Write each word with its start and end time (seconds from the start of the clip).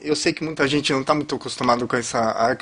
eu 0.00 0.16
sei 0.16 0.32
que 0.32 0.42
muita 0.42 0.66
gente 0.66 0.92
não 0.92 1.02
está 1.02 1.14
muito 1.14 1.34
acostumado 1.34 1.86
com 1.86 1.96
essa 1.96 2.56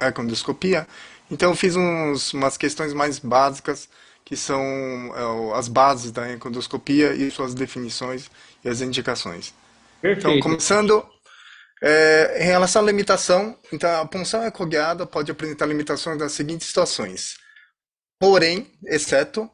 econdoscopia, 0.00 0.86
então 1.30 1.50
eu 1.50 1.56
fiz 1.56 1.76
uns, 1.76 2.32
umas 2.32 2.56
questões 2.56 2.92
mais 2.92 3.18
básicas, 3.18 3.88
que 4.24 4.36
são 4.36 4.58
é, 4.62 5.58
as 5.58 5.68
bases 5.68 6.10
da 6.10 6.30
econdoscopia 6.30 7.12
e 7.12 7.30
suas 7.30 7.54
definições 7.54 8.30
e 8.64 8.68
as 8.68 8.80
indicações. 8.80 9.54
Perfeito. 10.00 10.28
Então, 10.28 10.40
começando, 10.40 11.06
é, 11.82 12.42
em 12.42 12.46
relação 12.46 12.82
à 12.82 12.86
limitação, 12.86 13.58
então 13.70 14.00
a 14.00 14.06
punção 14.06 14.42
ecoguiada 14.42 15.06
pode 15.06 15.30
apresentar 15.30 15.66
limitações 15.66 16.18
nas 16.18 16.32
seguintes 16.32 16.68
situações. 16.68 17.36
Porém, 18.18 18.72
exceto 18.86 19.50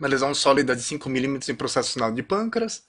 uma 0.00 0.08
lesão 0.08 0.34
sólida 0.34 0.74
de 0.74 0.82
5 0.82 1.08
milímetros 1.10 1.48
em 1.50 1.54
processo 1.54 1.92
final 1.92 2.10
de 2.10 2.22
pâncreas, 2.22 2.82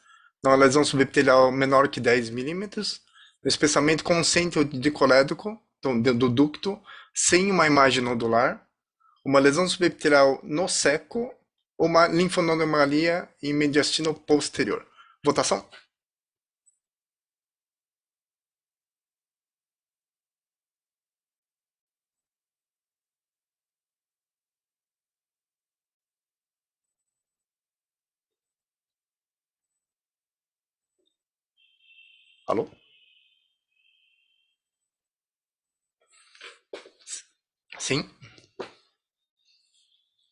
uma 0.46 0.56
lesão 0.56 0.84
subepitelial 0.84 1.52
menor 1.52 1.90
que 1.90 2.00
10 2.00 2.30
milímetros, 2.30 3.02
um 3.44 3.48
espessamento 3.48 4.04
concêntrico 4.04 4.66
de 4.78 4.92
colédoco, 4.92 5.60
então, 5.80 6.00
do 6.02 6.30
ducto, 6.30 6.82
sem 7.14 7.52
uma 7.52 7.68
imagem 7.68 8.04
nodular, 8.04 8.66
uma 9.26 9.40
lesão 9.40 9.68
subepitelial 9.68 10.40
no 10.44 10.68
seco, 10.68 11.34
uma 11.78 12.08
linfonodomalia 12.08 13.30
em 13.42 13.54
mediastino 13.54 14.14
posterior. 14.14 14.86
Votação? 15.24 15.68
Alô? 32.48 32.83
Sim? 37.84 38.10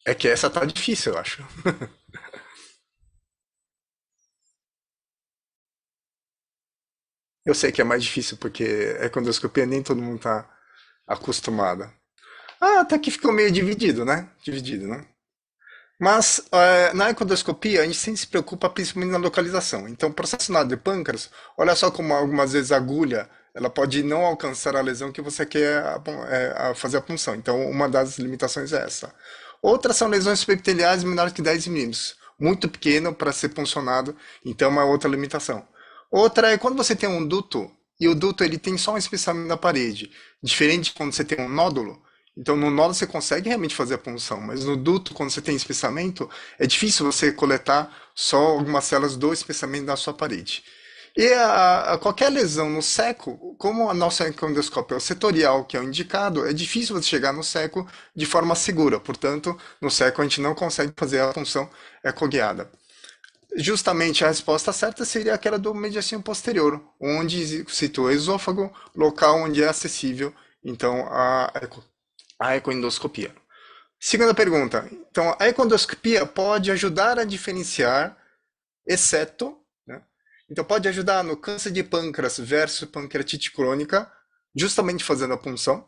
É 0.06 0.14
que 0.14 0.28
essa 0.28 0.50
tá 0.50 0.64
difícil, 0.66 1.14
eu 1.14 1.20
acho. 1.20 1.44
Eu 7.46 7.56
sei 7.56 7.72
que 7.72 7.82
é 7.82 7.84
mais 7.84 8.04
difícil 8.04 8.38
porque 8.38 8.64
é 8.64 9.08
endoscopia 9.20 9.66
nem 9.66 9.82
todo 9.82 10.02
mundo 10.02 10.20
tá 10.20 10.48
acostumado. 11.08 11.92
Ah, 12.62 12.82
até 12.82 13.00
que 13.00 13.12
ficou 13.12 13.34
meio 13.34 13.52
dividido, 13.52 14.06
né? 14.06 14.30
Dividido, 14.44 14.88
né? 14.88 15.06
Mas 16.00 16.42
é, 16.52 16.94
na 16.94 17.10
ecodoscopia 17.12 17.82
a 17.82 17.86
gente 17.86 17.98
sempre 17.98 18.20
se 18.22 18.28
preocupa 18.28 18.70
principalmente 18.70 19.12
na 19.12 19.20
localização. 19.20 19.88
Então, 19.88 20.12
processo 20.12 20.52
de 20.66 20.78
pâncreas, 20.78 21.30
olha 21.58 21.76
só 21.76 21.92
como 21.92 22.14
algumas 22.14 22.54
vezes 22.54 22.72
a 22.72 22.78
agulha 22.78 23.30
ela 23.54 23.70
pode 23.70 24.04
não 24.04 24.26
alcançar 24.26 24.76
a 24.76 24.82
lesão 24.82 25.12
que 25.12 25.22
você 25.22 25.46
quer 25.46 25.84
é, 26.30 26.74
fazer 26.76 26.98
a 26.98 27.02
punção. 27.02 27.36
Então, 27.36 27.70
uma 27.70 27.90
das 27.90 28.18
limitações 28.18 28.74
é 28.74 28.84
essa. 28.84 29.14
Outras 29.62 29.98
são 29.98 30.08
lesões 30.08 30.40
subepiteliais 30.40 31.04
menores 31.04 31.34
que 31.34 31.42
10 31.42 31.68
milímetros, 31.68 32.16
muito 32.40 32.68
pequeno 32.68 33.14
para 33.14 33.32
ser 33.32 33.50
puncionado, 33.50 34.16
então 34.44 34.68
é 34.68 34.72
uma 34.72 34.86
outra 34.86 35.10
limitação. 35.10 35.66
Outra 36.10 36.52
é 36.52 36.58
quando 36.58 36.78
você 36.78 36.96
tem 36.96 37.08
um 37.08 37.26
duto 37.26 37.72
e 38.00 38.08
o 38.08 38.16
duto 38.16 38.44
ele 38.44 38.58
tem 38.58 38.78
só 38.78 38.94
um 38.94 38.98
espessamento 38.98 39.48
na 39.48 39.58
parede, 39.58 40.12
diferente 40.42 40.86
de 40.86 40.94
quando 40.94 41.14
você 41.14 41.24
tem 41.24 41.40
um 41.40 41.50
nódulo, 41.50 42.02
então, 42.38 42.56
no 42.56 42.70
nódulo 42.72 42.94
você 42.94 43.06
consegue 43.06 43.50
realmente 43.50 43.76
fazer 43.76 43.96
a 43.96 43.98
punção, 43.98 44.40
mas 44.40 44.64
no 44.64 44.78
duto, 44.78 45.14
quando 45.14 45.30
você 45.30 45.42
tem 45.42 45.56
espessamento, 45.56 46.30
é 46.58 46.66
difícil 46.66 47.06
você 47.06 47.32
coletar 47.32 47.94
só 48.16 48.38
algumas 48.38 48.86
células 48.86 49.18
do 49.18 49.34
espessamento 49.34 49.86
da 49.86 49.98
sua 49.98 50.14
parede. 50.14 50.64
E 51.16 51.34
a, 51.34 51.94
a 51.94 51.98
qualquer 51.98 52.30
lesão 52.30 52.70
no 52.70 52.82
seco, 52.82 53.56
como 53.58 53.90
a 53.90 53.94
nossa 53.94 54.28
endoscópio 54.28 54.96
é 54.96 55.00
setorial, 55.00 55.66
que 55.66 55.76
é 55.76 55.80
o 55.80 55.84
indicado, 55.84 56.48
é 56.48 56.54
difícil 56.54 56.96
você 56.96 57.08
chegar 57.08 57.34
no 57.34 57.44
seco 57.44 57.88
de 58.16 58.26
forma 58.26 58.56
segura. 58.56 59.00
Portanto, 59.00 59.58
no 59.82 59.92
seco 59.92 60.22
a 60.22 60.24
gente 60.26 60.42
não 60.42 60.56
consegue 60.56 60.94
fazer 60.96 61.20
a 61.20 61.34
função 61.34 61.70
ecoguiada. 62.04 62.70
Justamente 63.56 64.24
a 64.24 64.30
resposta 64.30 64.72
certa 64.72 65.04
seria 65.04 65.34
aquela 65.34 65.60
do 65.60 65.74
mediastino 65.74 66.24
posterior, 66.24 66.82
onde 67.00 67.66
situa 67.70 68.10
o 68.10 68.12
esôfago, 68.12 68.74
local 68.96 69.40
onde 69.40 69.62
é 69.64 69.68
acessível 69.68 70.34
então 70.64 71.06
a 71.10 71.52
a 72.40 72.56
ecoendoscopia. 72.56 73.34
Segunda 74.00 74.34
pergunta. 74.34 74.90
Então, 74.92 75.36
a 75.40 75.48
ecoendoscopia 75.48 76.26
pode 76.26 76.72
ajudar 76.72 77.20
a 77.20 77.24
diferenciar, 77.24 78.18
exceto? 78.88 79.61
Então 80.52 80.66
pode 80.66 80.86
ajudar 80.90 81.24
no 81.24 81.38
câncer 81.38 81.72
de 81.72 81.82
pâncreas 81.82 82.38
versus 82.38 82.90
pancreatite 82.90 83.54
crônica, 83.54 84.12
justamente 84.54 85.02
fazendo 85.02 85.34
a 85.34 85.38
punção. 85.38 85.88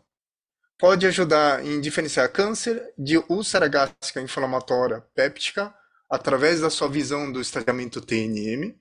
Pode 0.80 1.06
ajudar 1.06 1.66
em 1.66 1.82
diferenciar 1.82 2.32
câncer 2.32 2.82
de 2.98 3.18
úlcera 3.28 3.68
gástrica 3.68 4.22
inflamatória 4.22 5.02
péptica 5.14 5.76
através 6.10 6.62
da 6.62 6.70
sua 6.70 6.88
visão 6.88 7.30
do 7.30 7.42
estadiamento 7.42 8.00
TNM. 8.00 8.74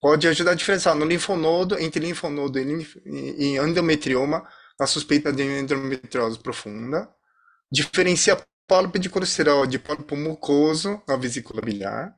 Pode 0.00 0.26
ajudar 0.26 0.52
a 0.52 0.54
diferenciar 0.54 0.94
no 0.94 1.04
linfonodo, 1.04 1.78
entre 1.78 2.00
linfonodo 2.00 2.58
e 2.58 3.58
endometrioma, 3.58 4.48
na 4.80 4.86
suspeita 4.86 5.30
de 5.30 5.42
endometriose 5.42 6.38
profunda, 6.38 7.08
diferencia 7.70 8.42
pólipo 8.66 8.98
de 8.98 9.10
colesterol 9.10 9.66
de 9.66 9.78
pólipo 9.78 10.16
mucoso 10.16 11.02
na 11.06 11.16
vesícula 11.16 11.60
biliar, 11.60 12.16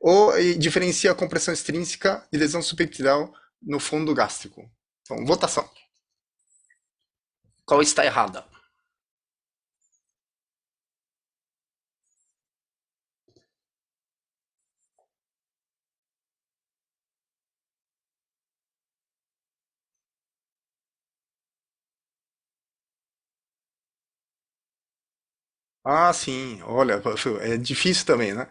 ou 0.00 0.32
diferencia 0.58 1.12
a 1.12 1.14
compressão 1.14 1.54
extrínseca 1.54 2.26
de 2.32 2.38
lesão 2.38 2.62
subepitelial 2.62 3.32
no 3.62 3.80
fundo 3.80 4.14
gástrico. 4.14 4.70
Então, 5.02 5.24
votação. 5.26 5.68
Qual 7.64 7.80
está 7.80 8.04
errada? 8.04 8.44
Ah, 25.84 26.12
sim, 26.12 26.60
olha, 26.64 27.00
é 27.40 27.56
difícil 27.56 28.06
também, 28.06 28.34
né? 28.34 28.48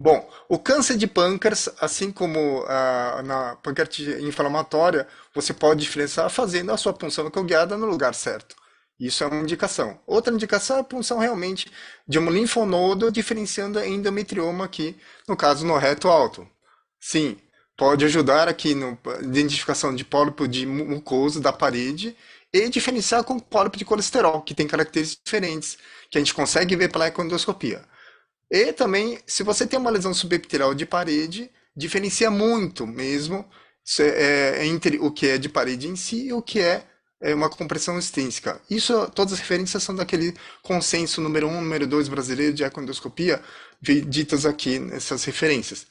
Bom, 0.00 0.30
o 0.48 0.58
câncer 0.58 0.96
de 0.96 1.06
pâncreas, 1.08 1.68
assim 1.80 2.12
como 2.12 2.64
ah, 2.68 3.20
na 3.24 3.56
pancreatite 3.56 4.22
inflamatória, 4.22 5.08
você 5.34 5.52
pode 5.52 5.80
diferenciar 5.80 6.30
fazendo 6.30 6.70
a 6.70 6.76
sua 6.76 6.92
punção 6.92 7.26
ecoguiada 7.26 7.76
no 7.76 7.86
lugar 7.86 8.14
certo. 8.14 8.54
Isso 8.98 9.24
é 9.24 9.26
uma 9.26 9.40
indicação. 9.42 9.98
Outra 10.06 10.32
indicação 10.32 10.76
é 10.76 10.80
a 10.80 10.84
punção 10.84 11.18
realmente 11.18 11.70
de 12.06 12.18
um 12.18 12.30
linfonodo, 12.30 13.10
diferenciando 13.10 13.78
a 13.78 13.86
endometrioma 13.86 14.64
aqui, 14.64 14.96
no 15.26 15.36
caso 15.36 15.66
no 15.66 15.76
reto 15.76 16.08
alto. 16.08 16.48
Sim, 17.00 17.36
pode 17.76 18.04
ajudar 18.04 18.48
aqui 18.48 18.74
na 18.74 18.96
identificação 19.22 19.94
de 19.94 20.04
pólipo 20.04 20.46
de 20.48 20.64
mucoso 20.66 21.40
da 21.40 21.52
parede 21.52 22.16
e 22.52 22.68
diferenciar 22.68 23.24
com 23.24 23.38
pólipo 23.38 23.76
de 23.76 23.84
colesterol, 23.84 24.42
que 24.42 24.54
tem 24.54 24.66
características 24.66 25.22
diferentes, 25.24 25.78
que 26.10 26.18
a 26.18 26.20
gente 26.20 26.34
consegue 26.34 26.76
ver 26.76 26.90
pela 26.90 27.06
econdoscopia. 27.08 27.84
E 28.50 28.72
também, 28.72 29.18
se 29.26 29.42
você 29.42 29.66
tem 29.66 29.78
uma 29.78 29.90
lesão 29.90 30.14
subepitelial 30.14 30.74
de 30.74 30.86
parede, 30.86 31.50
diferencia 31.76 32.30
muito 32.30 32.86
mesmo 32.86 33.48
é, 34.00 34.66
entre 34.66 34.98
o 34.98 35.10
que 35.10 35.26
é 35.28 35.38
de 35.38 35.48
parede 35.48 35.88
em 35.88 35.96
si 35.96 36.26
e 36.26 36.32
o 36.32 36.42
que 36.42 36.60
é, 36.60 36.84
é 37.20 37.34
uma 37.34 37.48
compressão 37.48 37.98
extrínseca. 37.98 38.60
Isso, 38.70 39.10
todas 39.14 39.34
as 39.34 39.38
referências 39.38 39.82
são 39.82 39.94
daquele 39.94 40.34
consenso 40.62 41.20
número 41.20 41.48
1, 41.48 41.50
um, 41.50 41.60
número 41.60 41.86
2 41.86 42.08
brasileiro 42.08 42.54
de 42.54 42.64
econdoscopia, 42.64 43.42
ditas 43.80 44.46
aqui 44.46 44.78
nessas 44.78 45.24
referências. 45.24 45.86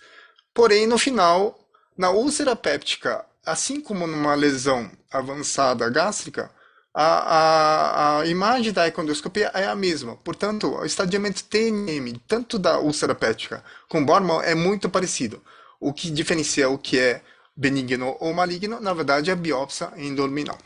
Porém, 0.54 0.88
no 0.88 0.98
final, 0.98 1.58
na 1.98 2.10
úlcera 2.10 2.56
péptica, 2.56 3.26
assim 3.46 3.80
como 3.82 4.08
numa 4.08 4.36
lesão 4.36 4.92
avançada 5.12 5.90
gástrica, 5.90 6.52
a, 7.00 7.04
a, 7.06 8.20
a 8.22 8.26
imagem 8.26 8.74
da 8.74 8.88
econdoscopia 8.88 9.52
é 9.54 9.68
a 9.68 9.76
mesma. 9.76 10.16
Portanto, 10.16 10.74
o 10.74 10.84
estadiamento 10.84 11.44
TNM, 11.44 12.20
tanto 12.28 12.58
da 12.58 12.80
úlcera 12.80 13.14
péptica 13.14 13.64
como 13.88 14.04
Bormann, 14.04 14.44
é 14.44 14.56
muito 14.56 14.90
parecido. 14.90 15.40
O 15.80 15.94
que 15.94 16.10
diferencia 16.10 16.68
o 16.68 16.78
que 16.80 16.98
é 16.98 17.22
benigno 17.56 18.18
ou 18.20 18.34
maligno, 18.34 18.80
na 18.80 18.96
verdade, 18.96 19.30
é 19.30 19.34
a 19.34 19.36
biópsia 19.36 19.94
endoluminal. 19.96 20.58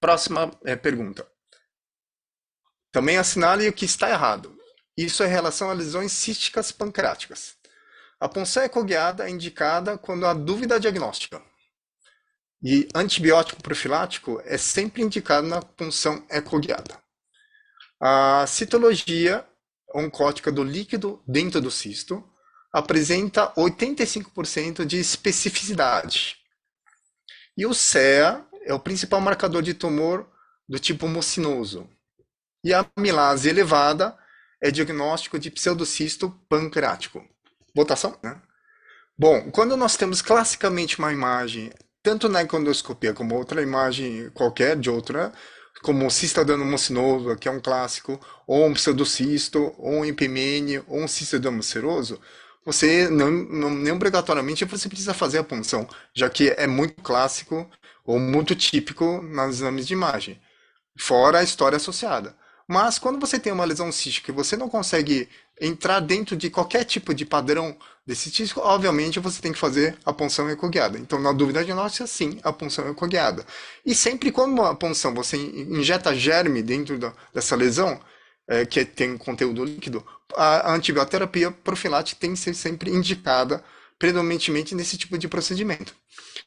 Próxima 0.00 0.50
é, 0.64 0.74
pergunta. 0.74 1.26
Também 2.90 3.18
assinale 3.18 3.68
o 3.68 3.72
que 3.74 3.84
está 3.84 4.08
errado. 4.08 4.56
Isso 4.96 5.22
é 5.22 5.26
em 5.26 5.30
relação 5.30 5.68
a 5.68 5.74
lesões 5.74 6.10
císticas 6.10 6.72
pancreáticas. 6.72 7.54
A 8.18 8.30
punção 8.30 8.62
ecoguiada 8.62 9.28
é 9.28 9.30
indicada 9.30 9.98
quando 9.98 10.24
há 10.24 10.32
dúvida 10.32 10.80
diagnóstica. 10.80 11.42
E 12.62 12.88
antibiótico 12.94 13.62
profilático 13.62 14.40
é 14.44 14.58
sempre 14.58 15.02
indicado 15.02 15.46
na 15.46 15.62
punção 15.62 16.24
ecoguiada. 16.28 16.98
A 18.00 18.44
citologia 18.46 19.46
oncótica 19.94 20.50
do 20.50 20.62
líquido 20.62 21.22
dentro 21.26 21.60
do 21.60 21.70
cisto 21.70 22.22
apresenta 22.72 23.52
85% 23.54 24.84
de 24.84 24.98
especificidade. 24.98 26.36
E 27.56 27.64
o 27.66 27.74
CEA 27.74 28.44
é 28.64 28.74
o 28.74 28.80
principal 28.80 29.20
marcador 29.20 29.62
de 29.62 29.74
tumor 29.74 30.28
do 30.68 30.78
tipo 30.78 31.08
mucinoso. 31.08 31.88
E 32.62 32.74
a 32.74 32.86
amilase 32.96 33.48
elevada 33.48 34.16
é 34.60 34.70
diagnóstico 34.70 35.38
de 35.38 35.50
pseudocisto 35.50 36.30
pancreático. 36.48 37.24
Votação? 37.74 38.18
Né? 38.22 38.40
Bom, 39.16 39.50
quando 39.50 39.76
nós 39.76 39.96
temos 39.96 40.20
classicamente 40.20 40.98
uma 40.98 41.12
imagem, 41.12 41.72
tanto 42.08 42.26
na 42.26 42.42
endoscopia 42.42 43.12
como 43.12 43.34
outra 43.34 43.60
imagem 43.60 44.30
qualquer 44.30 44.78
de 44.78 44.88
outra, 44.88 45.30
como 45.82 46.06
um 46.06 46.08
cisto 46.08 46.40
adenomocinoso, 46.40 47.36
que 47.36 47.46
é 47.46 47.50
um 47.50 47.60
clássico, 47.60 48.18
ou 48.46 48.66
um 48.66 48.72
pseudocisto, 48.72 49.74
ou 49.76 49.92
um 49.92 50.04
IPMN, 50.06 50.82
ou 50.86 51.00
um 51.02 51.06
cisto 51.06 51.36
adenoceroso, 51.36 52.18
você 52.64 53.10
não, 53.10 53.30
não 53.30 53.70
nem 53.70 53.92
obrigatoriamente 53.92 54.64
você 54.64 54.88
precisa 54.88 55.12
fazer 55.12 55.36
a 55.36 55.44
punção, 55.44 55.86
já 56.14 56.30
que 56.30 56.48
é 56.48 56.66
muito 56.66 57.02
clássico 57.02 57.70
ou 58.06 58.18
muito 58.18 58.56
típico 58.56 59.20
nos 59.20 59.56
exames 59.56 59.86
de 59.86 59.92
imagem, 59.92 60.40
fora 60.98 61.40
a 61.40 61.42
história 61.42 61.76
associada. 61.76 62.34
Mas 62.66 62.98
quando 62.98 63.20
você 63.20 63.38
tem 63.38 63.52
uma 63.52 63.66
lesão 63.66 63.92
cística 63.92 64.30
e 64.30 64.34
você 64.34 64.56
não 64.56 64.68
consegue 64.68 65.28
entrar 65.60 66.00
dentro 66.00 66.34
de 66.36 66.48
qualquer 66.48 66.84
tipo 66.84 67.12
de 67.12 67.26
padrão 67.26 67.76
desse 68.08 68.30
cístico, 68.30 68.62
obviamente 68.62 69.20
você 69.20 69.38
tem 69.42 69.52
que 69.52 69.58
fazer 69.58 69.98
a 70.02 70.14
punção 70.14 70.48
ecoguiada. 70.48 70.98
Então, 70.98 71.20
na 71.20 71.30
dúvida 71.30 71.62
diagnóstica, 71.62 72.06
sim, 72.06 72.40
a 72.42 72.50
punção 72.50 72.88
ecoguiada. 72.88 73.44
E 73.84 73.94
sempre 73.94 74.32
quando 74.32 74.62
a 74.62 74.74
punção 74.74 75.12
você 75.14 75.36
injeta 75.36 76.16
germe 76.16 76.62
dentro 76.62 76.98
da, 76.98 77.12
dessa 77.34 77.54
lesão, 77.54 78.00
é, 78.48 78.64
que 78.64 78.82
tem 78.82 79.18
conteúdo 79.18 79.62
líquido, 79.62 80.02
a, 80.34 80.70
a 80.70 80.74
antibioterapia 80.74 81.50
profilática 81.50 82.18
tem 82.18 82.32
que 82.32 82.38
ser 82.38 82.54
sempre 82.54 82.90
indicada 82.90 83.62
predominantemente 83.98 84.74
nesse 84.74 84.96
tipo 84.96 85.18
de 85.18 85.28
procedimento. 85.28 85.94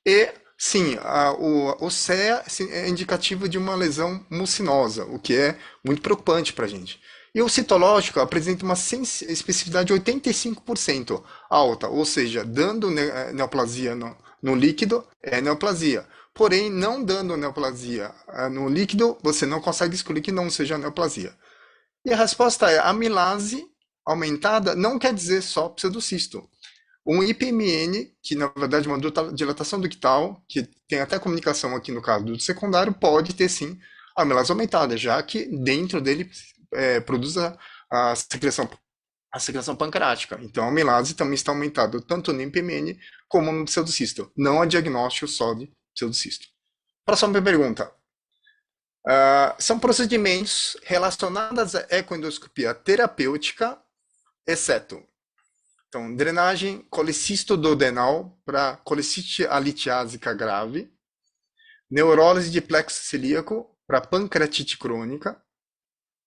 E 0.04 0.30
Sim, 0.64 0.96
a, 1.02 1.34
o, 1.34 1.88
o 1.88 1.90
CEA 1.90 2.44
é 2.70 2.88
indicativo 2.88 3.50
de 3.50 3.58
uma 3.58 3.74
lesão 3.74 4.24
mucinosa, 4.30 5.06
o 5.06 5.18
que 5.18 5.36
é 5.36 5.58
muito 5.84 6.04
preocupante 6.04 6.54
para 6.54 6.66
a 6.66 6.68
gente. 6.68 7.02
E 7.34 7.42
o 7.42 7.48
citológico 7.48 8.20
apresenta 8.20 8.66
uma 8.66 8.74
especificidade 8.74 9.94
de 9.94 10.00
85% 10.00 11.24
alta, 11.50 11.88
ou 11.88 12.06
seja, 12.06 12.44
dando 12.44 12.92
eh, 13.00 13.32
neoplasia 13.32 13.96
no, 13.96 14.18
no, 14.44 14.54
líquido, 14.54 15.08
é 15.24 15.40
neoplasia. 15.40 16.06
Porém, 16.34 16.70
não 16.70 17.02
dando 17.04 17.38
neoplasia 17.38 18.14
eh, 18.28 18.50
no 18.50 18.68
líquido, 18.68 19.18
você 19.24 19.46
não 19.46 19.62
consegue 19.62 19.96
excluir 19.96 20.22
que 20.22 20.32
não 20.32 20.50
seja 20.50 20.78
neoplasia. 20.78 21.34
E 22.04 22.12
a 22.12 22.18
resposta 22.18 22.70
é: 22.70 22.80
a 22.80 22.90
amilase 22.90 23.66
aumentada 24.06 24.76
não 24.76 25.00
quer 25.00 25.14
dizer 25.14 25.42
só 25.42 25.70
pseudocisto. 25.70 26.48
Um 27.06 27.24
IPMN, 27.24 28.14
que 28.22 28.36
na 28.36 28.48
verdade 28.48 28.88
é 28.88 28.92
uma 28.92 29.34
dilatação 29.34 29.80
ductal, 29.80 30.44
que 30.48 30.68
tem 30.88 31.00
até 31.00 31.18
comunicação 31.18 31.76
aqui 31.76 31.92
no 31.92 32.02
caso 32.02 32.26
do 32.26 32.40
secundário, 32.40 32.94
pode 32.94 33.34
ter 33.34 33.50
sim 33.50 33.80
a 34.16 34.22
amilase 34.22 34.52
aumentada, 34.52 34.98
já 34.98 35.22
que 35.24 35.46
dentro 35.46 36.02
dele 36.02 36.30
é, 36.74 37.00
produz 37.00 37.38
a, 37.38 37.58
a, 37.90 38.16
secreção, 38.16 38.70
a 39.32 39.40
secreção 39.40 39.76
pancreática. 39.76 40.40
Então 40.42 40.64
a 40.64 40.68
amilase 40.68 41.14
também 41.14 41.36
está 41.36 41.52
aumentada 41.52 42.02
tanto 42.02 42.34
no 42.34 42.42
IPMN 42.42 43.00
como 43.28 43.52
no 43.52 43.66
pseudocisto. 43.66 44.32
Não 44.36 44.62
há 44.62 44.66
diagnóstico 44.66 45.28
só 45.28 45.54
de 45.54 45.72
pseudocisto. 45.94 46.48
Próxima 47.06 47.42
pergunta. 47.42 47.92
Uh, 49.08 49.56
são 49.58 49.80
procedimentos 49.80 50.78
relacionados 50.84 51.76
à 51.76 51.88
ecoendoscopia 51.90 52.74
terapêutica, 52.74 53.82
exceto 54.46 55.04
então, 55.92 56.16
drenagem 56.16 56.84
colecisto-duodenal 56.90 58.40
para 58.46 58.78
colecite 58.78 59.46
alitiásica 59.46 60.34
grave, 60.34 60.90
neurólise 61.90 62.50
de 62.50 62.62
plexo 62.62 63.04
celíaco 63.04 63.78
para 63.86 64.00
pancreatite 64.00 64.78
crônica, 64.78 65.38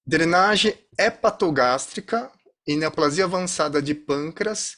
drenagem 0.06 0.79
hepatogástrica 0.99 2.31
e 2.67 2.77
neoplasia 2.77 3.25
avançada 3.25 3.81
de 3.81 3.95
pâncreas 3.95 4.77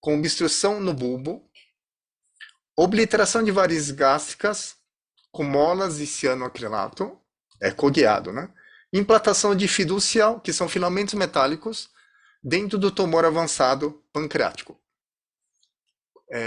com 0.00 0.18
obstrução 0.18 0.80
no 0.80 0.92
bulbo, 0.92 1.48
obliteração 2.76 3.42
de 3.42 3.50
varizes 3.50 3.90
gástricas 3.90 4.76
com 5.32 5.44
molas 5.44 5.98
e 5.98 6.06
cianoacrilato, 6.06 7.18
é 7.60 7.70
cogueado, 7.70 8.32
né? 8.32 8.52
Implantação 8.92 9.54
de 9.54 9.66
fiducial, 9.66 10.40
que 10.40 10.52
são 10.52 10.68
filamentos 10.68 11.14
metálicos, 11.14 11.88
dentro 12.42 12.78
do 12.78 12.90
tumor 12.90 13.24
avançado 13.24 14.04
pancreático. 14.12 14.78
É... 16.30 16.44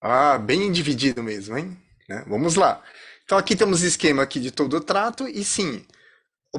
Ah, 0.00 0.38
bem 0.38 0.70
dividido 0.70 1.22
mesmo, 1.22 1.58
hein? 1.58 1.76
Né? 2.08 2.24
Vamos 2.28 2.54
lá. 2.54 2.82
Então 3.24 3.36
aqui 3.36 3.56
temos 3.56 3.82
esquema 3.82 4.22
aqui 4.22 4.38
de 4.38 4.50
todo 4.50 4.76
o 4.76 4.80
trato 4.80 5.26
e 5.26 5.44
sim, 5.44 5.84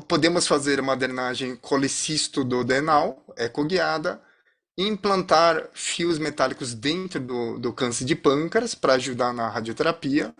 podemos 0.01 0.47
fazer 0.47 0.79
uma 0.79 0.95
drenagem 0.95 1.55
colecisto 1.55 2.43
do 2.43 2.63
denal, 2.63 3.23
ecoguiada, 3.37 4.21
implantar 4.77 5.69
fios 5.73 6.19
metálicos 6.19 6.73
dentro 6.73 7.19
do, 7.19 7.59
do 7.59 7.71
câncer 7.71 8.05
de 8.05 8.15
pâncreas 8.15 8.75
para 8.75 8.93
ajudar 8.93 9.33
na 9.33 9.47
radioterapia. 9.47 10.35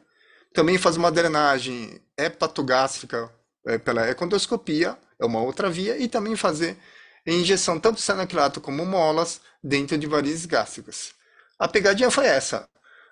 Também 0.53 0.77
fazer 0.77 0.99
uma 0.99 1.11
drenagem 1.11 2.01
hepatogástrica 2.17 3.31
é, 3.65 3.77
pela 3.77 4.07
econdoscopia, 4.09 4.97
é 5.19 5.25
uma 5.25 5.41
outra 5.41 5.69
via, 5.69 5.97
e 5.97 6.07
também 6.07 6.35
fazer 6.35 6.77
injeção 7.25 7.79
tanto 7.79 7.99
sanaquilato 7.99 8.61
como 8.61 8.85
molas 8.85 9.41
dentro 9.63 9.97
de 9.97 10.05
varizes 10.05 10.45
gástricas. 10.45 11.13
A 11.57 11.67
pegadinha 11.67 12.11
foi 12.11 12.25
essa. 12.27 12.67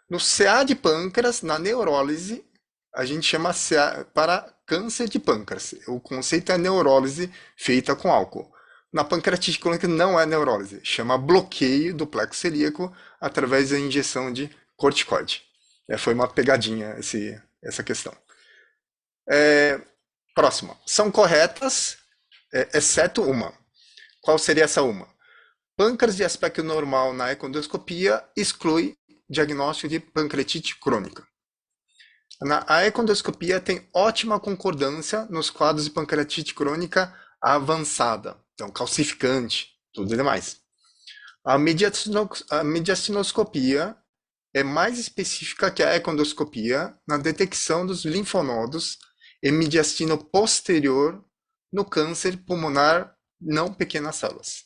No 0.09 0.19
CA 0.19 0.63
de 0.63 0.75
pâncreas, 0.75 1.41
na 1.41 1.57
neurólise, 1.57 2.45
a 2.93 3.05
gente 3.05 3.25
chama 3.25 3.53
CA 3.53 4.05
para 4.13 4.52
câncer 4.65 5.09
de 5.09 5.19
pâncreas. 5.19 5.75
O 5.87 5.99
conceito 5.99 6.51
é 6.51 6.57
neurólise 6.57 7.31
feita 7.55 7.95
com 7.95 8.11
álcool. 8.11 8.51
Na 8.91 9.03
pancreatite 9.03 9.59
crônica 9.59 9.87
não 9.87 10.19
é 10.19 10.25
neurólise, 10.25 10.79
chama 10.83 11.17
bloqueio 11.17 11.95
do 11.95 12.05
plexo 12.05 12.39
celíaco 12.39 12.95
através 13.19 13.71
da 13.71 13.79
injeção 13.79 14.31
de 14.31 14.55
corticoide. 14.77 15.41
É, 15.89 15.97
foi 15.97 16.13
uma 16.13 16.27
pegadinha 16.27 16.95
esse, 16.99 17.41
essa 17.63 17.83
questão. 17.83 18.15
É, 19.27 19.81
próxima. 20.35 20.77
São 20.85 21.11
corretas, 21.11 21.97
é, 22.53 22.77
exceto 22.77 23.23
uma. 23.23 23.53
Qual 24.21 24.37
seria 24.37 24.65
essa 24.65 24.83
uma? 24.83 25.07
Pâncreas 25.75 26.15
de 26.15 26.23
aspecto 26.23 26.63
normal 26.63 27.13
na 27.13 27.31
econdoscopia 27.31 28.23
exclui 28.37 28.95
diagnóstico 29.27 29.89
de 29.89 29.99
pancreatite 29.99 30.79
crônica. 30.79 31.27
A 32.67 32.85
econdoscopia 32.85 33.59
tem 33.61 33.87
ótima 33.93 34.39
concordância 34.39 35.25
nos 35.29 35.49
quadros 35.49 35.85
de 35.85 35.91
pancreatite 35.91 36.53
crônica 36.53 37.13
avançada, 37.41 38.37
então 38.53 38.69
calcificante, 38.69 39.69
tudo 39.93 40.15
demais. 40.15 40.57
A, 41.45 41.55
a 41.55 42.63
mediastinoscopia 42.63 43.95
é 44.53 44.63
mais 44.63 44.99
específica 44.99 45.71
que 45.71 45.81
a 45.81 45.95
econdoscopia 45.95 46.97
na 47.07 47.17
detecção 47.17 47.85
dos 47.85 48.03
linfonodos 48.05 48.99
e 49.41 49.51
mediastino 49.51 50.17
posterior 50.17 51.23
no 51.71 51.83
câncer 51.83 52.37
pulmonar 52.45 53.15
não 53.41 53.73
pequenas 53.73 54.17
células. 54.17 54.65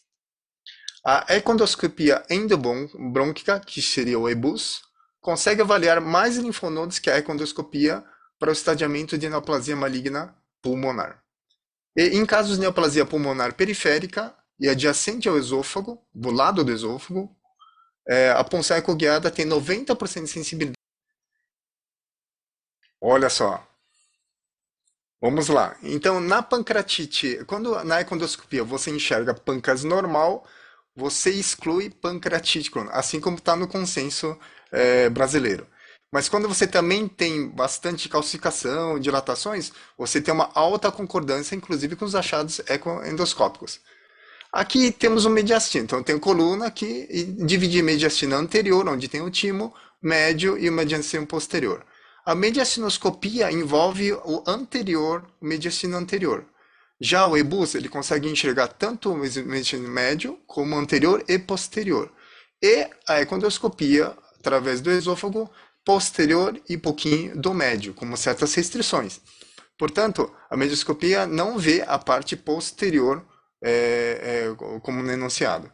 A 1.06 1.26
econdoscopia 1.36 2.24
endobrônquica, 2.30 3.60
que 3.60 3.82
seria 3.82 4.20
o 4.20 4.28
EBUS, 4.28 4.82
consegue 5.22 5.62
avaliar 5.62 6.00
mais 6.02 6.38
linfonodos 6.38 7.00
que 7.00 7.10
a 7.10 7.18
econdoscopia 7.18 8.04
para 8.40 8.50
o 8.50 8.54
estadiamento 8.54 9.18
de 9.18 9.30
neoplasia 9.30 9.76
maligna 9.76 10.36
pulmonar. 10.62 11.24
E 11.96 12.18
em 12.18 12.26
casos 12.26 12.56
de 12.56 12.62
neoplasia 12.62 13.06
pulmonar 13.06 13.54
periférica 13.54 14.36
e 14.60 14.70
adjacente 14.70 15.28
ao 15.28 15.38
esôfago, 15.38 16.06
do 16.14 16.32
lado 16.32 16.64
do 16.64 16.72
esôfago, 16.72 17.36
é, 18.08 18.32
a 18.32 18.44
punção 18.44 18.78
ecoguiada 18.78 19.30
tem 19.30 19.46
90% 19.46 20.24
de 20.24 20.30
sensibilidade. 20.30 20.78
Olha 23.02 23.30
só, 23.30 23.68
Vamos 25.20 25.48
lá. 25.48 25.76
Então, 25.82 26.20
na 26.20 26.44
pancreatite, 26.44 27.44
quando 27.46 27.84
na 27.84 28.02
econdoscopia 28.02 28.64
você 28.64 28.92
enxerga 28.92 29.34
pâncreas 29.34 29.84
normal, 29.84 30.46
você 30.98 31.30
exclui 31.30 31.92
pancreatite 31.92 32.72
crônica, 32.72 32.96
assim 32.98 33.20
como 33.20 33.38
está 33.38 33.56
no 33.56 33.68
consenso 33.68 34.36
é, 34.72 35.08
brasileiro. 35.10 35.68
Mas 36.12 36.28
quando 36.28 36.48
você 36.48 36.66
também 36.66 37.08
tem 37.08 37.50
bastante 37.50 38.10
calcificação, 38.10 39.00
dilatações, 39.00 39.72
você 39.96 40.20
tem 40.20 40.34
uma 40.34 40.50
alta 40.56 40.92
concordância, 40.92 41.56
inclusive 41.56 41.96
com 41.96 42.06
os 42.06 42.16
achados 42.16 42.60
ecoendoscópicos. 42.68 43.80
Aqui 44.52 44.92
temos 44.92 45.26
um 45.26 45.30
mediastino, 45.30 45.84
então 45.84 46.02
tem 46.02 46.18
coluna 46.18 46.66
aqui 46.66 47.06
e 47.12 47.24
dividir 47.46 47.84
mediastina 47.84 48.38
anterior, 48.38 48.88
onde 48.88 49.08
tem 49.08 49.22
o 49.22 49.30
timo, 49.30 49.74
médio 50.02 50.58
e 50.58 50.68
o 50.68 50.74
mediastino 50.74 51.28
posterior. 51.28 51.86
A 52.26 52.34
mediastinoscopia 52.34 53.52
envolve 53.52 54.14
o 54.14 54.44
anterior, 54.48 55.28
o 55.40 55.46
mediastino 55.46 55.96
anterior. 55.96 56.46
Já 57.00 57.28
o 57.28 57.38
EBUS, 57.38 57.76
ele 57.76 57.90
consegue 57.90 58.28
enxergar 58.28 58.68
tanto 58.68 59.12
o 59.12 59.18
mediastino 59.18 59.88
médio 59.88 60.40
como 60.48 60.76
anterior 60.76 61.24
e 61.28 61.38
posterior. 61.38 62.12
E 62.62 62.90
a 63.08 63.22
econdoscopia, 63.22 64.18
através 64.40 64.82
do 64.82 64.92
esôfago, 64.92 65.50
posterior 65.86 66.60
e 66.68 66.76
pouquinho 66.76 67.40
do 67.40 67.54
médio, 67.54 67.94
com 67.94 68.16
certas 68.16 68.54
restrições. 68.56 69.22
Portanto, 69.78 70.34
a 70.50 70.58
medioscopia 70.58 71.28
não 71.28 71.58
vê 71.58 71.84
a 71.88 72.00
parte 72.00 72.36
posterior 72.36 73.24
é, 73.64 74.50
é, 74.52 74.80
como 74.82 75.10
enunciado. 75.10 75.72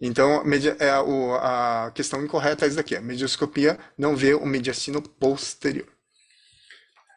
Então, 0.00 0.42
é, 0.78 0.90
a, 0.90 1.86
a 1.86 1.90
questão 1.92 2.22
incorreta 2.22 2.64
é 2.64 2.68
essa 2.68 2.76
daqui. 2.76 2.96
A 2.96 3.00
medioscopia 3.00 3.78
não 3.96 4.14
vê 4.14 4.34
o 4.34 4.46
mediastino 4.46 5.00
posterior. 5.02 5.88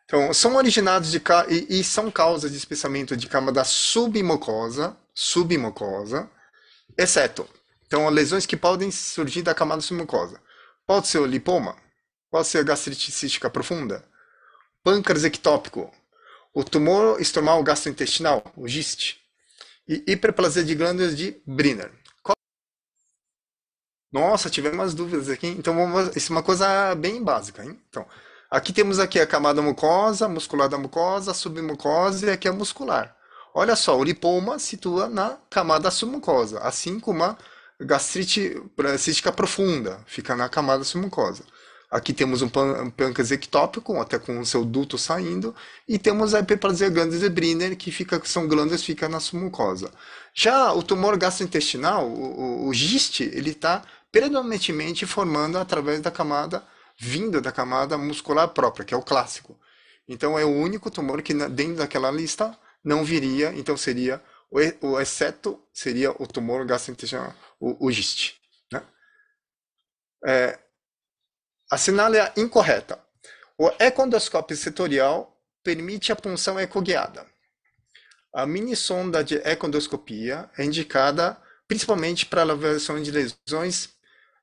Então, 0.05 0.33
são 0.33 0.55
originados 0.55 1.11
de 1.11 1.21
e, 1.49 1.79
e 1.79 1.83
são 1.83 2.11
causas 2.11 2.51
de 2.51 2.57
espessamento 2.57 3.15
de 3.15 3.27
camada 3.27 3.63
submucosa, 3.63 4.97
submucosa, 5.13 6.29
exceto 6.97 7.47
então 7.93 8.09
lesões 8.09 8.47
que 8.47 8.57
podem 8.57 8.89
surgir 8.89 9.43
da 9.43 9.53
camada 9.53 9.79
submucosa. 9.79 10.41
Pode 10.83 11.07
ser 11.07 11.19
o 11.19 11.27
lipoma, 11.27 11.77
pode 12.31 12.47
ser 12.47 12.57
a 12.57 12.63
gastrite 12.63 13.11
cística 13.11 13.51
profunda, 13.51 14.03
pâncreas 14.83 15.23
ectópico, 15.23 15.93
o 16.55 16.63
tumor 16.63 17.21
estomal 17.21 17.61
gastrointestinal, 17.61 18.43
o 18.57 18.67
GIST, 18.67 19.21
e 19.87 20.03
hiperplasia 20.07 20.63
de 20.63 20.73
glândulas 20.73 21.15
de 21.15 21.39
Briner. 21.45 21.91
Nossa, 24.11 24.49
tivemos 24.49 24.95
dúvidas 24.95 25.29
aqui. 25.29 25.47
Então, 25.47 25.75
vamos, 25.75 26.15
isso 26.15 26.31
é 26.31 26.35
uma 26.35 26.43
coisa 26.43 26.95
bem 26.95 27.23
básica. 27.23 27.63
Hein? 27.63 27.79
Então, 27.89 28.07
aqui 28.53 28.71
temos 28.71 28.99
aqui 28.99 29.19
a 29.19 29.25
camada 29.25 29.63
mucosa, 29.63 30.29
muscular 30.29 30.69
da 30.69 30.77
mucosa, 30.77 31.33
submucosa 31.33 32.27
e 32.27 32.29
aqui 32.29 32.47
a 32.47 32.53
muscular. 32.53 33.15
Olha 33.51 33.75
só, 33.75 33.97
o 33.97 34.03
lipoma 34.03 34.59
situa 34.59 35.09
na 35.09 35.37
camada 35.49 35.89
submucosa, 35.89 36.59
assim 36.59 36.99
como 36.99 37.23
a 37.23 37.35
gastrite 37.79 38.61
cística 38.99 39.31
profunda 39.31 39.99
fica 40.05 40.35
na 40.35 40.47
camada 40.47 40.83
submucosa. 40.83 41.43
Aqui 41.89 42.13
temos 42.13 42.43
um 42.43 42.49
pâncreas 42.49 43.31
ectópico, 43.31 43.99
até 43.99 44.19
com 44.19 44.39
o 44.39 44.45
seu 44.45 44.63
duto 44.63 44.99
saindo, 44.99 45.55
e 45.87 45.97
temos 45.97 46.35
a 46.35 46.39
hiperplasia 46.39 46.89
glândulas 46.89 47.21
de 47.21 47.29
Briner, 47.29 47.75
que 47.75 47.91
fica, 47.91 48.21
são 48.23 48.47
glândulas 48.47 48.81
que 48.81 48.87
ficam 48.87 49.09
na 49.09 49.19
submucosa. 49.19 49.91
Já 50.33 50.73
o 50.73 50.83
tumor 50.83 51.17
gastrointestinal, 51.17 52.07
o, 52.07 52.65
o, 52.65 52.67
o 52.67 52.73
GIST, 52.73 53.21
ele 53.21 53.51
está 53.51 53.81
predominantemente 54.11 55.07
formando 55.07 55.57
através 55.57 56.01
da 56.01 56.11
camada, 56.11 56.63
vindo 56.99 57.41
da 57.41 57.51
camada 57.51 57.97
muscular 57.97 58.49
própria, 58.49 58.85
que 58.85 58.93
é 58.93 58.97
o 58.97 59.01
clássico. 59.01 59.59
Então 60.07 60.37
é 60.37 60.45
o 60.45 60.49
único 60.49 60.91
tumor 60.91 61.21
que 61.21 61.33
dentro 61.33 61.75
daquela 61.75 62.11
lista 62.11 62.57
não 62.83 63.03
viria, 63.03 63.53
então 63.53 63.77
seria 63.77 64.21
o, 64.81 64.99
exceto 64.99 65.59
seria 65.73 66.11
o 66.11 66.27
tumor 66.27 66.65
gastrointestinal, 66.65 67.33
o, 67.59 67.87
o 67.87 67.91
GIST. 67.91 68.39
Né? 68.71 68.83
É, 70.25 70.59
Assinale 71.71 72.19
incorreta. 72.37 72.99
O 73.57 73.71
econdoscópio 73.79 74.55
setorial 74.55 75.41
permite 75.63 76.11
a 76.11 76.15
punção 76.15 76.59
ecoguiada. 76.59 77.25
A 78.31 78.45
mini 78.45 78.75
sonda 78.75 79.23
de 79.23 79.35
econdoscopia 79.37 80.49
é 80.57 80.65
indicada 80.65 81.35
principalmente 81.67 82.27
para 82.27 82.41
a 82.41 82.51
avaliação 82.51 83.01
de 83.01 83.09
lesões 83.09 83.89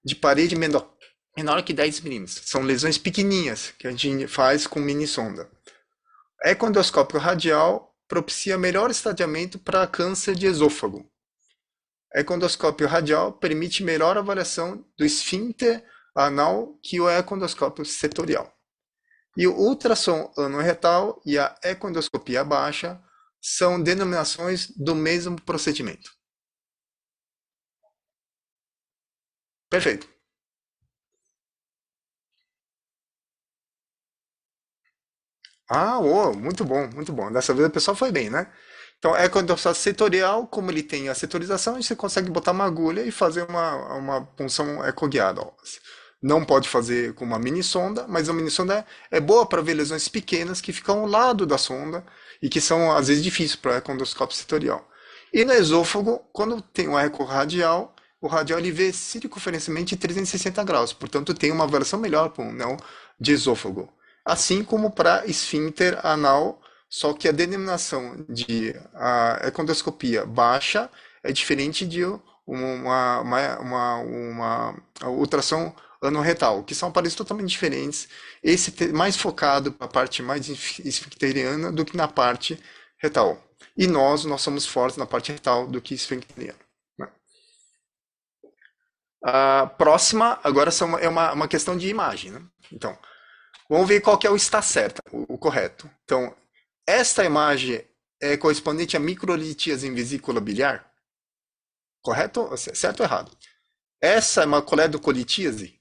de 0.04 0.16
parede 0.16 0.56
menor, 0.56 0.92
menor 1.36 1.62
que 1.62 1.72
10 1.72 2.00
milímetros. 2.00 2.42
São 2.44 2.62
lesões 2.62 2.98
pequenininhas 2.98 3.72
que 3.78 3.86
a 3.86 3.92
gente 3.92 4.26
faz 4.26 4.66
com 4.66 4.80
mini 4.80 5.06
sonda. 5.06 5.50
Econdoscópio 6.42 7.18
radial 7.18 7.94
propicia 8.08 8.58
melhor 8.58 8.90
estadiamento 8.90 9.58
para 9.58 9.86
câncer 9.86 10.34
de 10.34 10.46
esôfago. 10.46 11.08
Econdoscópio 12.12 12.88
radial 12.88 13.32
permite 13.32 13.84
melhor 13.84 14.18
avaliação 14.18 14.84
do 14.98 15.04
esfíncter 15.04 15.84
anal 16.14 16.78
que 16.82 17.00
o 17.00 17.08
econdoscópio 17.08 17.84
setorial. 17.84 18.52
E 19.36 19.46
o 19.46 19.54
ultrassom 19.54 20.32
anorretal 20.36 21.22
e 21.24 21.38
a 21.38 21.56
econdoscopia 21.62 22.42
baixa 22.42 23.00
são 23.40 23.80
denominações 23.80 24.70
do 24.76 24.94
mesmo 24.94 25.40
procedimento. 25.40 26.10
Perfeito. 29.70 30.08
Ah, 35.70 35.98
oh, 36.00 36.32
muito 36.34 36.64
bom, 36.64 36.88
muito 36.94 37.12
bom. 37.12 37.30
Dessa 37.30 37.54
vez 37.54 37.68
o 37.68 37.70
pessoal 37.70 37.96
foi 37.96 38.10
bem, 38.10 38.28
né? 38.28 38.48
Então, 38.98 39.16
é 39.16 39.28
quando 39.28 39.52
é 39.52 39.74
setorial, 39.74 40.46
como 40.46 40.70
ele 40.70 40.82
tem 40.82 41.08
a 41.08 41.14
setorização, 41.14 41.80
você 41.80 41.94
consegue 41.96 42.28
botar 42.30 42.52
uma 42.52 42.64
agulha 42.66 43.02
e 43.02 43.10
fazer 43.12 43.44
uma, 43.48 43.94
uma 43.96 44.26
punção 44.26 44.84
ecoguiada. 44.84 45.42
Não 46.22 46.44
pode 46.44 46.68
fazer 46.68 47.14
com 47.14 47.24
uma 47.24 47.38
mini 47.38 47.62
sonda, 47.62 48.06
mas 48.08 48.28
a 48.28 48.32
mini 48.32 48.50
sonda 48.50 48.84
é, 49.10 49.18
é 49.18 49.20
boa 49.20 49.46
para 49.46 49.62
ver 49.62 49.74
lesões 49.74 50.08
pequenas 50.08 50.60
que 50.60 50.72
ficam 50.72 51.00
ao 51.00 51.06
lado 51.06 51.46
da 51.46 51.56
sonda 51.56 52.04
e 52.42 52.48
que 52.48 52.60
são 52.60 52.92
às 52.94 53.08
vezes 53.08 53.22
difíceis 53.22 53.56
para 53.56 53.78
econdoscópio 53.78 54.36
setorial. 54.36 54.86
E 55.32 55.44
no 55.44 55.52
esôfago, 55.54 56.18
quando 56.32 56.60
tem 56.60 56.88
um 56.88 56.98
eco 56.98 57.24
radial, 57.24 57.94
o 58.20 58.26
radial 58.28 58.58
ele 58.58 58.72
vê 58.72 58.92
circunferencialmente 58.92 59.96
360 59.96 60.62
graus, 60.64 60.92
portanto 60.92 61.32
tem 61.32 61.52
uma 61.52 61.64
avaliação 61.64 61.98
melhor 62.00 62.30
para 62.30 62.44
um 62.44 62.52
neo 62.52 62.76
de 63.18 63.32
esôfago. 63.32 63.90
Assim 64.30 64.62
como 64.62 64.92
para 64.92 65.26
esfíncter 65.26 65.98
anal, 66.06 66.62
só 66.88 67.12
que 67.12 67.28
a 67.28 67.32
denominação 67.32 68.24
de 68.28 68.72
a 68.94 69.40
econdoscopia 69.42 70.24
baixa 70.24 70.88
é 71.20 71.32
diferente 71.32 71.84
de 71.84 72.04
uma, 72.46 73.22
uma, 73.22 73.58
uma, 73.58 73.96
uma 73.96 74.82
ultrassom 75.08 75.74
anorretal, 76.00 76.62
que 76.62 76.76
são 76.76 76.90
aparelhos 76.90 77.16
totalmente 77.16 77.48
diferentes. 77.48 78.08
Esse 78.40 78.92
mais 78.92 79.16
focado 79.16 79.72
para 79.72 79.86
a 79.88 79.90
parte 79.90 80.22
mais 80.22 80.48
esfincteriana 80.48 81.72
do 81.72 81.84
que 81.84 81.96
na 81.96 82.06
parte 82.06 82.56
retal. 82.98 83.36
E 83.76 83.88
nós, 83.88 84.24
nós 84.24 84.42
somos 84.42 84.64
fortes 84.64 84.96
na 84.96 85.06
parte 85.06 85.32
retal 85.32 85.66
do 85.66 85.82
que 85.82 85.92
esfincteriana. 85.92 86.60
Né? 86.96 87.08
A 89.24 89.66
próxima, 89.66 90.38
agora 90.44 90.70
é 91.00 91.08
uma, 91.08 91.32
uma 91.32 91.48
questão 91.48 91.76
de 91.76 91.88
imagem. 91.88 92.30
Né? 92.30 92.40
Então, 92.72 92.96
vamos 93.70 93.88
ver 93.88 94.00
qual 94.00 94.18
que 94.18 94.26
é 94.26 94.30
o 94.30 94.36
está 94.36 94.60
certo, 94.60 95.00
o, 95.12 95.34
o 95.34 95.38
correto. 95.38 95.88
Então, 96.04 96.36
esta 96.86 97.24
imagem 97.24 97.86
é 98.20 98.36
correspondente 98.36 98.96
a 98.96 99.00
microlitias 99.00 99.84
em 99.84 99.94
vesícula 99.94 100.40
biliar? 100.40 100.92
Correto? 102.02 102.54
Certo 102.56 103.00
ou 103.00 103.06
errado? 103.06 103.36
Essa 104.00 104.42
é 104.42 104.46
uma 104.46 104.60
coledocolitíase? 104.60 105.80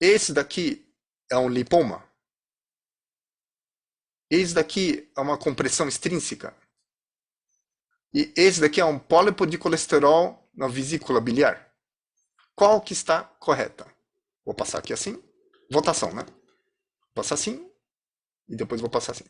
Esse 0.00 0.32
daqui 0.32 0.88
é 1.30 1.36
um 1.36 1.48
lipoma. 1.48 2.08
Esse 4.30 4.54
daqui 4.54 5.10
é 5.16 5.20
uma 5.20 5.38
compressão 5.38 5.88
extrínseca. 5.88 6.56
E 8.14 8.32
esse 8.36 8.60
daqui 8.60 8.80
é 8.80 8.84
um 8.84 8.98
pólipo 8.98 9.46
de 9.46 9.58
colesterol 9.58 10.48
na 10.54 10.68
vesícula 10.68 11.20
biliar. 11.20 11.72
Qual 12.54 12.80
que 12.80 12.92
está 12.92 13.24
correta? 13.24 13.86
Vou 14.44 14.54
passar 14.54 14.78
aqui 14.78 14.92
assim. 14.92 15.22
Votação, 15.70 16.12
né? 16.14 16.24
Vou 16.24 17.14
passar 17.14 17.34
assim. 17.36 17.70
E 18.48 18.56
depois 18.56 18.80
vou 18.80 18.90
passar 18.90 19.12
assim. 19.12 19.24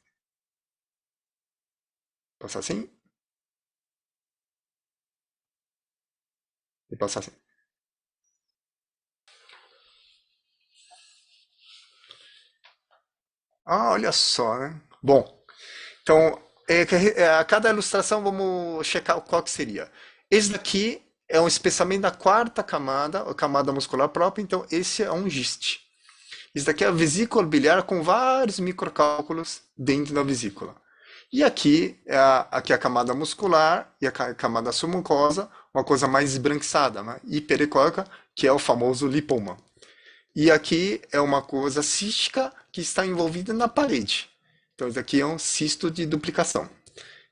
Passar 2.39 2.59
assim. 2.61 2.91
E 6.91 6.97
passar 6.97 7.21
assim. 7.21 7.33
Ah, 13.65 13.91
olha 13.93 14.13
só, 14.13 14.59
né? 14.59 14.81
Bom, 15.03 15.25
então, 16.03 16.41
é, 16.69 16.83
é, 17.23 17.31
a 17.37 17.45
cada 17.45 17.71
ilustração 17.71 18.23
vamos 18.25 18.87
checar 18.87 19.21
qual 19.23 19.43
que 19.45 19.51
seria. 19.51 19.93
Esse 20.31 20.53
daqui 20.53 21.03
é 21.29 21.41
um 21.41 21.49
espessamento 21.49 22.03
da 22.03 22.13
quarta 22.13 22.65
camada, 22.65 23.23
a 23.23 23.35
camada 23.35 23.73
muscular 23.73 24.11
própria, 24.11 24.43
então 24.43 24.67
esse 24.73 25.05
é 25.05 25.13
um 25.13 25.31
giste. 25.31 25.88
Isso 26.55 26.67
daqui 26.67 26.85
é 26.85 26.89
a 26.89 26.93
vesícula 26.93 27.47
biliar 27.47 27.83
com 27.83 28.03
vários 28.03 28.59
microcálculos 28.59 29.63
dentro 29.77 30.15
da 30.15 30.23
vesícula. 30.23 30.75
E 31.33 31.45
aqui 31.45 32.01
é 32.07 32.17
a, 32.17 32.49
aqui 32.51 32.73
é 32.73 32.77
a 32.77 32.79
camada 32.79 33.15
muscular 33.15 33.95
e 34.01 34.07
a 34.07 34.11
camada 34.11 34.73
submucosa, 34.73 35.51
uma 35.75 35.85
coisa 35.85 36.09
mais 36.09 36.33
esbranquiçada, 36.33 37.03
né? 37.03 37.21
hiperecóica, 37.25 38.07
que 38.35 38.47
é 38.47 38.53
o 38.53 38.59
famoso 38.59 39.07
lipoma. 39.07 39.59
E 40.35 40.51
aqui 40.51 41.03
é 41.13 41.21
uma 41.21 41.43
coisa 41.43 41.83
cística 41.83 42.53
que 42.73 42.81
está 42.81 43.05
envolvida 43.05 43.53
na 43.53 43.69
parede. 43.69 44.31
Então, 44.75 44.89
isso 44.89 44.99
aqui 44.99 45.21
é 45.21 45.27
um 45.27 45.39
cisto 45.39 45.91
de 45.91 46.07
duplicação. 46.07 46.69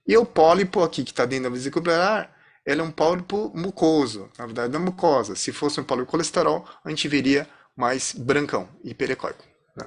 E 0.07 0.17
o 0.17 0.27
pólipo 0.27 0.83
aqui, 0.83 1.03
que 1.05 1.13
está 1.13 1.25
dentro 1.25 1.45
da 1.45 1.51
vesícula 1.51 1.83
biliar, 1.83 2.37
ele 2.67 2.81
é 2.81 2.85
um 2.85 2.91
pólipo 2.91 3.53
mucoso, 3.55 4.29
na 4.37 4.45
verdade 4.45 4.75
é 4.75 4.79
mucosa. 4.79 5.37
Se 5.37 5.53
fosse 5.53 5.81
um 5.81 5.85
pólipo 5.85 6.11
colesterol, 6.11 6.69
a 6.85 6.91
gente 6.91 7.07
veria 7.07 7.49
mais 7.77 8.13
brancão, 8.13 8.69
hiperecóico. 8.83 9.45
Né? 9.77 9.85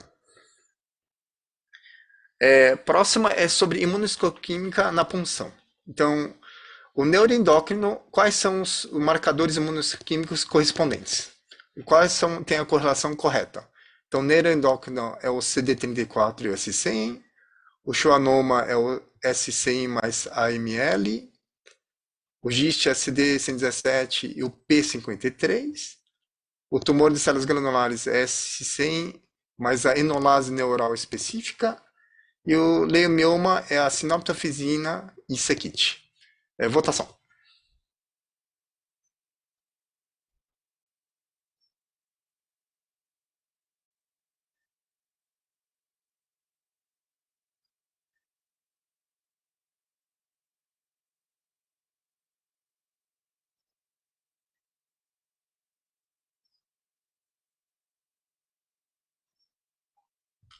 É, 2.41 2.75
próxima 2.75 3.31
é 3.31 3.47
sobre 3.47 3.81
imunoquímica 3.81 4.91
na 4.91 5.03
punção. 5.03 5.51
Então, 5.87 6.33
o 6.93 7.03
neuroendócrino, 7.03 7.95
quais 8.11 8.35
são 8.35 8.61
os 8.61 8.85
marcadores 8.91 9.55
imunoquímicos 9.55 10.43
correspondentes? 10.43 11.31
quais 11.85 12.11
são, 12.11 12.43
tem 12.43 12.57
a 12.57 12.65
correlação 12.65 13.15
correta. 13.15 13.67
Então, 14.07 14.21
neuroendócrino 14.21 15.17
é 15.21 15.29
o 15.29 15.37
CD34 15.37 16.45
e 16.45 16.49
o 16.49 16.53
S100, 16.53 17.23
o 17.85 17.93
schwannoma 17.93 18.63
é 18.63 18.75
o 18.75 19.01
S100 19.23 19.87
mais 19.87 20.27
AML, 20.27 21.29
o 22.41 22.49
GIST 22.49 22.89
é 22.89 22.93
CD117 22.93 24.33
e 24.35 24.43
o 24.43 24.49
P53, 24.49 25.98
o 26.69 26.79
tumor 26.79 27.11
de 27.11 27.19
células 27.19 27.45
granulares 27.45 28.07
é 28.07 28.23
S100 28.23 29.19
mais 29.57 29.85
a 29.85 29.97
enolase 29.97 30.51
neural 30.51 30.93
específica, 30.93 31.81
e 32.45 32.55
o 32.55 32.85
leiomioma 32.85 33.63
é 33.69 33.77
a 33.77 33.89
sinoptofisina 33.89 35.13
e 35.29 35.37
sequite. 35.37 36.01
É, 36.57 36.67
votação. 36.67 37.18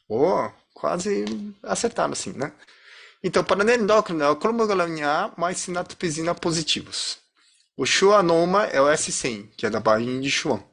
Oh, 0.09 0.49
quase 0.73 1.23
acertaram 1.61 2.13
assim, 2.13 2.33
né? 2.33 2.51
Então, 3.23 3.43
para 3.43 3.75
endócrino 3.75 4.23
é 4.23 4.29
o 4.29 4.35
cromoglobina 4.35 5.25
A 5.25 5.39
mais 5.39 5.59
sinaptopesina 5.59 6.33
positivos. 6.33 7.19
O 7.77 7.85
schwannoma 7.85 8.65
é 8.65 8.81
o 8.81 8.87
S100, 8.87 9.51
que 9.55 9.65
é 9.65 9.69
da 9.69 9.79
barrinha 9.79 10.19
de 10.19 10.31
Schwann. 10.31 10.63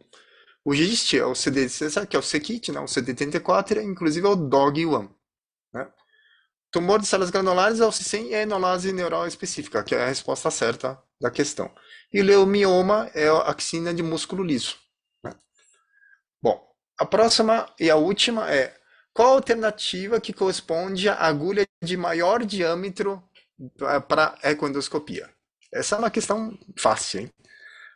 O 0.64 0.74
GIST 0.74 1.18
é 1.18 1.24
o 1.24 1.32
CD17, 1.32 2.06
que 2.06 2.16
é 2.16 2.18
o 2.18 2.22
CKIT, 2.22 2.72
né? 2.72 2.80
o 2.80 2.86
CD34, 2.86 3.82
inclusive 3.84 4.26
é 4.26 4.30
o 4.30 4.36
DOG1. 4.36 5.08
Né? 5.72 5.88
Tumor 6.72 6.98
de 6.98 7.06
células 7.06 7.30
granulares 7.30 7.78
é 7.78 7.86
o 7.86 7.90
C100 7.90 8.30
e 8.30 8.34
a 8.34 8.42
enolase 8.42 8.92
neural 8.92 9.26
específica, 9.26 9.84
que 9.84 9.94
é 9.94 10.02
a 10.02 10.08
resposta 10.08 10.50
certa 10.50 11.00
da 11.20 11.30
questão. 11.30 11.70
E 12.12 12.20
o 12.20 12.24
leumioma 12.24 13.10
é 13.14 13.28
a 13.28 13.42
axina 13.42 13.94
de 13.94 14.02
músculo 14.02 14.42
liso. 14.42 14.76
Né? 15.22 15.32
Bom, 16.42 16.60
a 16.98 17.04
próxima 17.06 17.72
e 17.78 17.88
a 17.88 17.96
última 17.96 18.50
é 18.50 18.76
qual 19.16 19.30
a 19.30 19.36
alternativa 19.36 20.20
que 20.20 20.30
corresponde 20.30 21.08
à 21.08 21.14
agulha 21.14 21.66
de 21.82 21.96
maior 21.96 22.44
diâmetro 22.44 23.26
para 24.06 24.38
ecoendoscopia? 24.42 25.34
Essa 25.72 25.96
é 25.96 25.98
uma 25.98 26.10
questão 26.10 26.56
fácil, 26.78 27.22
hein? 27.22 27.30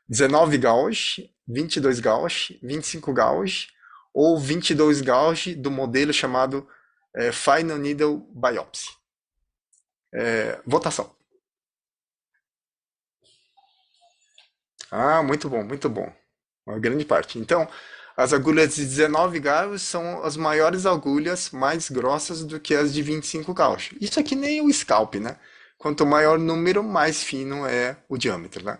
19 0.09 0.57
gauge, 0.57 1.31
22 1.47 2.00
gauge, 2.00 2.59
25 2.62 3.12
gauge 3.12 3.69
ou 4.15 4.41
22 4.41 5.03
gauge 5.03 5.55
do 5.55 5.71
modelo 5.71 6.11
chamado 6.11 6.67
é, 7.15 7.31
Final 7.31 7.77
Needle 7.77 8.27
Biopsy. 8.33 8.89
É, 10.15 10.61
votação. 10.67 11.15
Ah, 14.91 15.23
muito 15.23 15.50
bom, 15.50 15.62
muito 15.62 15.89
bom. 15.89 16.11
Uma 16.67 16.79
grande 16.79 17.05
parte. 17.05 17.39
Então, 17.39 17.69
as 18.21 18.35
agulhas 18.35 18.75
de 18.75 18.85
19 18.85 19.41
gauge 19.41 19.79
são 19.79 20.23
as 20.23 20.37
maiores 20.37 20.85
agulhas 20.85 21.50
mais 21.53 21.89
grossas 21.89 22.45
do 22.45 22.61
que 22.61 22.75
as 22.75 22.93
de 22.93 23.00
25 23.00 23.55
gauge. 23.55 23.97
Isso 23.99 24.21
aqui 24.21 24.35
nem 24.35 24.61
o 24.61 24.71
scalp, 24.71 25.15
né? 25.15 25.39
Quanto 25.79 26.05
maior 26.05 26.39
o 26.39 26.43
número, 26.43 26.85
mais 26.85 27.23
fino 27.23 27.65
é 27.65 27.97
o 28.11 28.19
diâmetro, 28.19 28.62
né? 28.62 28.79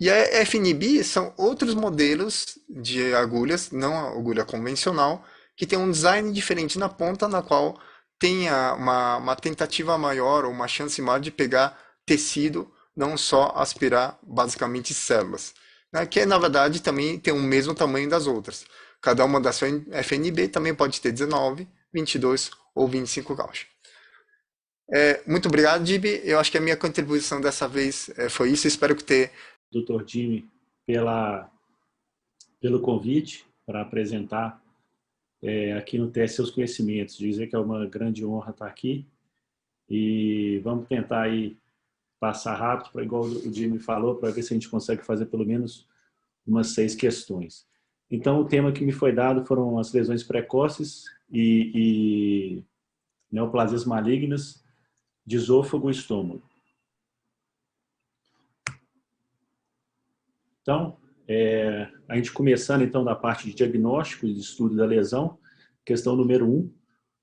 E 0.00 0.08
a 0.08 0.40
FNB 0.40 1.04
são 1.04 1.34
outros 1.36 1.74
modelos 1.74 2.58
de 2.66 3.14
agulhas, 3.14 3.70
não 3.70 3.94
a 3.94 4.08
agulha 4.08 4.42
convencional, 4.46 5.22
que 5.54 5.66
tem 5.66 5.78
um 5.78 5.90
design 5.90 6.32
diferente 6.32 6.78
na 6.78 6.88
ponta, 6.88 7.28
na 7.28 7.42
qual 7.42 7.78
tem 8.18 8.48
uma, 8.48 9.18
uma 9.18 9.36
tentativa 9.36 9.98
maior 9.98 10.46
ou 10.46 10.50
uma 10.50 10.66
chance 10.66 11.02
maior 11.02 11.20
de 11.20 11.30
pegar 11.30 11.78
tecido, 12.06 12.72
não 12.96 13.18
só 13.18 13.52
aspirar 13.54 14.18
basicamente 14.22 14.94
células 14.94 15.52
né, 15.92 16.06
que 16.06 16.24
na 16.26 16.38
verdade 16.38 16.82
também 16.82 17.18
tem 17.18 17.32
o 17.32 17.40
mesmo 17.40 17.74
tamanho 17.74 18.08
das 18.08 18.26
outras. 18.26 18.66
Cada 19.00 19.24
uma 19.24 19.40
das 19.40 19.60
FNB 19.62 20.48
também 20.48 20.74
pode 20.74 21.00
ter 21.00 21.12
19, 21.12 21.68
22 21.92 22.50
ou 22.74 22.88
25 22.88 23.34
gauge. 23.34 23.66
É, 24.90 25.22
muito 25.26 25.48
obrigado, 25.48 25.84
Dib. 25.84 26.04
Eu 26.24 26.38
acho 26.38 26.50
que 26.50 26.58
a 26.58 26.60
minha 26.60 26.76
contribuição 26.76 27.40
dessa 27.40 27.68
vez 27.68 28.10
é, 28.18 28.28
foi 28.28 28.50
isso. 28.50 28.66
Espero 28.66 28.96
que 28.96 29.04
ter. 29.04 29.30
Doutor 29.70 30.04
Jimmy, 30.06 30.48
pela, 30.86 31.50
pelo 32.60 32.80
convite 32.80 33.44
para 33.66 33.82
apresentar 33.82 34.62
é, 35.42 35.74
aqui 35.74 35.98
no 35.98 36.10
teste 36.10 36.36
seus 36.36 36.50
conhecimentos. 36.50 37.18
Dizer 37.18 37.48
que 37.48 37.54
é 37.54 37.58
uma 37.58 37.86
grande 37.86 38.24
honra 38.24 38.50
estar 38.50 38.66
aqui. 38.66 39.06
E 39.88 40.58
vamos 40.64 40.88
tentar 40.88 41.22
aí 41.22 41.56
passar 42.18 42.54
rápido, 42.54 42.92
para 42.92 43.02
igual 43.02 43.22
o 43.22 43.52
Jimmy 43.52 43.78
falou, 43.78 44.16
para 44.16 44.30
ver 44.30 44.42
se 44.42 44.52
a 44.52 44.56
gente 44.56 44.68
consegue 44.68 45.04
fazer 45.04 45.26
pelo 45.26 45.46
menos 45.46 45.86
umas 46.46 46.68
seis 46.68 46.94
questões. 46.94 47.66
Então, 48.10 48.40
o 48.40 48.44
tema 48.44 48.72
que 48.72 48.84
me 48.84 48.92
foi 48.92 49.12
dado 49.12 49.44
foram 49.44 49.78
as 49.78 49.92
lesões 49.92 50.22
precoces 50.22 51.04
e, 51.30 51.72
e 51.74 52.64
neoplasias 53.30 53.84
malignas 53.84 54.64
de 55.24 55.36
esôfago 55.36 55.88
e 55.88 55.92
estômago. 55.92 56.42
Então, 60.62 60.96
é, 61.26 61.90
a 62.08 62.16
gente 62.16 62.32
começando 62.32 62.82
então 62.82 63.04
da 63.04 63.14
parte 63.14 63.46
de 63.46 63.54
diagnóstico 63.54 64.26
e 64.26 64.32
de 64.32 64.40
estudo 64.40 64.74
da 64.74 64.86
lesão, 64.86 65.38
questão 65.84 66.16
número 66.16 66.46
um, 66.46 66.72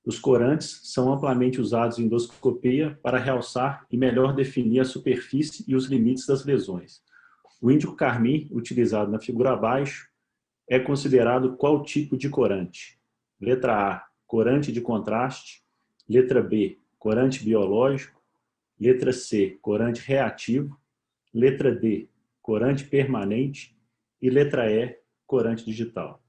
os 0.06 0.20
corantes 0.20 0.82
são 0.84 1.12
amplamente 1.12 1.60
usados 1.60 1.98
em 1.98 2.04
endoscopia 2.04 3.00
para 3.02 3.18
realçar 3.18 3.88
e 3.92 3.98
melhor 3.98 4.36
definir 4.36 4.80
a 4.82 4.86
superfície 4.86 5.66
e 5.68 5.76
os 5.76 5.86
limites 5.86 6.28
das 6.28 6.46
lesões. 6.46 7.02
O 7.60 7.72
índico 7.72 7.96
carmim, 7.96 8.48
utilizado 8.52 9.12
na 9.12 9.20
figura 9.20 9.54
abaixo, 9.54 10.08
é 10.70 10.80
considerado 10.80 11.58
qual 11.58 11.84
tipo 11.84 12.16
de 12.16 12.30
corante? 12.30 13.00
Letra 13.42 13.94
A, 13.94 14.08
corante 14.28 14.72
de 14.72 14.80
contraste. 14.80 15.64
Letra 16.08 16.42
B, 16.42 16.80
corante 17.00 17.44
biológico. 17.44 18.22
Letra 18.80 19.12
C, 19.12 19.58
corante 19.60 20.02
reativo. 20.02 20.80
Letra 21.34 21.74
D, 21.74 22.08
corante 22.44 22.84
permanente. 22.84 23.76
E 24.22 24.30
letra 24.30 24.72
E, 24.72 25.00
corante 25.26 25.66
digital. 25.66 26.24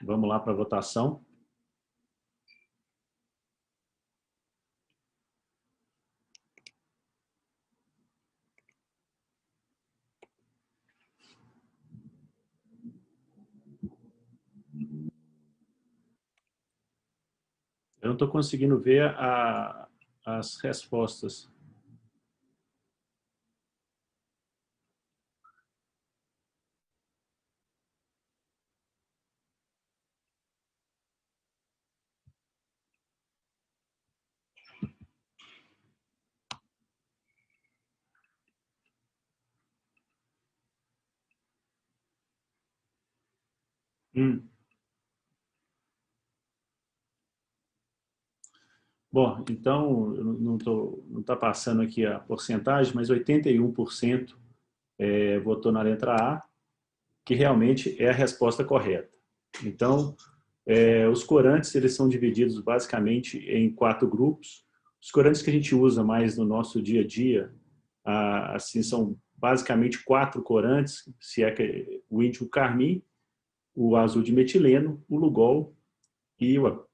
Vamos 0.00 0.28
lá 0.28 0.40
para 0.40 0.52
a 0.52 0.56
votação. 0.56 1.22
Eu 18.02 18.08
não 18.08 18.14
estou 18.14 18.26
conseguindo 18.28 18.78
ver 18.80 19.04
a, 19.16 19.86
as 20.26 20.56
respostas. 20.60 21.48
Hum. 44.14 44.51
Bom, 49.12 49.44
então, 49.50 50.06
não 50.38 50.56
está 51.20 51.36
passando 51.36 51.82
aqui 51.82 52.06
a 52.06 52.18
porcentagem, 52.18 52.94
mas 52.94 53.10
81% 53.10 54.34
é, 54.98 55.38
votou 55.40 55.70
na 55.70 55.82
letra 55.82 56.16
A, 56.16 56.42
que 57.22 57.34
realmente 57.34 57.94
é 58.02 58.08
a 58.08 58.14
resposta 58.14 58.64
correta. 58.64 59.10
Então, 59.62 60.16
é, 60.64 61.06
os 61.08 61.22
corantes 61.22 61.74
eles 61.74 61.94
são 61.94 62.08
divididos 62.08 62.58
basicamente 62.60 63.36
em 63.38 63.70
quatro 63.70 64.08
grupos. 64.08 64.64
Os 65.00 65.10
corantes 65.10 65.42
que 65.42 65.50
a 65.50 65.52
gente 65.52 65.74
usa 65.74 66.02
mais 66.02 66.38
no 66.38 66.46
nosso 66.46 66.80
dia 66.80 67.02
a 67.02 67.06
dia, 67.06 67.52
assim, 68.54 68.82
são 68.82 69.18
basicamente 69.34 70.02
quatro 70.04 70.40
corantes, 70.42 71.02
se 71.20 71.42
é 71.42 71.50
que 71.50 72.02
o 72.08 72.22
índico 72.22 72.48
carmim, 72.48 73.02
o 73.74 73.94
azul 73.94 74.22
de 74.22 74.32
metileno, 74.32 75.04
o 75.06 75.18
lugol 75.18 75.76
e 76.40 76.58
o 76.58 76.86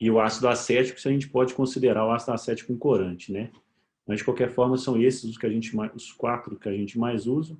e 0.00 0.10
o 0.10 0.20
ácido 0.20 0.48
acético, 0.48 1.00
se 1.00 1.08
a 1.08 1.10
gente 1.10 1.28
pode 1.28 1.54
considerar 1.54 2.06
o 2.06 2.10
ácido 2.10 2.32
acético 2.32 2.72
um 2.72 2.78
corante, 2.78 3.32
né? 3.32 3.50
Mas, 4.06 4.18
de 4.18 4.24
qualquer 4.24 4.50
forma, 4.50 4.76
são 4.76 5.00
esses 5.00 5.24
os, 5.24 5.36
que 5.36 5.46
a 5.46 5.50
gente, 5.50 5.76
os 5.94 6.12
quatro 6.12 6.56
que 6.56 6.68
a 6.68 6.72
gente 6.72 6.98
mais 6.98 7.26
usa. 7.26 7.56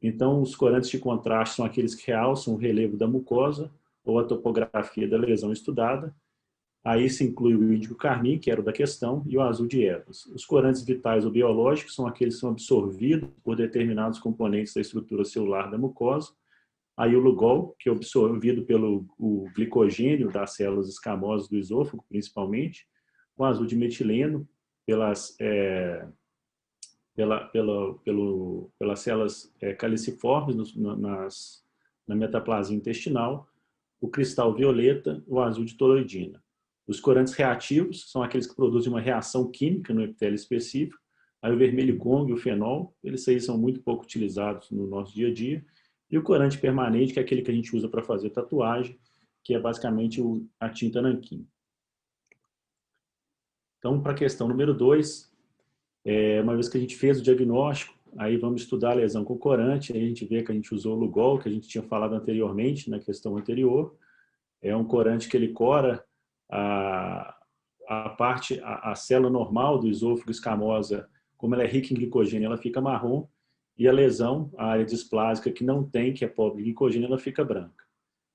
Então, 0.00 0.40
os 0.40 0.54
corantes 0.54 0.90
de 0.90 0.98
contraste 0.98 1.56
são 1.56 1.64
aqueles 1.64 1.94
que 1.94 2.06
realçam 2.06 2.54
o 2.54 2.56
relevo 2.56 2.96
da 2.96 3.08
mucosa 3.08 3.70
ou 4.04 4.18
a 4.18 4.24
topografia 4.24 5.08
da 5.08 5.16
lesão 5.16 5.52
estudada. 5.52 6.14
Aí 6.84 7.10
se 7.10 7.24
inclui 7.24 7.54
o 7.56 7.74
índigo 7.74 7.96
carmim, 7.96 8.38
que 8.38 8.50
era 8.50 8.60
o 8.60 8.64
da 8.64 8.72
questão, 8.72 9.24
e 9.26 9.36
o 9.36 9.42
azul 9.42 9.66
de 9.66 9.82
Evans. 9.82 10.26
Os 10.26 10.44
corantes 10.44 10.84
vitais 10.84 11.24
ou 11.24 11.30
biológicos 11.32 11.94
são 11.94 12.06
aqueles 12.06 12.34
que 12.34 12.40
são 12.40 12.50
absorvidos 12.50 13.28
por 13.42 13.56
determinados 13.56 14.20
componentes 14.20 14.72
da 14.72 14.80
estrutura 14.80 15.24
celular 15.24 15.68
da 15.70 15.76
mucosa. 15.76 16.32
Aí 16.98 17.14
o 17.14 17.20
Lugol, 17.20 17.76
que 17.78 17.88
é 17.88 17.92
absorvido 17.92 18.64
pelo 18.64 19.06
o 19.16 19.48
glicogênio 19.54 20.32
das 20.32 20.56
células 20.56 20.88
escamosas 20.88 21.48
do 21.48 21.56
esôfago, 21.56 22.04
principalmente. 22.08 22.88
O 23.36 23.44
azul 23.44 23.66
de 23.66 23.76
metileno, 23.76 24.48
pelas 24.84 25.36
é, 25.40 26.08
pela, 27.14 27.46
pela, 27.46 27.94
pelo, 27.98 28.70
pelas 28.78 29.00
células 29.00 29.52
é, 29.60 29.74
caliciformes 29.74 30.74
no, 30.74 30.96
nas, 30.96 31.64
na 32.06 32.16
metaplasia 32.16 32.76
intestinal, 32.76 33.48
o 34.00 34.08
cristal 34.08 34.54
violeta, 34.54 35.22
o 35.26 35.40
azul 35.40 35.64
de 35.64 35.76
toroidina. 35.76 36.42
Os 36.86 37.00
corantes 37.00 37.34
reativos 37.34 38.10
são 38.10 38.22
aqueles 38.22 38.46
que 38.46 38.56
produzem 38.56 38.90
uma 38.90 39.00
reação 39.00 39.48
química 39.50 39.92
no 39.92 40.02
epitélio 40.02 40.34
específico. 40.34 40.98
Aí 41.42 41.52
o 41.52 41.58
vermelho 41.58 41.96
congo 41.98 42.30
e 42.30 42.32
o 42.32 42.36
fenol, 42.36 42.94
eles 43.04 43.26
aí 43.28 43.40
são 43.40 43.58
muito 43.58 43.82
pouco 43.82 44.04
utilizados 44.04 44.70
no 44.70 44.86
nosso 44.86 45.14
dia 45.14 45.28
a 45.28 45.34
dia. 45.34 45.64
E 46.10 46.16
o 46.16 46.22
corante 46.22 46.58
permanente, 46.58 47.12
que 47.12 47.18
é 47.18 47.22
aquele 47.22 47.42
que 47.42 47.50
a 47.50 47.54
gente 47.54 47.74
usa 47.76 47.88
para 47.88 48.02
fazer 48.02 48.30
tatuagem, 48.30 48.98
que 49.44 49.54
é 49.54 49.60
basicamente 49.60 50.20
a 50.58 50.68
tinta 50.68 51.02
nanquim. 51.02 51.46
Então, 53.78 54.00
para 54.00 54.12
a 54.12 54.16
questão 54.16 54.48
número 54.48 54.74
2, 54.74 55.30
é, 56.04 56.40
uma 56.40 56.54
vez 56.54 56.68
que 56.68 56.76
a 56.76 56.80
gente 56.80 56.96
fez 56.96 57.20
o 57.20 57.22
diagnóstico, 57.22 57.94
aí 58.16 58.36
vamos 58.36 58.62
estudar 58.62 58.92
a 58.92 58.94
lesão 58.94 59.24
com 59.24 59.36
corante, 59.36 59.92
aí 59.92 60.02
a 60.02 60.08
gente 60.08 60.24
vê 60.24 60.42
que 60.42 60.50
a 60.50 60.54
gente 60.54 60.74
usou 60.74 60.96
o 60.96 60.98
Lugol, 60.98 61.38
que 61.38 61.48
a 61.48 61.52
gente 61.52 61.68
tinha 61.68 61.82
falado 61.82 62.14
anteriormente, 62.14 62.90
na 62.90 62.98
questão 62.98 63.36
anterior. 63.36 63.96
É 64.60 64.74
um 64.74 64.84
corante 64.84 65.28
que 65.28 65.36
ele 65.36 65.48
cora 65.48 66.04
a, 66.50 67.36
a 67.86 68.08
parte, 68.10 68.58
a, 68.60 68.92
a 68.92 68.94
célula 68.94 69.30
normal 69.30 69.78
do 69.78 69.88
esôfago 69.88 70.30
escamosa, 70.30 71.08
como 71.36 71.54
ela 71.54 71.64
é 71.64 71.66
rica 71.66 71.92
em 71.92 71.96
glicogênio, 71.96 72.46
ela 72.46 72.56
fica 72.56 72.80
marrom, 72.80 73.28
e 73.78 73.86
a 73.86 73.92
lesão, 73.92 74.50
a 74.58 74.66
área 74.66 74.84
displásica 74.84 75.52
que 75.52 75.62
não 75.62 75.84
tem, 75.84 76.12
que 76.12 76.24
é 76.24 76.28
pobre 76.28 76.60
em 76.60 76.64
glicogênio, 76.64 77.06
ela 77.06 77.18
fica 77.18 77.44
branca. 77.44 77.84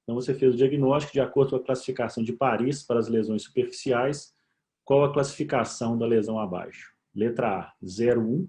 Então 0.04 0.16
você 0.16 0.34
fez 0.34 0.54
o 0.54 0.58
diagnóstico 0.58 1.14
de 1.14 1.20
acordo 1.20 1.52
com 1.52 1.56
a 1.58 1.64
classificação 1.64 2.24
de 2.24 2.34
Paris 2.34 2.84
para 2.84 3.00
as 3.00 3.08
lesões 3.08 3.44
superficiais, 3.44 4.34
qual 4.84 5.06
a 5.06 5.14
classificação 5.14 5.98
da 5.98 6.06
lesão 6.06 6.40
abaixo? 6.40 6.94
Letra 7.16 7.60
A, 7.60 7.74
01. 7.82 8.48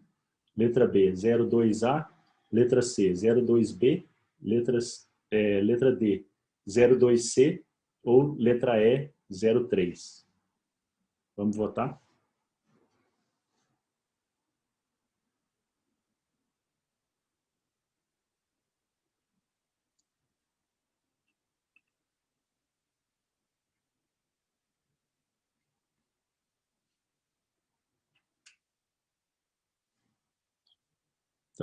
Letra 0.56 0.86
B, 0.86 1.12
02A. 1.12 2.06
Letra 2.50 2.82
C, 2.82 3.12
02B. 3.12 4.06
Letras, 4.42 5.08
é, 5.30 5.60
letra 5.60 5.94
D, 5.94 6.26
02C. 6.66 7.62
Ou 8.02 8.34
letra 8.34 8.82
E, 8.82 9.10
03. 9.30 10.26
Vamos 11.36 11.56
votar? 11.56 12.00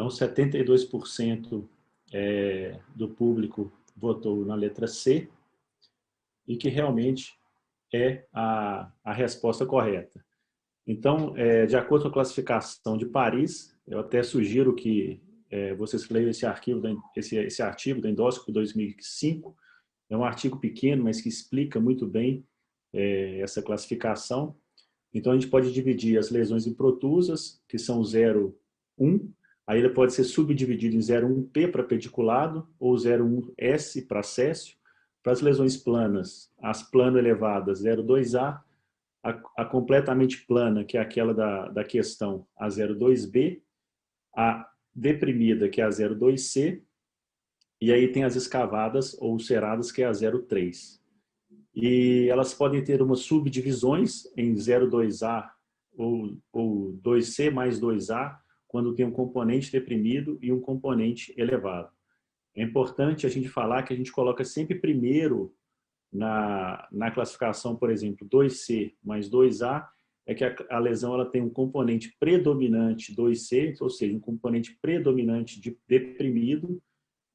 Então, 0.02 0.08
72% 0.08 1.64
é, 2.12 2.80
do 2.96 3.08
público 3.08 3.72
votou 3.96 4.44
na 4.44 4.56
letra 4.56 4.88
C 4.88 5.30
e 6.48 6.58
que 6.58 6.70
realmente 6.70 7.36
é 7.94 8.26
a, 8.34 8.92
a 9.04 9.14
resposta 9.14 9.64
correta. 9.64 10.26
Então, 10.88 11.38
é, 11.38 11.68
de 11.68 11.76
acordo 11.76 12.04
com 12.04 12.10
a 12.10 12.14
classificação 12.14 12.98
de 12.98 13.06
Paris, 13.06 13.78
eu 13.88 14.00
até 14.00 14.24
sugiro 14.24 14.74
que 14.74 15.22
é, 15.52 15.76
vocês 15.76 16.10
leiam 16.10 16.32
esse, 16.32 16.48
arquivo, 16.48 16.82
esse, 17.16 17.36
esse 17.36 17.62
artigo 17.62 18.02
do 18.02 18.08
Endóscopo 18.08 18.52
2005. 18.52 19.56
É 20.10 20.18
um 20.18 20.24
artigo 20.24 20.58
pequeno, 20.58 21.04
mas 21.04 21.22
que 21.22 21.30
explica 21.30 21.80
muito 21.80 22.08
bem 22.08 22.44
é, 22.92 23.40
essa 23.40 23.62
classificação. 23.62 24.58
Então, 25.14 25.32
a 25.32 25.36
gente 25.36 25.50
pode 25.50 25.72
dividir 25.72 26.18
as 26.18 26.32
lesões 26.32 26.66
em 26.66 26.74
protusas, 26.74 27.62
que 27.68 27.78
são 27.78 28.04
0, 28.04 28.58
1, 28.98 29.32
Aí 29.72 29.80
ele 29.80 29.90
pode 29.90 30.12
ser 30.12 30.26
subdividido 30.26 30.98
em 30.98 31.00
01P 31.00 31.72
para 31.72 31.82
pediculado 31.82 32.68
ou 32.78 32.94
01S 32.94 34.06
para 34.06 34.22
céssio. 34.22 34.76
Para 35.24 35.32
as 35.32 35.40
lesões 35.40 35.78
planas, 35.78 36.52
as 36.62 36.84
plano 36.84 37.18
elevadas 37.18 37.82
02A, 37.82 38.60
a, 39.24 39.42
a, 39.58 39.64
completamente 39.64 40.46
plana, 40.46 40.84
que 40.84 40.98
é 40.98 41.00
aquela 41.00 41.34
da, 41.34 41.70
da 41.70 41.86
questão, 41.86 42.46
a 42.58 42.68
02B, 42.68 43.62
a 44.36 44.70
deprimida, 44.94 45.70
que 45.70 45.80
é 45.80 45.86
a 45.86 45.90
02C, 45.90 46.82
e 47.80 47.94
aí 47.94 48.12
tem 48.12 48.26
as 48.26 48.36
escavadas 48.36 49.16
ou 49.22 49.32
ulceradas, 49.32 49.90
que 49.90 50.02
é 50.02 50.06
a 50.06 50.12
03. 50.12 51.02
E 51.74 52.28
elas 52.30 52.54
podem 52.54 52.84
ter 52.84 53.02
umas 53.02 53.22
subdivisões 53.22 54.26
em 54.36 54.54
02A 54.54 55.50
ou, 55.96 56.38
ou 56.52 56.92
2C 57.02 57.50
mais 57.50 57.80
2A, 57.80 58.38
quando 58.72 58.96
tem 58.96 59.06
um 59.06 59.12
componente 59.12 59.70
deprimido 59.70 60.40
e 60.42 60.50
um 60.50 60.62
componente 60.62 61.34
elevado. 61.36 61.92
É 62.56 62.64
importante 62.64 63.26
a 63.26 63.30
gente 63.30 63.50
falar 63.50 63.84
que 63.84 63.94
a 63.94 63.98
gente 63.98 64.14
coloca 64.14 64.46
sempre 64.46 64.80
primeiro 64.80 65.54
na, 66.10 66.88
na 66.90 67.12
classificação, 67.12 67.76
por 67.76 67.92
exemplo, 67.92 68.26
2C 68.30 68.94
mais 69.04 69.30
2A, 69.30 69.86
é 70.26 70.34
que 70.34 70.46
a, 70.46 70.56
a, 70.70 70.80
lesão 70.80 71.14
ela 71.14 71.26
tem 71.26 71.42
um 71.42 71.50
componente 71.50 72.16
predominante 72.18 73.14
2C, 73.14 73.76
ou 73.82 73.90
seja, 73.90 74.16
um 74.16 74.22
componente 74.22 74.78
predominante 74.82 75.60
de 75.60 75.78
deprimido 75.86 76.82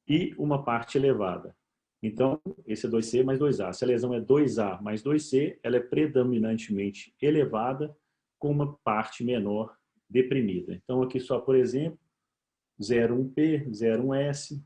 e 0.07 0.33
uma 0.39 0.63
parte 0.63 0.97
elevada. 0.97 1.55
Então, 2.01 2.41
esse 2.65 2.87
é 2.87 2.89
2C 2.89 3.23
mais 3.23 3.39
2A. 3.39 3.73
Se 3.73 3.83
a 3.83 3.87
lesão 3.87 4.11
é 4.11 4.19
2A 4.19 4.81
mais 4.81 5.03
2C, 5.03 5.59
ela 5.61 5.77
é 5.77 5.81
predominantemente 5.81 7.13
elevada 7.21 7.95
com 8.39 8.49
uma 8.49 8.75
parte 8.83 9.23
menor 9.23 9.77
deprimida. 10.09 10.73
Então, 10.73 11.01
aqui 11.01 11.19
só, 11.19 11.39
por 11.39 11.55
exemplo, 11.55 11.99
01P, 12.79 13.69
01S, 13.69 14.61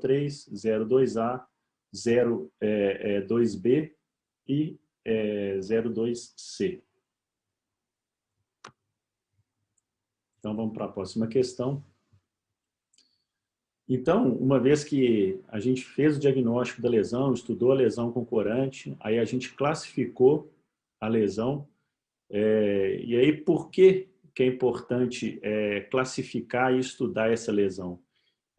03, 0.00 0.48
02A, 0.52 1.44
02B 1.94 3.92
e 4.48 4.78
é, 5.04 5.58
02C. 5.58 6.82
Então, 10.38 10.56
vamos 10.56 10.72
para 10.74 10.86
a 10.86 10.92
próxima 10.92 11.26
questão. 11.26 11.84
Então, 13.88 14.34
uma 14.36 14.58
vez 14.58 14.82
que 14.82 15.40
a 15.48 15.60
gente 15.60 15.84
fez 15.84 16.16
o 16.16 16.20
diagnóstico 16.20 16.80
da 16.80 16.88
lesão, 16.88 17.34
estudou 17.34 17.72
a 17.72 17.74
lesão 17.74 18.10
com 18.10 18.24
corante, 18.24 18.96
aí 19.00 19.18
a 19.18 19.24
gente 19.24 19.52
classificou 19.52 20.50
a 21.00 21.08
lesão. 21.08 21.68
É, 22.30 23.00
e 23.04 23.16
aí, 23.16 23.36
por 23.36 23.70
que 23.70 24.08
que 24.34 24.42
é 24.42 24.46
importante 24.46 25.38
é, 25.42 25.80
classificar 25.82 26.74
e 26.74 26.78
estudar 26.78 27.30
essa 27.30 27.52
lesão? 27.52 28.00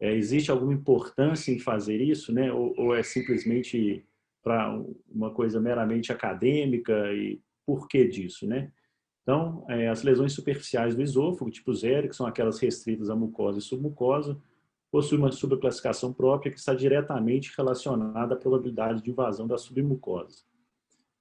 É, 0.00 0.12
existe 0.14 0.50
alguma 0.50 0.74
importância 0.74 1.52
em 1.52 1.58
fazer 1.58 2.00
isso, 2.00 2.32
né? 2.32 2.52
Ou, 2.52 2.74
ou 2.76 2.94
é 2.94 3.02
simplesmente 3.02 4.04
para 4.42 4.78
uma 5.08 5.30
coisa 5.30 5.60
meramente 5.60 6.12
acadêmica 6.12 7.12
e 7.14 7.40
por 7.64 7.88
que 7.88 8.06
disso, 8.06 8.46
né? 8.46 8.70
Então, 9.22 9.64
é, 9.70 9.88
as 9.88 10.02
lesões 10.02 10.34
superficiais 10.34 10.94
do 10.94 11.00
esôfago, 11.00 11.50
tipo 11.50 11.72
zero, 11.72 12.08
que 12.08 12.16
são 12.16 12.26
aquelas 12.26 12.58
restritas 12.58 13.08
à 13.08 13.16
mucosa 13.16 13.58
e 13.58 13.62
submucosa, 13.62 14.38
possuem 14.90 15.20
uma 15.20 15.32
subclassificação 15.32 16.12
própria 16.12 16.52
que 16.52 16.58
está 16.58 16.74
diretamente 16.74 17.52
relacionada 17.56 18.34
à 18.34 18.36
probabilidade 18.36 19.02
de 19.02 19.10
invasão 19.10 19.46
da 19.46 19.56
submucosa. 19.56 20.44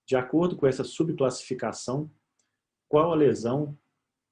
De 0.06 0.18
acordo 0.18 0.58
com 0.58 0.68
essa 0.68 0.84
subclassificação, 0.84 2.12
qual 2.90 3.12
a 3.14 3.16
lesão 3.16 3.76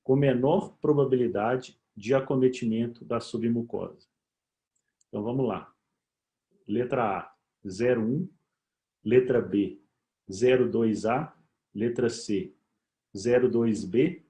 com 0.04 0.16
menor 0.16 0.76
probabilidade 0.82 1.80
de 1.96 2.14
acometimento 2.14 3.06
da 3.06 3.20
submucosa. 3.20 4.08
Então 5.08 5.24
vamos 5.24 5.48
lá. 5.48 5.72
Letra 6.68 7.20
A, 7.20 7.36
01. 7.66 8.28
Letra 9.04 9.42
B, 9.42 9.80
02A. 10.30 11.34
Letra 11.74 12.10
C, 12.10 12.54
02B. 13.16 14.22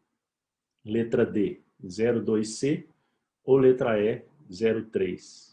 Letra 0.84 1.26
D, 1.26 1.62
02C. 1.84 2.88
Ou 3.44 3.58
letra 3.58 4.00
E, 4.00 4.24
03. 4.50 5.51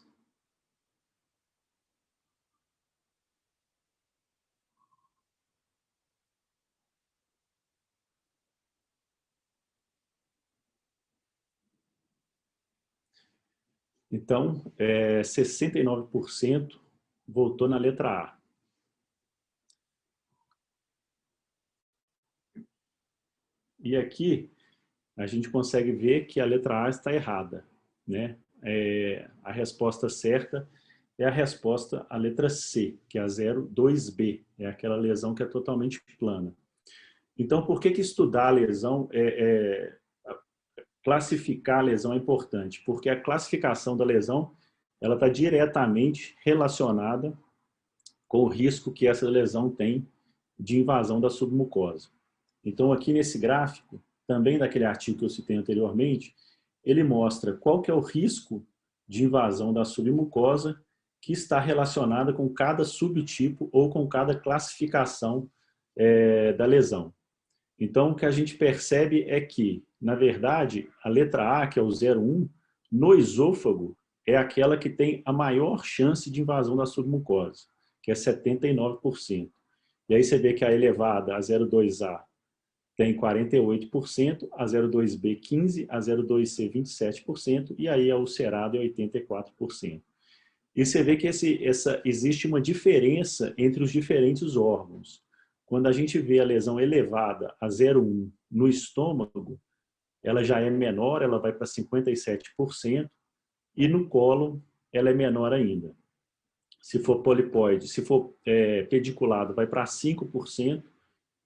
Então, 14.11 14.65
é, 14.79 15.21
69% 15.21 16.81
votou 17.27 17.69
na 17.69 17.77
letra 17.77 18.09
A. 18.09 18.39
E 23.81 23.97
aqui 23.97 24.51
a 25.17 25.27
gente 25.27 25.51
consegue 25.51 25.93
ver 25.93 26.27
que 26.27 26.41
a 26.41 26.45
letra 26.45 26.85
A 26.85 26.89
está 26.89 27.13
errada. 27.13 27.67
Né? 28.07 28.39
É, 28.63 29.29
a 29.43 29.53
resposta 29.53 30.09
certa 30.09 30.69
é 31.19 31.25
a 31.25 31.31
resposta 31.31 32.07
à 32.09 32.17
letra 32.17 32.49
C, 32.49 32.97
que 33.09 33.19
é 33.19 33.23
a 33.23 33.27
02B, 33.27 34.45
é 34.59 34.67
aquela 34.67 34.97
lesão 34.97 35.35
que 35.35 35.43
é 35.43 35.47
totalmente 35.47 36.01
plana. 36.19 36.55
Então, 37.37 37.65
por 37.65 37.81
que, 37.81 37.91
que 37.91 38.01
estudar 38.01 38.49
a 38.49 38.51
lesão, 38.51 39.09
é, 39.13 39.21
é, 39.21 39.98
classificar 41.03 41.81
a 41.81 41.83
lesão 41.83 42.13
é 42.13 42.17
importante? 42.17 42.83
Porque 42.85 43.09
a 43.09 43.21
classificação 43.21 43.97
da 43.97 44.05
lesão 44.05 44.53
ela 45.01 45.15
está 45.15 45.29
diretamente 45.29 46.37
relacionada 46.45 47.37
com 48.27 48.41
o 48.41 48.49
risco 48.49 48.93
que 48.93 49.07
essa 49.07 49.29
lesão 49.29 49.71
tem 49.71 50.07
de 50.59 50.79
invasão 50.79 51.21
da 51.21 51.31
submucosa. 51.31 52.09
Então, 52.65 52.93
aqui 52.93 53.13
nesse 53.13 53.39
gráfico, 53.39 54.03
também 54.27 54.59
daquele 54.59 54.85
artigo 54.85 55.19
que 55.19 55.25
eu 55.25 55.31
citei 55.31 55.57
anteriormente, 55.57 56.35
ele 56.85 57.03
mostra 57.03 57.53
qual 57.53 57.81
que 57.81 57.91
é 57.91 57.95
o 57.95 58.01
risco 58.01 58.67
de 59.07 59.25
invasão 59.25 59.73
da 59.73 59.85
submucosa 59.85 60.83
que 61.21 61.33
está 61.33 61.59
relacionada 61.59 62.33
com 62.33 62.49
cada 62.49 62.85
subtipo 62.85 63.69
ou 63.73 63.89
com 63.89 64.07
cada 64.07 64.39
classificação 64.39 65.51
é, 65.97 66.53
da 66.53 66.67
lesão. 66.67 67.13
Então, 67.79 68.11
o 68.11 68.15
que 68.15 68.27
a 68.27 68.31
gente 68.31 68.57
percebe 68.57 69.25
é 69.29 69.41
que, 69.41 69.85
na 70.01 70.15
verdade, 70.15 70.89
a 71.03 71.09
letra 71.09 71.63
A, 71.63 71.67
que 71.67 71.79
é 71.79 71.83
o 71.83 71.89
01, 71.89 72.49
no 72.91 73.15
esôfago, 73.15 73.97
é 74.27 74.37
aquela 74.37 74.77
que 74.77 74.91
tem 74.91 75.23
a 75.25 75.33
maior 75.33 75.85
chance 75.85 76.31
de 76.31 76.41
invasão 76.41 76.77
da 76.77 76.87
submucosa, 76.87 77.67
que 78.03 78.11
é 78.11 78.15
79%. 78.15 79.51
E 80.09 80.15
aí 80.15 80.25
você 80.25 80.39
vê 80.39 80.55
que 80.55 80.65
a 80.65 80.73
elevada, 80.73 81.37
a 81.37 81.41
02A, 81.41 82.21
tem 82.97 83.17
48%, 83.17 84.49
a 84.53 84.65
02B 84.65 85.41
15%, 85.41 85.87
a 85.89 86.01
02C 86.01 86.73
27% 86.73 87.75
e 87.79 87.89
aí 87.89 88.11
a 88.11 88.17
ulcerada 88.17 88.77
é 88.77 88.81
84%. 88.81 90.03
E 90.75 90.85
você 90.85 91.03
vê 91.03 91.17
que 91.17 91.27
esse, 91.27 91.65
essa, 91.65 92.03
existe 92.05 92.47
uma 92.47 92.61
diferença 92.61 93.55
entre 93.57 93.83
os 93.83 93.93
diferentes 93.93 94.57
órgãos. 94.57 95.23
Quando 95.69 95.87
a 95.87 95.93
gente 95.93 96.19
vê 96.19 96.41
a 96.41 96.45
lesão 96.45 96.81
elevada 96.81 97.55
a 97.61 97.69
0,1 97.69 98.33
no 98.51 98.67
estômago, 98.67 99.61
ela 100.23 100.43
já 100.43 100.59
é 100.61 100.71
menor, 100.71 101.21
ela 101.21 101.39
vai 101.39 101.53
para 101.53 101.67
57%, 101.67 103.07
e 103.77 103.87
no 103.87 104.09
colo 104.09 104.65
ela 104.91 105.11
é 105.11 105.13
menor 105.13 105.53
ainda. 105.53 105.95
Se 106.81 106.99
for 106.99 107.23
polipóide, 107.23 107.87
se 107.87 108.01
for 108.01 108.35
é, 108.47 108.85
pediculado, 108.85 109.55
vai 109.55 109.67
para 109.67 109.85
5%, 109.85 110.83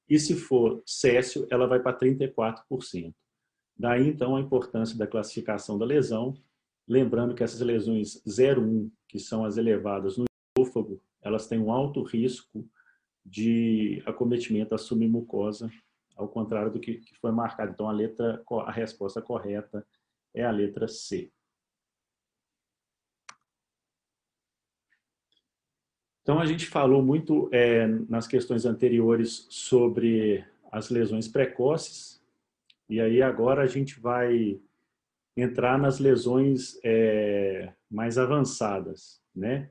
e 0.09 0.21
se 0.21 0.37
for 0.37 0.81
céssio, 0.87 1.45
ela 1.51 1.67
vai 1.67 1.81
para 1.81 1.99
34%. 1.99 3.13
Daí, 3.77 4.07
então, 4.07 4.37
a 4.37 4.41
importância 4.41 4.97
da 4.97 5.07
classificação 5.07 5.77
da 5.77 5.85
lesão, 5.85 6.33
lembrando 6.87 7.35
que 7.35 7.43
essas 7.43 7.61
lesões 7.61 8.23
0,1, 8.25 8.89
que 9.09 9.19
são 9.19 9.45
as 9.45 9.57
elevadas 9.57 10.17
no 10.17 10.27
esôfago, 10.57 11.03
elas 11.21 11.49
têm 11.49 11.59
um 11.59 11.73
alto 11.73 12.05
risco 12.05 12.65
de 13.25 14.03
acometimento 14.07 14.71
da 14.71 14.79
submucosa, 14.79 15.71
ao 16.17 16.29
contrário 16.29 16.71
do 16.71 16.81
que 16.81 17.03
foi 17.21 17.33
marcado. 17.33 17.73
Então, 17.73 17.89
a, 17.89 17.93
letra, 17.93 18.43
a 18.67 18.71
resposta 18.71 19.23
correta 19.23 19.87
é 20.35 20.45
a 20.45 20.51
letra 20.51 20.89
C. 20.89 21.31
Então, 26.23 26.39
a 26.39 26.47
gente 26.47 26.67
falou 26.67 27.03
muito 27.03 27.49
é, 27.53 27.87
nas 28.09 28.29
questões 28.29 28.65
anteriores 28.65 29.47
sobre 29.51 30.45
as 30.71 30.89
lesões 30.89 31.27
precoces, 31.27 32.23
e 32.89 33.01
aí 33.01 33.21
agora 33.21 33.63
a 33.63 33.67
gente 33.67 33.99
vai 33.99 34.61
entrar 35.37 35.79
nas 35.79 35.99
lesões 35.99 36.79
é, 36.85 37.73
mais 37.91 38.19
avançadas, 38.19 39.21
né? 39.35 39.71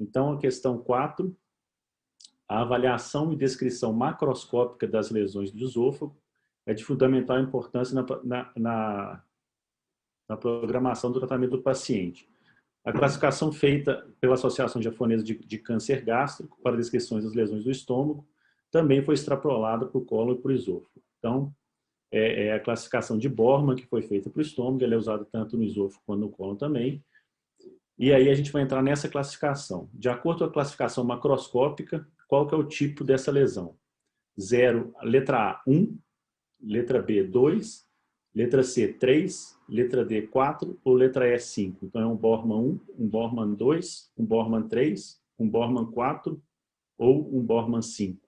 Então, 0.00 0.32
a 0.32 0.38
questão 0.38 0.78
4, 0.78 1.36
a 2.48 2.62
avaliação 2.62 3.32
e 3.32 3.36
descrição 3.36 3.92
macroscópica 3.92 4.86
das 4.86 5.10
lesões 5.10 5.50
do 5.50 5.62
esôfago 5.62 6.16
é 6.66 6.72
de 6.72 6.84
fundamental 6.84 7.38
importância 7.38 7.94
na, 7.94 8.06
na, 8.24 8.52
na, 8.56 9.22
na 10.28 10.36
programação 10.36 11.12
do 11.12 11.18
tratamento 11.18 11.52
do 11.52 11.62
paciente. 11.62 12.28
A 12.84 12.92
classificação 12.92 13.52
feita 13.52 14.08
pela 14.18 14.34
Associação 14.34 14.80
Japonesa 14.80 15.22
de, 15.22 15.34
de 15.34 15.58
Câncer 15.58 16.02
Gástrico 16.02 16.58
para 16.62 16.76
descrições 16.76 17.24
das 17.24 17.34
lesões 17.34 17.64
do 17.64 17.70
estômago 17.70 18.26
também 18.70 19.02
foi 19.02 19.14
extrapolada 19.14 19.86
para 19.86 19.98
o 19.98 20.04
colo 20.04 20.32
e 20.32 20.38
para 20.38 20.50
o 20.50 20.54
esôfago. 20.54 21.02
Então, 21.18 21.54
é, 22.10 22.46
é, 22.46 22.52
a 22.54 22.60
classificação 22.60 23.18
de 23.18 23.28
Borman 23.28 23.76
que 23.76 23.86
foi 23.86 24.00
feita 24.02 24.30
para 24.30 24.38
o 24.38 24.42
estômago, 24.42 24.82
ela 24.82 24.94
é 24.94 24.96
usada 24.96 25.24
tanto 25.26 25.56
no 25.56 25.64
esôfago 25.64 26.02
quanto 26.06 26.20
no 26.20 26.30
colo 26.30 26.56
também. 26.56 27.04
E 27.98 28.12
aí 28.12 28.30
a 28.30 28.34
gente 28.34 28.52
vai 28.52 28.62
entrar 28.62 28.82
nessa 28.82 29.08
classificação. 29.08 29.90
De 29.92 30.08
acordo 30.08 30.38
com 30.38 30.44
a 30.44 30.52
classificação 30.52 31.04
macroscópica, 31.04 32.06
qual 32.28 32.46
que 32.46 32.54
é 32.54 32.58
o 32.58 32.62
tipo 32.62 33.02
dessa 33.02 33.32
lesão? 33.32 33.74
Zero, 34.38 34.94
letra 35.02 35.50
A, 35.50 35.62
1, 35.66 35.98
letra 36.60 37.02
B, 37.02 37.24
2, 37.24 37.88
letra 38.34 38.62
C, 38.62 38.92
3, 38.92 39.58
letra 39.68 40.04
D 40.04 40.22
4 40.28 40.78
ou 40.84 40.94
letra 40.94 41.26
E 41.26 41.38
5. 41.38 41.86
Então 41.86 42.02
é 42.02 42.06
um 42.06 42.14
Borman 42.14 42.58
1, 42.58 42.80
um 42.98 43.08
Borman 43.08 43.54
2, 43.54 44.12
um 44.16 44.24
Borman 44.24 44.68
3, 44.68 45.20
um 45.38 45.48
Borman 45.48 45.90
4 45.90 46.40
ou 46.98 47.34
um 47.34 47.42
Borman 47.42 47.82
5. 47.82 48.27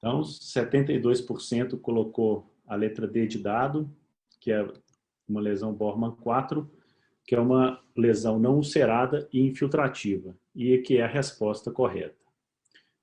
Então, 0.00 0.22
72% 0.22 1.78
colocou 1.78 2.50
a 2.66 2.74
letra 2.74 3.06
D 3.06 3.26
de 3.26 3.38
dado, 3.38 3.88
que 4.40 4.50
é 4.50 4.66
uma 5.28 5.40
lesão 5.40 5.72
Bormann 5.72 6.16
4, 6.16 6.68
que 7.24 7.34
é 7.34 7.40
uma 7.40 7.80
lesão 7.96 8.38
não 8.38 8.56
ulcerada 8.56 9.28
e 9.32 9.40
infiltrativa, 9.40 10.36
e 10.54 10.78
que 10.78 10.96
é 10.96 11.02
a 11.02 11.06
resposta 11.06 11.70
correta. 11.70 12.16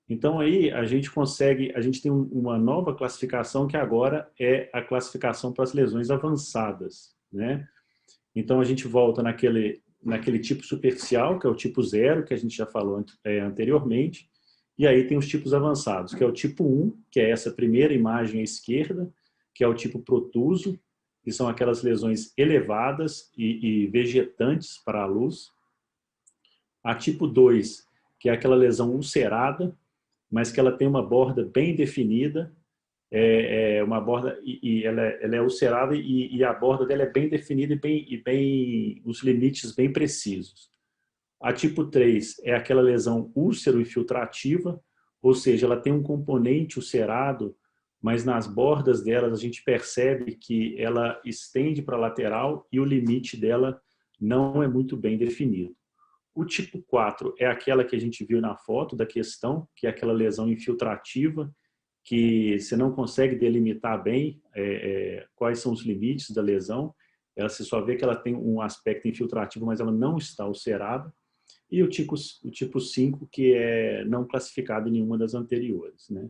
Então 0.10 0.40
aí 0.40 0.72
a 0.72 0.86
gente 0.86 1.12
consegue, 1.12 1.72
a 1.76 1.82
gente 1.82 2.02
tem 2.02 2.12
uma 2.12 2.58
nova 2.58 2.96
classificação 2.96 3.68
que 3.68 3.76
agora 3.76 4.32
é 4.40 4.70
a 4.74 4.82
classificação 4.82 5.52
para 5.52 5.64
as 5.64 5.74
lesões 5.74 6.10
avançadas, 6.10 7.14
né? 7.32 7.68
Então 8.34 8.62
a 8.62 8.64
gente 8.64 8.88
volta 8.88 9.22
naquele, 9.22 9.82
naquele 10.02 10.40
tipo 10.40 10.64
superficial, 10.64 11.38
que 11.40 11.46
é 11.46 11.50
o 11.50 11.56
tipo 11.56 11.84
zero, 11.84 12.24
que 12.24 12.34
a 12.34 12.38
gente 12.38 12.56
já 12.56 12.66
falou 12.66 13.04
é, 13.24 13.40
anteriormente, 13.40 14.30
e 14.78 14.86
aí 14.86 15.08
tem 15.08 15.18
os 15.18 15.28
tipos 15.28 15.54
avançados, 15.54 16.14
que 16.14 16.24
é 16.24 16.28
o 16.28 16.32
tipo 16.32 16.64
1, 16.64 17.04
que 17.10 17.20
é 17.20 17.32
essa 17.32 17.52
primeira 17.52 17.94
imagem 17.94 18.42
à 18.42 18.44
esquerda, 18.44 19.12
que 19.54 19.64
é 19.64 19.68
o 19.68 19.74
tipo 19.74 20.00
protuso, 20.00 20.80
que 21.24 21.32
são 21.32 21.48
aquelas 21.48 21.82
lesões 21.82 22.32
elevadas 22.38 23.32
e, 23.36 23.84
e 23.84 23.88
vegetantes 23.88 24.78
para 24.86 25.02
a 25.02 25.06
luz. 25.06 25.52
A 26.84 26.94
tipo 26.94 27.28
2, 27.28 27.86
que 28.20 28.30
é 28.30 28.32
aquela 28.32 28.56
lesão 28.56 28.92
ulcerada, 28.92 29.76
mas 30.32 30.52
que 30.52 30.60
ela 30.60 30.72
tem 30.72 30.88
uma 30.88 31.02
borda 31.02 31.44
bem 31.44 31.76
definida, 31.76 32.56
é, 33.10 33.78
é 33.78 33.84
uma 33.84 34.00
borda 34.00 34.40
e, 34.44 34.60
e 34.62 34.86
ela, 34.86 35.02
é, 35.02 35.24
ela, 35.24 35.36
é 35.38 35.42
ulcerada 35.42 35.96
e, 35.96 36.36
e, 36.36 36.44
a 36.44 36.54
borda 36.54 36.86
dela 36.86 37.04
é 37.04 37.10
bem 37.10 37.30
definida 37.30 37.74
e 37.74 37.80
bem, 37.80 38.06
e 38.08 38.18
bem 38.18 39.02
os 39.06 39.24
limites 39.24 39.74
bem 39.74 39.92
precisos. 39.92 40.70
A 41.40 41.54
tipo 41.54 41.86
3 41.86 42.40
é 42.44 42.56
aquela 42.56 42.82
lesão 42.82 43.32
úlcero-infiltrativa, 43.36 44.82
ou 45.22 45.34
seja, 45.36 45.66
ela 45.66 45.80
tem 45.80 45.94
um 45.94 46.02
componente 46.02 46.78
ulcerado, 46.78 47.56
mas 48.02 48.24
nas 48.24 48.48
bordas 48.48 49.04
delas 49.04 49.34
a 49.34 49.42
gente 49.42 49.64
percebe 49.64 50.36
que 50.36 50.80
ela 50.80 51.20
estende 51.24 51.82
para 51.82 51.96
a 51.96 52.00
lateral 52.00 52.68
e 52.72 52.80
o 52.80 52.86
limite 52.86 53.38
dela 53.38 53.80
não 54.20 54.64
é 54.64 54.68
muito 54.68 54.98
bem 54.98 55.18
definido. 55.18 55.76
O 56.34 56.46
tipo 56.46 56.82
4 56.84 57.34
é 57.40 57.48
aquela 57.48 57.84
que 57.84 57.96
a 57.96 58.00
gente 58.00 58.24
viu 58.24 58.40
na 58.42 58.56
foto 58.56 58.96
da 58.96 59.06
questão, 59.06 59.68
que 59.76 59.88
é 59.88 59.90
aquela 59.90 60.14
lesão 60.14 60.48
infiltrativa, 60.50 61.52
que 62.04 62.60
você 62.60 62.76
não 62.76 62.92
consegue 62.92 63.36
delimitar 63.36 64.02
bem 64.02 64.42
é, 64.56 64.64
é, 64.64 65.28
quais 65.36 65.60
são 65.60 65.74
os 65.74 65.84
limites 65.84 66.32
da 66.32 66.42
lesão. 66.42 66.96
Ela, 67.36 67.50
você 67.50 67.64
só 67.64 67.82
vê 67.82 67.96
que 67.96 68.04
ela 68.04 68.16
tem 68.16 68.36
um 68.36 68.62
aspecto 68.62 69.08
infiltrativo, 69.08 69.66
mas 69.66 69.80
ela 69.80 69.92
não 69.92 70.18
está 70.18 70.48
ulcerada 70.48 71.14
e 71.70 71.84
o 71.84 71.90
tipo, 71.90 72.16
o 72.44 72.52
tipo 72.52 72.80
5, 72.80 73.28
que 73.28 73.54
é 73.54 74.06
não 74.06 74.26
classificado 74.26 74.88
em 74.90 74.94
nenhuma 74.94 75.18
das 75.18 75.34
anteriores. 75.34 76.10
Né? 76.10 76.30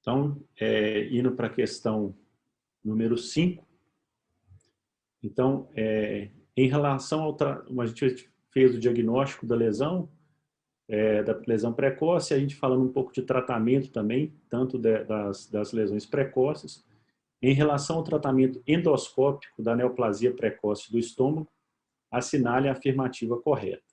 Então, 0.00 0.42
é, 0.58 1.06
indo 1.14 1.32
para 1.36 1.46
a 1.48 1.54
questão 1.54 2.16
número 2.82 3.18
5, 3.18 3.68
então, 5.22 5.68
é, 5.74 6.30
em 6.56 6.68
relação 6.68 7.22
ao... 7.22 7.36
A 7.80 7.86
gente 7.86 8.30
fez 8.50 8.74
o 8.74 8.78
diagnóstico 8.78 9.46
da 9.46 9.54
lesão, 9.54 10.08
é, 10.88 11.22
da 11.22 11.40
lesão 11.46 11.72
precoce, 11.72 12.34
a 12.34 12.38
gente 12.38 12.56
falando 12.56 12.82
um 12.82 12.92
pouco 12.92 13.12
de 13.12 13.22
tratamento 13.22 13.90
também, 13.90 14.34
tanto 14.48 14.78
de, 14.78 15.04
das, 15.04 15.46
das 15.48 15.72
lesões 15.72 16.04
precoces. 16.04 16.84
Em 17.40 17.54
relação 17.54 17.96
ao 17.96 18.04
tratamento 18.04 18.62
endoscópico 18.66 19.62
da 19.62 19.74
neoplasia 19.74 20.34
precoce 20.34 20.90
do 20.90 20.98
estômago, 20.98 21.48
assinale 22.10 22.68
a 22.68 22.72
afirmativa 22.72 23.40
correta. 23.40 23.90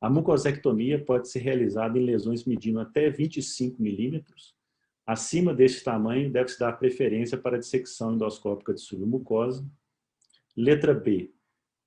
A 0.00 0.10
mucosectomia 0.10 1.02
pode 1.02 1.30
ser 1.30 1.38
realizada 1.38 1.98
em 1.98 2.04
lesões 2.04 2.44
medindo 2.44 2.80
até 2.80 3.08
25 3.08 3.80
milímetros. 3.80 4.54
Acima 5.06 5.54
deste 5.54 5.82
tamanho, 5.82 6.30
deve-se 6.30 6.58
dar 6.58 6.72
preferência 6.72 7.38
para 7.38 7.56
a 7.56 7.58
dissecção 7.58 8.14
endoscópica 8.14 8.74
de 8.74 8.80
submucosa. 8.80 9.64
Letra 10.56 10.92
B. 10.92 11.33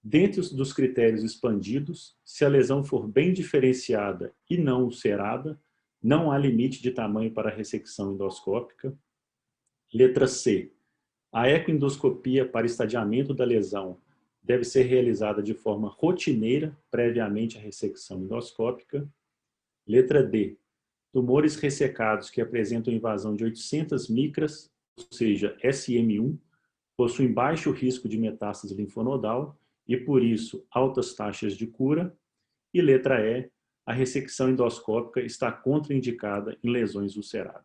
Dentro 0.10 0.42
dos 0.56 0.72
critérios 0.72 1.22
expandidos, 1.22 2.16
se 2.24 2.46
a 2.46 2.48
lesão 2.48 2.82
for 2.82 3.06
bem 3.06 3.34
diferenciada 3.34 4.34
e 4.50 4.58
não 4.58 4.86
ulcerada, 4.86 5.60
não 6.02 6.32
há 6.32 6.38
limite 6.38 6.82
de 6.82 6.92
tamanho 6.92 7.30
para 7.34 7.50
a 7.50 7.54
ressecção 7.54 8.14
endoscópica. 8.14 8.98
Letra 9.94 10.26
C. 10.26 10.72
A 11.30 11.50
ecoendoscopia 11.50 12.48
para 12.48 12.66
estadiamento 12.66 13.34
da 13.34 13.44
lesão 13.44 14.00
deve 14.42 14.64
ser 14.64 14.84
realizada 14.84 15.44
de 15.44 15.54
forma 15.54 15.90
rotineira, 15.90 16.74
previamente 16.90 17.58
à 17.58 17.60
ressecção 17.60 18.22
endoscópica. 18.22 19.06
Letra 19.86 20.24
D. 20.24 20.56
Tumores 21.12 21.58
ressecados 21.58 22.30
que 22.30 22.40
apresentam 22.40 22.94
invasão 22.94 23.36
de 23.36 23.44
800 23.44 24.08
micras, 24.08 24.72
ou 24.98 25.06
seja, 25.12 25.58
SM1, 25.62 26.38
possuem 26.96 27.34
baixo 27.34 27.72
risco 27.72 28.08
de 28.08 28.18
metástase 28.18 28.74
linfonodal 28.74 29.60
e, 29.88 29.98
por 29.98 30.24
isso, 30.24 30.66
altas 30.72 31.14
taxas 31.14 31.56
de 31.56 31.68
cura. 31.68 32.16
E 32.74 32.82
letra 32.82 33.22
E. 33.26 33.50
A 33.86 33.94
ressecção 33.94 34.50
endoscópica 34.50 35.22
está 35.22 35.50
contraindicada 35.50 36.58
em 36.62 36.70
lesões 36.70 37.16
ulceradas. 37.16 37.64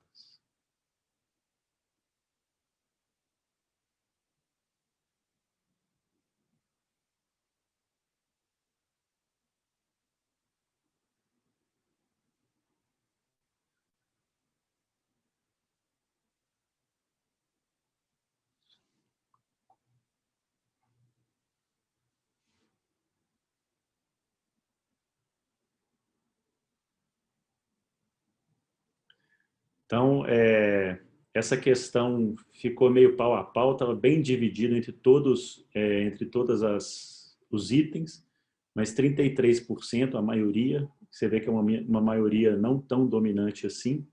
Então, 29.93 30.25
é, 30.27 30.99
essa 31.35 31.55
questão 31.55 32.35
ficou 32.51 32.89
meio 32.89 33.15
pau 33.15 33.35
a 33.35 33.45
pau, 33.45 33.73
estava 33.73 33.95
bem 33.95 34.23
dividido 34.23 34.75
entre 34.75 34.91
todos, 34.91 35.69
é, 35.75 36.05
entre 36.05 36.25
todas 36.25 36.63
as 36.63 37.37
os 37.51 37.71
itens, 37.71 38.27
mas 38.75 38.95
33%, 38.95 40.15
a 40.15 40.23
maioria, 40.23 40.89
você 41.11 41.29
vê 41.29 41.41
que 41.41 41.47
é 41.47 41.53
uma, 41.53 41.61
uma 41.61 42.01
maioria 42.01 42.57
não 42.57 42.81
tão 42.81 43.07
dominante 43.07 43.67
assim, 43.67 44.07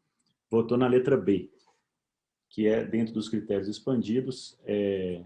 votou 0.52 0.78
na 0.78 0.86
letra 0.86 1.16
B, 1.16 1.50
que 2.50 2.68
é 2.68 2.84
dentro 2.84 3.14
dos 3.14 3.30
critérios 3.30 3.70
expandidos, 3.70 4.60
é, 4.66 5.24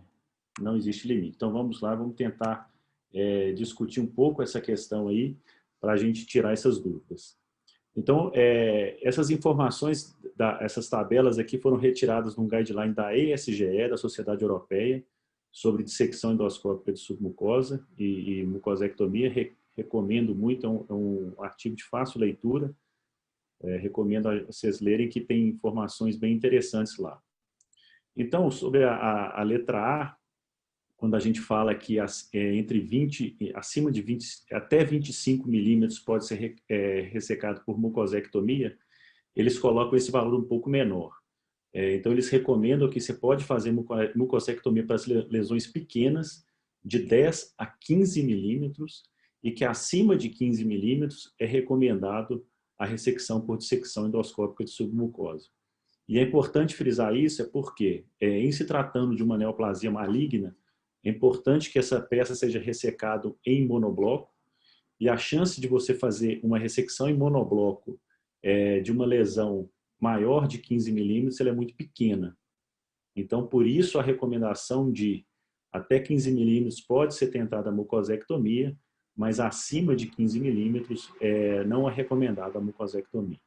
não 0.62 0.78
existe 0.78 1.08
limite. 1.08 1.36
Então 1.36 1.52
vamos 1.52 1.82
lá, 1.82 1.96
vamos 1.96 2.14
tentar 2.14 2.72
é, 3.12 3.54
discutir 3.54 4.02
um 4.02 4.06
pouco 4.06 4.44
essa 4.44 4.62
questão 4.62 5.08
aí, 5.08 5.36
para 5.82 5.94
a 5.94 5.98
gente 5.98 6.28
tirar 6.28 6.54
essas 6.54 6.80
dúvidas. 6.80 7.42
Então, 7.96 8.32
é, 8.34 8.98
essas 9.08 9.30
informações, 9.30 10.16
da, 10.36 10.58
essas 10.62 10.90
tabelas 10.90 11.38
aqui 11.38 11.60
foram 11.60 11.78
retiradas 11.78 12.36
num 12.36 12.48
guideline 12.48 12.94
da 12.94 13.16
ESGE, 13.16 13.88
da 13.88 13.98
Sociedade 13.98 14.42
Europeia, 14.42 15.04
sobre 15.52 15.84
dissecção 15.84 16.34
endoscópica 16.34 16.92
de 16.92 17.00
submucosa 17.00 17.86
e, 17.98 18.40
e 18.40 18.44
mucosectomia. 18.44 19.30
Re, 19.30 19.54
recomendo 19.78 20.34
muito, 20.34 20.66
é 20.66 20.70
um, 20.70 20.86
é 20.90 20.94
um, 20.94 21.34
artigo 21.44 21.76
de 21.76 21.84
fácil 21.84 22.20
leitura. 22.20 22.76
É, 23.62 23.78
recomendo 23.78 24.28
a 24.28 24.44
vocês 24.44 24.82
lerem 24.82 25.08
que 25.08 25.22
tem 25.22 25.48
informações 25.48 26.18
bem 26.18 26.34
interessantes 26.34 26.98
lá. 26.98 27.22
Então, 28.18 28.50
sobre 28.50 28.84
a, 28.84 28.94
a, 28.94 29.42
a 29.42 29.44
letra 29.44 29.80
A, 29.80 30.18
quando 31.04 31.16
a 31.16 31.20
gente 31.20 31.42
fala 31.42 31.76
que 31.76 32.00
é, 32.00 32.56
entre 32.56 32.80
20, 32.80 33.52
acima 33.56 33.92
de 33.92 34.02
20, 34.02 34.26
até 34.54 34.86
25 34.86 35.46
milímetros 35.46 36.00
pode 36.00 36.26
ser 36.26 36.56
é, 36.70 37.02
ressecado 37.12 37.62
por 37.66 37.78
mucosectomia, 37.78 38.78
eles 39.36 39.60
colocam 39.60 39.98
esse 39.98 40.10
valor 40.10 40.34
um 40.34 40.46
pouco 40.46 40.70
menor. 40.70 41.12
É, 41.74 41.94
então, 41.96 42.10
eles 42.14 42.30
recomendam 42.30 42.90
que 42.90 43.02
você 43.02 43.14
pode 43.14 43.44
fazer 43.44 43.74
mucosectomia 44.16 44.86
para 44.86 44.96
as 44.96 45.06
lesões 45.06 45.68
pequenas, 45.68 46.46
de 46.82 47.00
10 47.00 47.54
a 47.58 47.66
15 47.66 48.24
milímetros, 48.24 49.04
e 49.44 49.52
que 49.52 49.66
acima 49.66 50.16
de 50.16 50.30
15 50.30 50.64
milímetros 50.64 51.34
é 51.38 51.46
recomendado 51.46 52.46
a 52.80 52.86
ressecção 52.86 53.42
por 53.42 53.58
dissecção 53.58 54.08
endoscópica 54.08 54.64
de 54.64 54.72
submucosa. 54.72 55.50
E 56.08 56.18
é 56.18 56.22
importante 56.22 56.74
frisar 56.74 57.14
isso, 57.14 57.42
é 57.42 57.46
porque, 57.46 58.06
é, 58.22 58.40
em 58.40 58.54
se 58.54 58.64
tratando 58.64 59.14
de 59.14 59.22
uma 59.22 59.38
neoplasia 59.38 59.92
maligna, 59.92 60.56
é 61.04 61.10
importante 61.10 61.70
que 61.70 61.78
essa 61.78 62.02
peça 62.02 62.34
seja 62.36 62.60
ressecada 62.60 63.34
em 63.46 63.66
monobloco 63.68 64.32
e 65.00 65.10
a 65.10 65.18
chance 65.18 65.60
de 65.60 65.68
você 65.68 65.94
fazer 65.94 66.40
uma 66.44 66.58
ressecção 66.58 67.10
em 67.10 67.14
monobloco 67.14 68.00
é, 68.42 68.80
de 68.80 68.92
uma 68.92 69.06
lesão 69.06 69.70
maior 70.00 70.48
de 70.48 70.58
15 70.58 70.92
milímetros 70.92 71.40
é 71.42 71.52
muito 71.52 71.76
pequena. 71.76 72.38
Então, 73.16 73.46
por 73.46 73.68
isso, 73.68 74.00
a 74.00 74.02
recomendação 74.02 74.92
de 74.92 75.26
até 75.72 76.00
15 76.00 76.32
milímetros 76.32 76.82
pode 76.82 77.16
ser 77.16 77.28
tentada 77.28 77.70
a 77.70 77.74
mucosectomia, 77.74 78.78
mas 79.16 79.40
acima 79.40 79.96
de 79.96 80.08
15 80.08 80.40
milímetros 80.40 81.12
é, 81.20 81.64
não 81.66 81.90
é 81.90 81.94
recomendada 81.94 82.58
a 82.58 82.62
mucosectomia. 82.62 83.40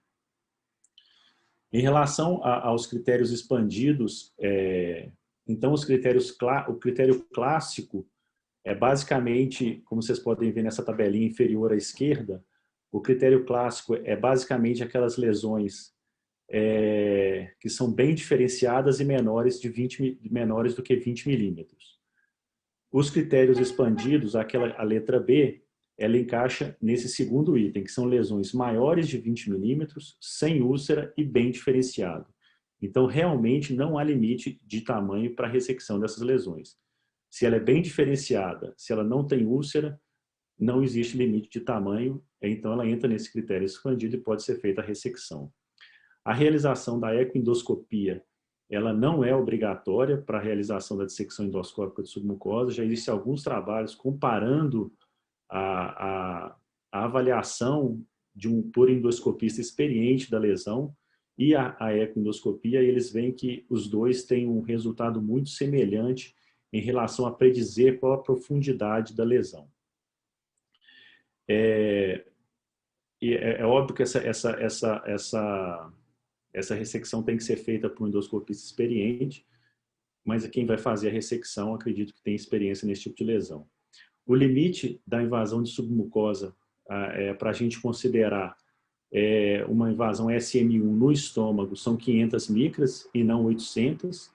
Em 1.72 1.80
relação 1.80 2.42
a, 2.42 2.66
aos 2.68 2.86
critérios 2.86 3.32
expandidos, 3.32 4.32
é, 4.38 5.10
então, 5.46 5.72
os 5.72 5.84
critérios, 5.84 6.36
o 6.68 6.74
critério 6.74 7.22
clássico 7.32 8.06
é 8.64 8.74
basicamente, 8.74 9.82
como 9.84 10.02
vocês 10.02 10.18
podem 10.18 10.50
ver 10.50 10.62
nessa 10.62 10.84
tabelinha 10.84 11.28
inferior 11.28 11.72
à 11.72 11.76
esquerda, 11.76 12.44
o 12.90 13.00
critério 13.00 13.44
clássico 13.44 13.94
é 13.94 14.16
basicamente 14.16 14.82
aquelas 14.82 15.16
lesões 15.16 15.94
é, 16.50 17.52
que 17.60 17.68
são 17.68 17.92
bem 17.92 18.14
diferenciadas 18.14 18.98
e 18.98 19.04
menores, 19.04 19.60
de 19.60 19.68
20, 19.68 20.20
menores 20.30 20.74
do 20.74 20.82
que 20.82 20.96
20 20.96 21.28
milímetros. 21.28 22.00
Os 22.90 23.10
critérios 23.10 23.58
expandidos, 23.58 24.34
aquela, 24.34 24.74
a 24.76 24.82
letra 24.82 25.20
B, 25.20 25.62
ela 25.98 26.16
encaixa 26.16 26.76
nesse 26.80 27.08
segundo 27.08 27.56
item, 27.56 27.84
que 27.84 27.90
são 27.90 28.04
lesões 28.04 28.52
maiores 28.52 29.08
de 29.08 29.18
20 29.18 29.50
milímetros, 29.50 30.16
sem 30.20 30.60
úlcera 30.60 31.12
e 31.16 31.24
bem 31.24 31.50
diferenciado. 31.50 32.26
Então, 32.80 33.06
realmente, 33.06 33.74
não 33.74 33.98
há 33.98 34.04
limite 34.04 34.60
de 34.64 34.82
tamanho 34.82 35.34
para 35.34 35.46
a 35.46 35.50
ressecção 35.50 35.98
dessas 35.98 36.22
lesões. 36.22 36.76
Se 37.30 37.46
ela 37.46 37.56
é 37.56 37.60
bem 37.60 37.82
diferenciada, 37.82 38.74
se 38.76 38.92
ela 38.92 39.04
não 39.04 39.26
tem 39.26 39.46
úlcera, 39.46 40.00
não 40.58 40.82
existe 40.82 41.16
limite 41.16 41.50
de 41.50 41.60
tamanho, 41.60 42.22
então 42.40 42.72
ela 42.72 42.86
entra 42.86 43.08
nesse 43.08 43.30
critério 43.30 43.64
expandido 43.64 44.16
e 44.16 44.20
pode 44.20 44.42
ser 44.42 44.60
feita 44.60 44.80
a 44.80 44.84
ressecção. 44.84 45.52
A 46.24 46.32
realização 46.32 46.98
da 46.98 47.14
ecoendoscopia, 47.14 48.22
ela 48.70 48.92
não 48.92 49.22
é 49.22 49.34
obrigatória 49.34 50.18
para 50.18 50.38
a 50.38 50.42
realização 50.42 50.96
da 50.96 51.04
dissecção 51.04 51.46
endoscópica 51.46 52.02
de 52.02 52.08
submucosa, 52.08 52.72
já 52.72 52.84
existem 52.84 53.12
alguns 53.12 53.42
trabalhos 53.42 53.94
comparando 53.94 54.92
a, 55.48 56.48
a, 56.48 56.56
a 56.92 57.04
avaliação 57.04 58.02
de 58.34 58.48
um 58.48 58.62
por 58.70 58.90
endoscopista 58.90 59.60
experiente 59.60 60.30
da 60.30 60.38
lesão 60.38 60.94
e 61.38 61.54
a, 61.54 61.76
a 61.78 61.94
ecoendoscopia, 61.94 62.80
eles 62.82 63.12
veem 63.12 63.32
que 63.32 63.66
os 63.68 63.88
dois 63.88 64.24
têm 64.24 64.48
um 64.48 64.60
resultado 64.60 65.20
muito 65.20 65.50
semelhante 65.50 66.34
em 66.72 66.80
relação 66.80 67.26
a 67.26 67.32
predizer 67.32 67.98
qual 67.98 68.14
a 68.14 68.22
profundidade 68.22 69.14
da 69.14 69.24
lesão. 69.24 69.68
É, 71.48 72.24
é, 73.22 73.60
é 73.60 73.64
óbvio 73.64 73.94
que 73.94 74.02
essa, 74.02 74.18
essa, 74.18 74.50
essa, 74.52 75.02
essa, 75.06 75.92
essa 76.52 76.74
ressecção 76.74 77.22
tem 77.22 77.36
que 77.36 77.44
ser 77.44 77.56
feita 77.56 77.88
por 77.88 78.04
um 78.04 78.08
endoscopista 78.08 78.64
experiente, 78.64 79.46
mas 80.24 80.46
quem 80.48 80.66
vai 80.66 80.78
fazer 80.78 81.08
a 81.08 81.12
ressecção, 81.12 81.74
acredito 81.74 82.12
que 82.12 82.22
tem 82.22 82.34
experiência 82.34 82.86
nesse 82.86 83.02
tipo 83.02 83.16
de 83.16 83.24
lesão. 83.24 83.68
O 84.26 84.34
limite 84.34 85.00
da 85.06 85.22
invasão 85.22 85.62
de 85.62 85.70
submucosa 85.70 86.56
ah, 86.88 87.12
é, 87.12 87.34
para 87.34 87.50
a 87.50 87.52
gente 87.52 87.80
considerar 87.80 88.56
é, 89.12 89.64
uma 89.66 89.90
invasão 89.90 90.26
SM1 90.26 90.82
no 90.82 91.12
estômago 91.12 91.76
são 91.76 91.96
500 91.96 92.48
micras 92.48 93.08
e 93.14 93.22
não 93.22 93.44
800. 93.46 94.30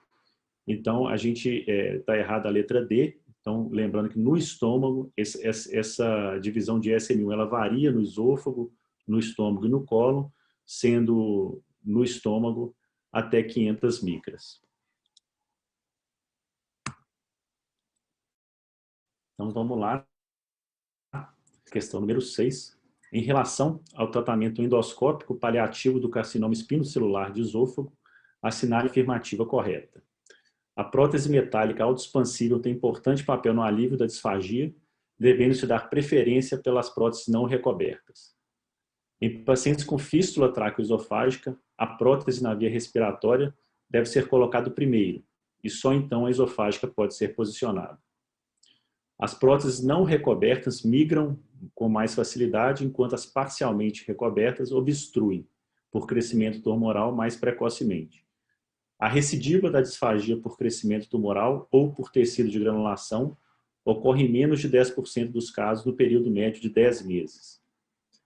Então, 0.66 1.06
a 1.06 1.16
gente 1.16 1.48
está 1.48 1.72
é, 1.72 1.98
tá 1.98 2.16
errado 2.16 2.46
a 2.46 2.50
letra 2.50 2.84
D. 2.84 3.18
Então, 3.40 3.68
lembrando 3.70 4.08
que 4.08 4.18
no 4.18 4.36
estômago, 4.36 5.12
esse, 5.16 5.44
essa 5.46 6.38
divisão 6.38 6.78
de 6.78 6.90
SM1 6.90 7.32
ela 7.32 7.44
varia 7.44 7.90
no 7.90 8.00
esôfago, 8.00 8.72
no 9.06 9.18
estômago 9.18 9.66
e 9.66 9.68
no 9.68 9.84
colo, 9.84 10.32
sendo 10.64 11.62
no 11.84 12.04
estômago 12.04 12.74
até 13.12 13.42
500 13.42 14.02
micras. 14.02 14.62
Então, 19.34 19.50
vamos 19.50 19.78
lá. 19.78 20.06
Questão 21.70 22.00
número 22.00 22.20
6. 22.20 22.81
Em 23.12 23.20
relação 23.20 23.82
ao 23.94 24.10
tratamento 24.10 24.62
endoscópico 24.62 25.34
paliativo 25.34 26.00
do 26.00 26.08
carcinoma 26.08 26.54
espinocelular 26.54 27.30
de 27.30 27.42
esôfago, 27.42 27.92
assinar 28.40 28.84
a 28.84 28.86
afirmativa 28.86 29.44
correta. 29.44 30.02
A 30.74 30.82
prótese 30.82 31.30
metálica 31.30 31.84
autoexpansível 31.84 32.58
tem 32.58 32.72
importante 32.72 33.22
papel 33.22 33.52
no 33.52 33.62
alívio 33.62 33.98
da 33.98 34.06
disfagia, 34.06 34.74
devendo-se 35.18 35.66
dar 35.66 35.90
preferência 35.90 36.56
pelas 36.56 36.88
próteses 36.88 37.28
não 37.28 37.44
recobertas. 37.44 38.34
Em 39.20 39.44
pacientes 39.44 39.84
com 39.84 39.98
fístula 39.98 40.50
traqueoesofágica, 40.50 41.56
a 41.76 41.86
prótese 41.86 42.42
na 42.42 42.54
via 42.54 42.70
respiratória 42.70 43.54
deve 43.90 44.06
ser 44.06 44.26
colocada 44.26 44.70
primeiro, 44.70 45.22
e 45.62 45.68
só 45.68 45.92
então 45.92 46.24
a 46.24 46.30
esofágica 46.30 46.88
pode 46.88 47.14
ser 47.14 47.36
posicionada. 47.36 48.01
As 49.22 49.32
próteses 49.32 49.80
não 49.80 50.02
recobertas 50.02 50.82
migram 50.82 51.38
com 51.76 51.88
mais 51.88 52.12
facilidade, 52.12 52.84
enquanto 52.84 53.14
as 53.14 53.24
parcialmente 53.24 54.04
recobertas 54.04 54.72
obstruem, 54.72 55.46
por 55.92 56.08
crescimento 56.08 56.60
tumoral 56.60 57.14
mais 57.14 57.36
precocemente. 57.36 58.26
A 58.98 59.06
recidiva 59.06 59.70
da 59.70 59.80
disfagia 59.80 60.36
por 60.36 60.58
crescimento 60.58 61.08
tumoral 61.08 61.68
ou 61.70 61.92
por 61.92 62.10
tecido 62.10 62.50
de 62.50 62.58
granulação 62.58 63.36
ocorre 63.84 64.24
em 64.24 64.28
menos 64.28 64.58
de 64.58 64.68
10% 64.68 65.30
dos 65.30 65.52
casos 65.52 65.84
no 65.84 65.92
período 65.92 66.28
médio 66.28 66.60
de 66.60 66.68
10 66.68 67.06
meses. 67.06 67.62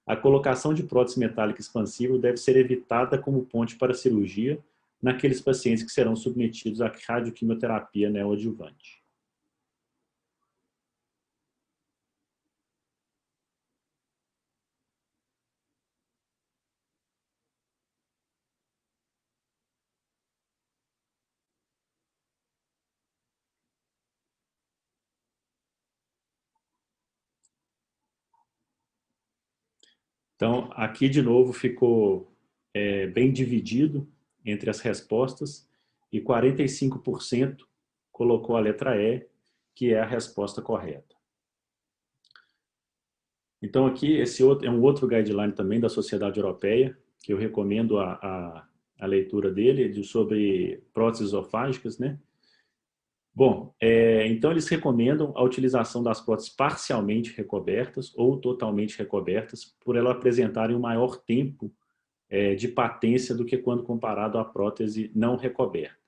A 0.06 0.16
colocação 0.16 0.72
de 0.72 0.82
prótese 0.82 1.18
metálica 1.18 1.60
expansiva 1.60 2.16
deve 2.16 2.38
ser 2.38 2.56
evitada 2.56 3.18
como 3.18 3.44
ponte 3.44 3.76
para 3.76 3.92
cirurgia 3.92 4.58
naqueles 5.02 5.42
pacientes 5.42 5.84
que 5.84 5.92
serão 5.92 6.16
submetidos 6.16 6.80
à 6.80 6.90
radioquimioterapia 7.06 8.08
neoadjuvante. 8.08 9.04
Então, 30.36 30.70
aqui 30.74 31.08
de 31.08 31.22
novo 31.22 31.52
ficou 31.52 32.30
é, 32.74 33.06
bem 33.06 33.32
dividido 33.32 34.06
entre 34.44 34.68
as 34.70 34.80
respostas 34.80 35.68
e 36.12 36.20
45% 36.20 37.64
colocou 38.12 38.56
a 38.56 38.60
letra 38.60 38.96
E, 38.96 39.26
que 39.74 39.92
é 39.92 40.00
a 40.00 40.06
resposta 40.06 40.62
correta. 40.62 41.16
Então 43.62 43.86
aqui 43.86 44.16
esse 44.16 44.42
outro, 44.42 44.66
é 44.66 44.70
um 44.70 44.80
outro 44.82 45.08
guideline 45.08 45.52
também 45.52 45.80
da 45.80 45.88
Sociedade 45.88 46.38
Europeia, 46.38 46.96
que 47.22 47.32
eu 47.32 47.36
recomendo 47.36 47.98
a, 47.98 48.12
a, 48.12 48.68
a 49.00 49.06
leitura 49.06 49.50
dele, 49.50 49.88
de, 49.88 50.04
sobre 50.04 50.82
próteses 50.92 51.28
esofágicas, 51.28 51.98
né? 51.98 52.18
Bom, 53.36 53.74
é, 53.78 54.26
então 54.28 54.50
eles 54.50 54.66
recomendam 54.66 55.34
a 55.36 55.42
utilização 55.42 56.02
das 56.02 56.22
próteses 56.22 56.50
parcialmente 56.50 57.36
recobertas 57.36 58.10
ou 58.16 58.40
totalmente 58.40 58.96
recobertas, 58.96 59.76
por 59.84 59.94
elas 59.94 60.16
apresentarem 60.16 60.74
um 60.74 60.80
maior 60.80 61.18
tempo 61.18 61.70
é, 62.30 62.54
de 62.54 62.66
patência 62.66 63.34
do 63.34 63.44
que 63.44 63.58
quando 63.58 63.82
comparado 63.82 64.38
à 64.38 64.44
prótese 64.44 65.12
não 65.14 65.36
recoberta. 65.36 65.98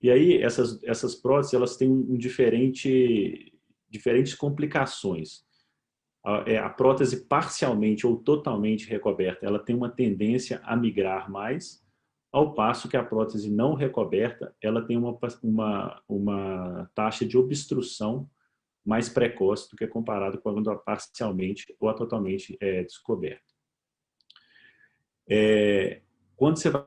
E 0.00 0.10
aí 0.10 0.38
essas, 0.38 0.82
essas 0.84 1.14
próteses 1.14 1.52
elas 1.52 1.76
têm 1.76 1.90
um 1.90 2.16
diferente, 2.16 3.52
diferentes 3.86 4.34
complicações. 4.34 5.44
A, 6.24 6.44
é, 6.46 6.56
a 6.56 6.70
prótese 6.70 7.26
parcialmente 7.26 8.06
ou 8.06 8.16
totalmente 8.16 8.88
recoberta, 8.88 9.44
ela 9.44 9.58
tem 9.58 9.76
uma 9.76 9.90
tendência 9.90 10.58
a 10.64 10.74
migrar 10.74 11.30
mais, 11.30 11.81
ao 12.32 12.54
passo 12.54 12.88
que 12.88 12.96
a 12.96 13.04
prótese 13.04 13.50
não 13.50 13.74
recoberta, 13.74 14.56
ela 14.60 14.80
tem 14.82 14.96
uma, 14.96 15.16
uma, 15.42 16.02
uma 16.08 16.90
taxa 16.94 17.26
de 17.26 17.36
obstrução 17.36 18.28
mais 18.84 19.08
precoce 19.08 19.70
do 19.70 19.76
que 19.76 19.86
comparado 19.86 20.38
quando 20.38 20.70
a 20.70 20.74
parcialmente 20.74 21.76
ou 21.78 21.90
a 21.90 21.94
totalmente 21.94 22.56
é, 22.58 22.82
descoberta. 22.82 23.44
É, 25.28 26.00
quando 26.34 26.56
você 26.56 26.70
vai 26.70 26.82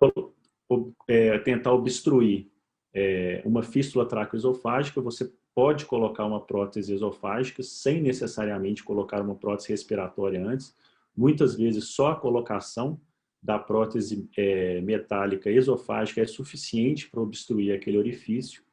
é, 1.08 1.38
tentar 1.40 1.72
obstruir 1.74 2.52
é, 2.94 3.42
uma 3.46 3.62
fístula 3.62 4.06
traqueoesofágica, 4.06 5.00
você 5.00 5.32
pode 5.54 5.86
colocar 5.86 6.26
uma 6.26 6.42
prótese 6.42 6.94
esofágica 6.94 7.64
sem 7.64 8.02
necessariamente 8.02 8.84
colocar 8.84 9.22
uma 9.22 9.36
prótese 9.36 9.70
respiratória 9.70 10.44
antes. 10.44 10.76
Muitas 11.16 11.56
vezes 11.56 11.90
só 11.90 12.08
a 12.08 12.16
colocação 12.16 13.00
da 13.46 13.60
prótese 13.60 14.28
é, 14.36 14.82
metálica 14.82 15.52
esofágica 15.52 16.20
é 16.20 16.26
suficiente 16.26 17.08
para 17.08 17.22
obstruir 17.22 17.76
aquele 17.76 18.00
orifício 18.00 18.64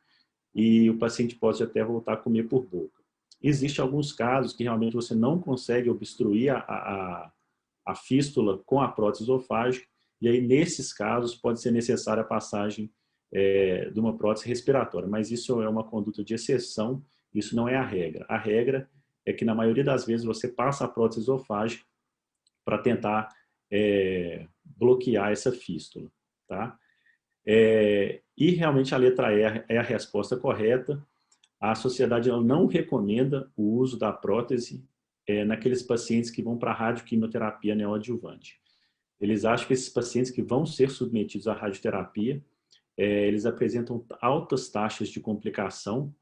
e 0.54 0.88
o 0.88 0.96
paciente 0.96 1.36
pode 1.36 1.62
até 1.62 1.84
voltar 1.84 2.14
a 2.14 2.16
comer 2.16 2.44
por 2.44 2.64
boca. 2.64 3.02
Existem 3.42 3.82
alguns 3.82 4.12
casos 4.12 4.54
que 4.54 4.62
realmente 4.62 4.94
você 4.94 5.14
não 5.14 5.38
consegue 5.38 5.90
obstruir 5.90 6.54
a, 6.54 6.58
a, 6.60 7.32
a 7.84 7.94
fístula 7.94 8.62
com 8.64 8.80
a 8.80 8.88
prótese 8.88 9.24
esofágica 9.24 9.86
e 10.18 10.26
aí 10.26 10.40
nesses 10.40 10.90
casos 10.90 11.34
pode 11.34 11.60
ser 11.60 11.70
necessária 11.70 12.22
a 12.22 12.26
passagem 12.26 12.90
é, 13.30 13.90
de 13.90 14.00
uma 14.00 14.16
prótese 14.16 14.48
respiratória, 14.48 15.08
mas 15.08 15.30
isso 15.30 15.60
é 15.60 15.68
uma 15.68 15.84
conduta 15.84 16.24
de 16.24 16.32
exceção, 16.32 17.04
isso 17.34 17.54
não 17.54 17.68
é 17.68 17.76
a 17.76 17.84
regra. 17.84 18.24
A 18.26 18.38
regra 18.38 18.88
é 19.26 19.34
que 19.34 19.44
na 19.44 19.54
maioria 19.54 19.84
das 19.84 20.06
vezes 20.06 20.24
você 20.24 20.48
passa 20.48 20.86
a 20.86 20.88
prótese 20.88 21.20
esofágica 21.20 21.84
para 22.64 22.78
tentar 22.78 23.28
é, 23.70 24.46
bloquear 24.76 25.30
essa 25.30 25.52
fístula. 25.52 26.10
Tá? 26.48 26.78
É, 27.46 28.20
e 28.36 28.50
realmente 28.50 28.94
a 28.94 28.98
letra 28.98 29.32
E 29.34 29.64
é 29.68 29.78
a 29.78 29.82
resposta 29.82 30.36
correta. 30.36 31.04
A 31.60 31.74
sociedade 31.74 32.28
não 32.28 32.66
recomenda 32.66 33.50
o 33.56 33.76
uso 33.76 33.98
da 33.98 34.12
prótese 34.12 34.84
é, 35.26 35.44
naqueles 35.44 35.82
pacientes 35.82 36.30
que 36.30 36.42
vão 36.42 36.58
para 36.58 36.72
a 36.72 36.74
radioquimioterapia 36.74 37.74
neoadjuvante. 37.74 38.60
Eles 39.20 39.44
acham 39.44 39.68
que 39.68 39.72
esses 39.72 39.88
pacientes 39.88 40.32
que 40.32 40.42
vão 40.42 40.66
ser 40.66 40.90
submetidos 40.90 41.46
à 41.46 41.52
radioterapia, 41.52 42.42
é, 42.96 43.28
eles 43.28 43.46
apresentam 43.46 44.04
altas 44.20 44.68
taxas 44.68 45.08
de 45.08 45.20
complicação 45.20 46.12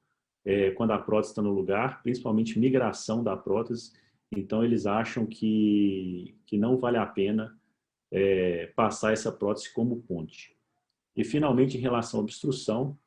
é, 0.44 0.70
quando 0.72 0.92
a 0.92 0.98
prótese 0.98 1.32
está 1.32 1.42
no 1.42 1.53
lugar, 1.53 2.03
principalmente 2.03 2.59
migração 2.59 3.24
da 3.24 3.36
prótese, 3.36 3.92
então, 4.32 4.64
eles 4.64 4.86
acham 4.86 5.26
que, 5.26 6.36
que 6.46 6.57
não 6.57 6.78
vale 6.78 6.96
a 6.96 7.07
pena 7.07 7.59
é, 8.11 8.66
passar 8.74 9.12
essa 9.12 9.30
prótese 9.30 9.72
como 9.72 10.02
ponte. 10.02 10.56
E, 11.16 11.24
finalmente, 11.24 11.76
em 11.76 11.80
relação 11.80 12.20
à 12.20 12.22
obstrução, 12.22 12.98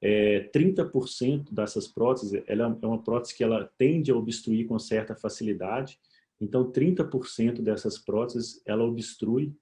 é, 0.00 0.50
30% 0.52 1.52
dessas 1.54 1.86
próteses, 1.86 2.42
ela 2.46 2.78
é 2.82 2.86
uma 2.86 3.02
prótese 3.02 3.36
que 3.36 3.44
ela 3.44 3.70
tende 3.78 4.10
a 4.10 4.16
obstruir 4.16 4.66
com 4.66 4.78
certa 4.78 5.14
facilidade. 5.14 5.98
Então, 6.40 6.70
30% 6.70 7.62
dessas 7.62 7.98
próteses, 7.98 8.60
ela 8.66 8.84
obstrui 8.84 9.54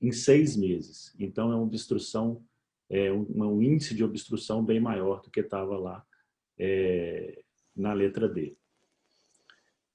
em 0.00 0.12
seis 0.12 0.56
meses. 0.56 1.14
Então, 1.18 1.50
é 1.50 1.56
uma 1.56 1.64
obstrução, 1.64 2.44
é, 2.88 3.12
um, 3.12 3.26
um 3.42 3.62
índice 3.62 3.94
de 3.94 4.04
obstrução 4.04 4.64
bem 4.64 4.78
maior 4.78 5.20
do 5.20 5.30
que 5.30 5.40
estava 5.40 5.76
lá 5.76 6.06
é, 6.56 7.42
na 7.74 7.92
letra 7.92 8.28
D. 8.28 8.56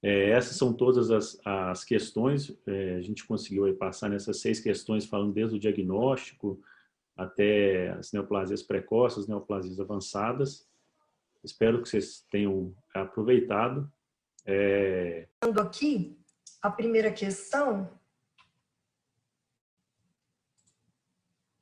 É, 0.06 0.32
essas 0.32 0.58
são 0.58 0.70
todas 0.70 1.10
as, 1.10 1.40
as 1.46 1.82
questões, 1.82 2.54
é, 2.66 2.96
a 2.96 3.00
gente 3.00 3.26
conseguiu 3.26 3.64
aí 3.64 3.72
passar 3.72 4.10
nessas 4.10 4.38
seis 4.38 4.60
questões, 4.60 5.06
falando 5.06 5.32
desde 5.32 5.56
o 5.56 5.58
diagnóstico 5.58 6.60
até 7.16 7.88
as 7.92 8.12
neoplasias 8.12 8.62
precoces, 8.62 9.26
neoplasias 9.26 9.80
avançadas. 9.80 10.68
Espero 11.42 11.80
que 11.80 11.88
vocês 11.88 12.22
tenham 12.30 12.76
aproveitado. 12.94 13.90
É... 14.44 15.26
Aqui, 15.40 16.18
a 16.60 16.70
primeira 16.70 17.10
questão. 17.10 17.90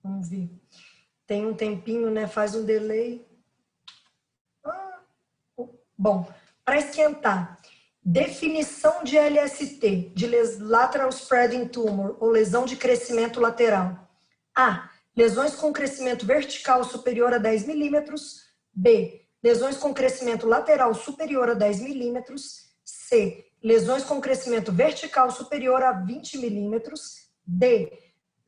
Vamos 0.03 0.29
ver. 0.29 0.51
Tem 1.29 1.47
um 1.47 1.55
tempinho, 1.55 2.11
né? 2.11 2.27
Faz 2.27 2.57
um 2.57 2.65
delay. 2.65 3.25
Ah, 4.65 5.01
bom, 5.97 6.29
para 6.65 6.79
esquentar. 6.79 7.63
Definição 8.05 9.05
de 9.05 9.17
LST, 9.17 10.13
de 10.13 10.27
Lateral 10.59 11.09
Spreading 11.11 11.69
Tumor, 11.69 12.17
ou 12.19 12.31
lesão 12.31 12.65
de 12.65 12.77
crescimento 12.77 13.41
lateral. 13.41 13.97
A. 14.53 14.91
Lesões 15.17 15.55
com 15.55 15.73
crescimento 15.73 16.27
vertical 16.27 16.83
superior 16.83 17.33
a 17.33 17.39
10 17.39 17.65
milímetros. 17.67 18.43
B. 18.75 19.25
Lesões 19.41 19.77
com 19.77 19.95
crescimento 19.95 20.49
lateral 20.49 20.93
superior 20.95 21.51
a 21.51 21.55
10 21.55 21.81
milímetros. 21.81 22.73
C. 22.85 23.47
Lesões 23.63 24.03
com 24.03 24.21
crescimento 24.21 24.73
vertical 24.73 25.31
superior 25.31 25.81
a 25.85 25.93
20 25.93 26.39
milímetros. 26.39 27.29
D. 27.47 27.97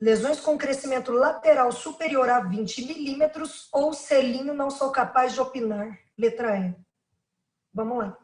Lesões 0.00 0.40
com 0.40 0.58
crescimento 0.58 1.12
lateral 1.12 1.70
superior 1.70 2.28
a 2.28 2.40
20 2.40 2.86
milímetros. 2.86 3.68
Ou 3.72 3.92
selinho, 3.92 4.52
não 4.52 4.68
sou 4.68 4.90
capaz 4.90 5.32
de 5.32 5.40
opinar. 5.40 5.96
Letra 6.18 6.58
E. 6.58 6.74
Vamos 7.72 7.98
lá. 7.98 8.23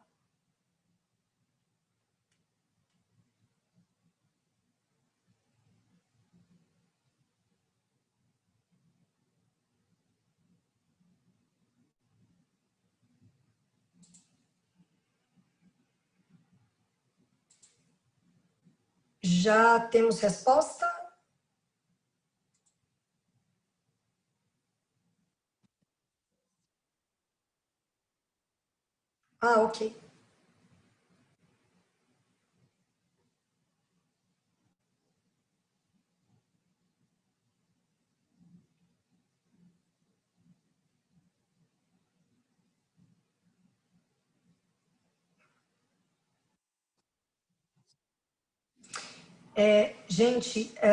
Já 19.32 19.78
temos 19.78 20.18
resposta? 20.20 20.84
Ah, 29.40 29.60
ok. 29.62 29.94
É, 49.54 49.94
gente, 50.08 50.72
é, 50.78 50.90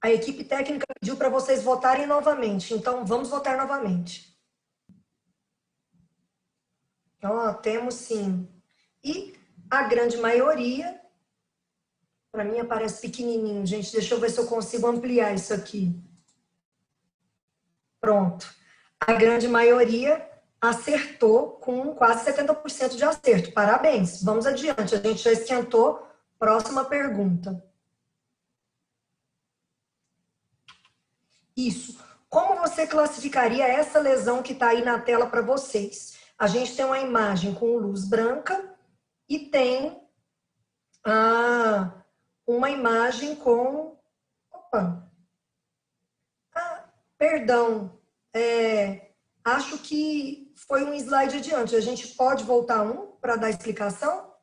a 0.00 0.10
equipe 0.10 0.44
técnica 0.44 0.86
pediu 1.00 1.16
para 1.16 1.28
vocês 1.28 1.62
votarem 1.62 2.06
novamente, 2.06 2.74
então 2.74 3.04
vamos 3.04 3.28
votar 3.28 3.56
novamente. 3.56 4.36
Ó, 7.22 7.52
temos 7.54 7.94
sim. 7.94 8.48
E 9.02 9.34
a 9.70 9.82
grande 9.84 10.16
maioria, 10.16 11.00
para 12.30 12.44
mim 12.44 12.58
aparece 12.58 13.00
pequenininho, 13.00 13.66
gente, 13.66 13.92
deixa 13.92 14.14
eu 14.14 14.20
ver 14.20 14.30
se 14.30 14.38
eu 14.38 14.46
consigo 14.46 14.86
ampliar 14.86 15.34
isso 15.34 15.52
aqui. 15.52 15.94
Pronto. 18.00 18.54
A 19.00 19.12
grande 19.12 19.48
maioria 19.48 20.30
acertou 20.60 21.52
com 21.52 21.94
quase 21.94 22.24
70% 22.30 22.96
de 22.96 23.04
acerto. 23.04 23.52
Parabéns. 23.52 24.22
Vamos 24.22 24.46
adiante. 24.46 24.94
A 24.94 25.00
gente 25.00 25.22
já 25.22 25.32
esquentou 25.32 26.05
Próxima 26.38 26.84
pergunta. 26.84 27.64
Isso. 31.56 32.04
Como 32.28 32.56
você 32.56 32.86
classificaria 32.86 33.66
essa 33.66 33.98
lesão 33.98 34.42
que 34.42 34.52
está 34.52 34.68
aí 34.68 34.84
na 34.84 34.98
tela 34.98 35.26
para 35.26 35.40
vocês? 35.40 36.18
A 36.38 36.46
gente 36.46 36.76
tem 36.76 36.84
uma 36.84 36.98
imagem 36.98 37.54
com 37.54 37.78
luz 37.78 38.04
branca 38.04 38.76
e 39.26 39.38
tem 39.38 40.06
ah, 41.02 42.02
uma 42.46 42.68
imagem 42.70 43.34
com. 43.36 43.96
Opa! 44.52 45.10
Ah, 46.54 46.84
perdão. 47.16 47.98
É, 48.34 49.12
acho 49.42 49.78
que 49.78 50.52
foi 50.68 50.84
um 50.84 50.92
slide 50.92 51.38
adiante. 51.38 51.74
A 51.74 51.80
gente 51.80 52.08
pode 52.08 52.44
voltar 52.44 52.82
um 52.82 53.12
para 53.12 53.36
dar 53.36 53.48
explicação? 53.48 54.35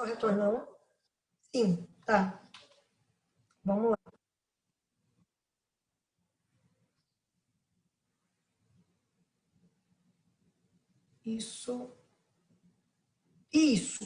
Só 0.00 0.06
retornar 0.06 0.66
Sim, 1.54 1.86
tá. 2.06 2.40
Vamos 3.62 3.90
lá. 3.90 3.98
Isso. 11.22 11.94
Isso. 13.52 13.98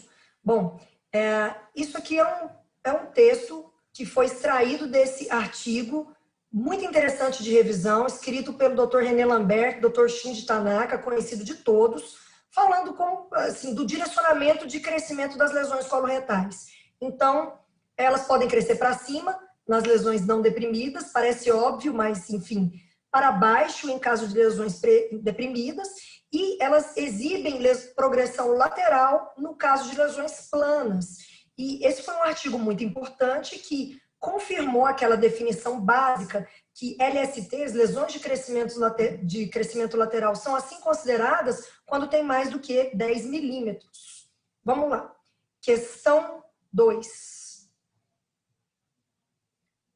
Bom, 0.42 0.80
é, 1.12 1.54
isso 1.76 1.96
aqui 1.96 2.18
é 2.18 2.44
um, 2.44 2.50
é 2.82 2.92
um 2.92 3.12
texto 3.12 3.72
que 3.92 4.04
foi 4.04 4.26
extraído 4.26 4.88
desse 4.88 5.30
artigo 5.30 6.12
muito 6.50 6.84
interessante 6.84 7.40
de 7.40 7.52
revisão, 7.52 8.04
escrito 8.06 8.54
pelo 8.54 8.84
Dr. 8.84 8.98
René 8.98 9.24
Lambert, 9.24 9.80
Dr. 9.80 10.08
Shinji 10.08 10.44
Tanaka, 10.44 10.98
conhecido 10.98 11.44
de 11.44 11.54
todos, 11.54 12.18
falando 12.54 12.94
com, 12.94 13.28
assim, 13.32 13.74
do 13.74 13.84
direcionamento 13.84 14.66
de 14.66 14.78
crescimento 14.78 15.36
das 15.36 15.52
lesões 15.52 15.86
coloretais. 15.86 16.68
Então, 17.00 17.58
elas 17.96 18.26
podem 18.26 18.48
crescer 18.48 18.76
para 18.76 18.96
cima, 18.96 19.36
nas 19.66 19.82
lesões 19.82 20.24
não 20.24 20.40
deprimidas, 20.40 21.10
parece 21.12 21.50
óbvio, 21.50 21.92
mas, 21.92 22.30
enfim, 22.30 22.72
para 23.10 23.32
baixo 23.32 23.90
em 23.90 23.98
caso 23.98 24.28
de 24.28 24.34
lesões 24.34 24.80
deprimidas, 25.22 25.88
e 26.32 26.62
elas 26.62 26.96
exibem 26.96 27.60
progressão 27.94 28.56
lateral 28.56 29.34
no 29.36 29.54
caso 29.54 29.90
de 29.90 29.96
lesões 29.96 30.48
planas. 30.50 31.18
E 31.56 31.84
esse 31.86 32.02
foi 32.02 32.14
um 32.14 32.22
artigo 32.22 32.58
muito 32.58 32.82
importante 32.82 33.58
que 33.58 34.00
confirmou 34.18 34.86
aquela 34.86 35.16
definição 35.16 35.80
básica 35.80 36.48
que 36.74 36.96
LSTs, 37.00 37.72
lesões 37.72 38.12
de 38.12 38.18
crescimento, 38.18 38.74
de 39.22 39.46
crescimento 39.46 39.96
lateral, 39.96 40.34
são 40.34 40.56
assim 40.56 40.80
consideradas 40.80 41.68
quando 41.86 42.08
tem 42.08 42.24
mais 42.24 42.50
do 42.50 42.58
que 42.58 42.94
10 42.94 43.26
milímetros. 43.26 44.28
Vamos 44.64 44.90
lá. 44.90 45.14
Questão 45.60 46.44
2. 46.72 47.70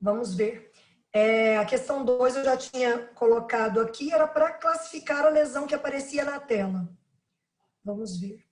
Vamos 0.01 0.35
ver. 0.35 0.71
É, 1.13 1.59
a 1.59 1.65
questão 1.65 2.05
2 2.05 2.37
eu 2.37 2.45
já 2.45 2.57
tinha 2.57 3.09
colocado 3.09 3.81
aqui, 3.81 4.13
era 4.13 4.29
para 4.29 4.53
classificar 4.53 5.27
a 5.27 5.31
lesão 5.31 5.67
que 5.67 5.75
aparecia 5.75 6.25
na 6.25 6.39
tela. 6.39 6.89
Vamos 7.83 8.21
ver. 8.21 8.45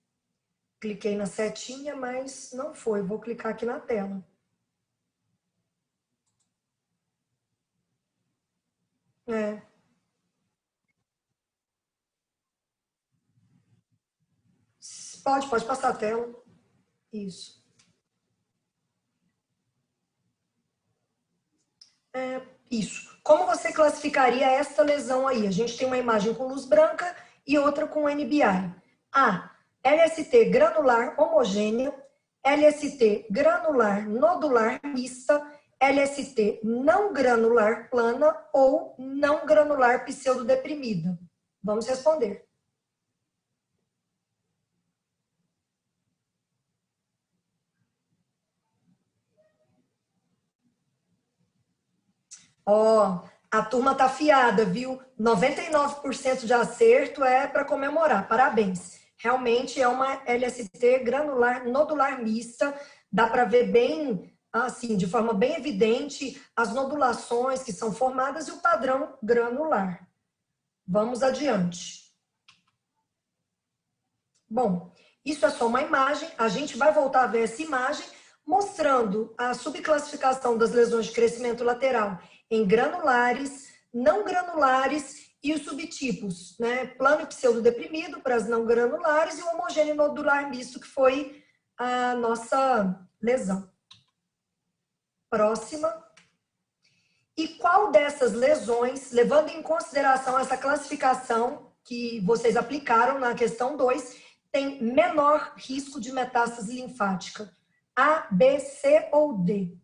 Cliquei 0.81 1.15
na 1.15 1.25
setinha, 1.25 1.95
mas 1.95 2.51
não 2.51 2.73
foi. 2.73 3.01
Vou 3.01 3.19
clicar 3.19 3.53
aqui 3.53 3.65
na 3.65 3.79
tela. 3.79 4.21
É. 9.27 9.61
Pode, 15.23 15.49
pode 15.49 15.65
passar 15.65 15.89
a 15.89 15.93
tela. 15.93 16.33
Isso. 17.11 17.61
É, 22.13 22.41
isso. 22.71 23.19
Como 23.23 23.45
você 23.45 23.73
classificaria 23.73 24.45
esta 24.49 24.83
lesão 24.83 25.27
aí? 25.27 25.45
A 25.45 25.51
gente 25.51 25.77
tem 25.77 25.85
uma 25.85 25.97
imagem 25.97 26.33
com 26.33 26.47
luz 26.47 26.63
branca 26.65 27.13
e 27.45 27.57
outra 27.57 27.85
com 27.85 28.07
NBI. 28.07 28.41
A. 29.11 29.51
LST 29.83 30.45
granular 30.45 31.19
homogênea, 31.19 31.93
LST 32.43 33.27
granular 33.29 34.07
nodular 34.07 34.79
mista, 34.83 35.45
LST 35.79 36.61
não 36.63 37.13
granular 37.13 37.89
plana 37.89 38.35
ou 38.53 38.95
não 38.97 39.45
granular 39.45 40.05
pseudodeprimida? 40.05 41.17
Vamos 41.63 41.87
responder. 41.87 42.47
Ó, 52.65 53.23
oh, 53.23 53.29
a 53.49 53.63
turma 53.63 53.95
tá 53.95 54.09
fiada, 54.09 54.65
viu? 54.65 55.01
99% 55.17 56.45
de 56.45 56.53
acerto 56.53 57.23
é 57.23 57.47
para 57.47 57.63
comemorar. 57.63 58.27
Parabéns. 58.27 58.99
Realmente 59.17 59.81
é 59.81 59.87
uma 59.87 60.21
LST 60.25 60.99
granular 60.99 61.65
nodular 61.65 62.21
mista. 62.21 62.77
Dá 63.11 63.27
para 63.27 63.45
ver 63.45 63.71
bem 63.71 64.36
assim, 64.51 64.95
de 64.95 65.07
forma 65.07 65.33
bem 65.33 65.55
evidente, 65.55 66.41
as 66.55 66.73
nodulações 66.73 67.63
que 67.63 67.73
são 67.73 67.93
formadas 67.93 68.47
e 68.47 68.51
o 68.51 68.59
padrão 68.59 69.17
granular. 69.21 70.07
Vamos 70.87 71.21
adiante. 71.21 72.07
Bom, 74.49 74.93
isso 75.25 75.45
é 75.45 75.49
só 75.49 75.67
uma 75.67 75.81
imagem, 75.81 76.29
a 76.37 76.47
gente 76.47 76.77
vai 76.77 76.93
voltar 76.93 77.23
a 77.23 77.27
ver 77.27 77.43
essa 77.43 77.61
imagem 77.61 78.05
mostrando 78.45 79.35
a 79.37 79.53
subclassificação 79.53 80.57
das 80.57 80.71
lesões 80.71 81.07
de 81.07 81.11
crescimento 81.11 81.65
lateral 81.65 82.17
em 82.49 82.65
granulares, 82.65 83.67
não 83.93 84.23
granulares 84.23 85.27
e 85.43 85.53
os 85.53 85.63
subtipos, 85.63 86.57
né? 86.57 86.87
Plano 86.87 87.27
pseudodeprimido 87.27 88.21
para 88.21 88.35
as 88.35 88.47
não 88.47 88.65
granulares 88.65 89.37
e 89.37 89.41
o 89.41 89.49
homogêneo 89.49 89.95
nodular 89.95 90.49
misto, 90.49 90.79
que 90.79 90.87
foi 90.87 91.43
a 91.77 92.15
nossa 92.15 92.97
lesão. 93.21 93.69
Próxima. 95.29 96.05
E 97.35 97.47
qual 97.49 97.91
dessas 97.91 98.33
lesões, 98.33 99.11
levando 99.11 99.49
em 99.49 99.61
consideração 99.61 100.39
essa 100.39 100.57
classificação 100.57 101.71
que 101.83 102.19
vocês 102.21 102.57
aplicaram 102.57 103.19
na 103.19 103.35
questão 103.35 103.77
2, 103.77 104.17
tem 104.51 104.81
menor 104.81 105.53
risco 105.55 105.99
de 106.01 106.11
metástase 106.11 106.75
linfática? 106.75 107.53
A, 107.95 108.27
B, 108.31 108.59
C 108.59 109.09
ou 109.11 109.37
D? 109.37 109.77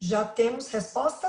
Já 0.00 0.24
temos 0.24 0.68
resposta? 0.68 1.28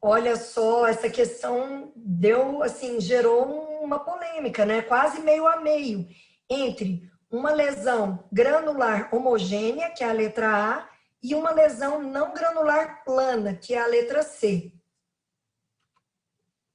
Olha 0.00 0.36
só, 0.36 0.86
essa 0.86 1.08
questão 1.10 1.92
deu, 1.96 2.62
assim, 2.62 3.00
gerou 3.00 3.44
uma 3.82 3.98
polêmica, 4.04 4.64
né? 4.64 4.82
Quase 4.82 5.20
meio 5.20 5.46
a 5.46 5.56
meio 5.60 6.06
entre 6.48 7.10
uma 7.30 7.50
lesão 7.50 8.28
granular 8.32 9.12
homogênea, 9.14 9.90
que 9.90 10.04
é 10.04 10.08
a 10.08 10.12
letra 10.12 10.48
A, 10.48 10.95
e 11.22 11.34
uma 11.34 11.50
lesão 11.50 12.02
não 12.02 12.32
granular 12.32 13.04
plana, 13.04 13.54
que 13.54 13.74
é 13.74 13.78
a 13.78 13.86
letra 13.86 14.22
C. 14.22 14.72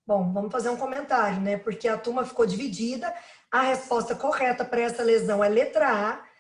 Bom, 0.06 0.34
vamos 0.34 0.52
fazer 0.52 0.70
um 0.70 0.78
comentário, 0.78 1.40
né? 1.40 1.58
Porque 1.58 1.88
a 1.88 1.98
turma 1.98 2.26
ficou 2.26 2.46
dividida. 2.46 3.14
A 3.50 3.62
resposta 3.62 4.16
correta 4.16 4.66
para 4.66 4.82
essa 4.82 5.04
lesão 5.04 5.44
é 5.44 5.48
letra 5.48 5.88
A. 5.90 6.32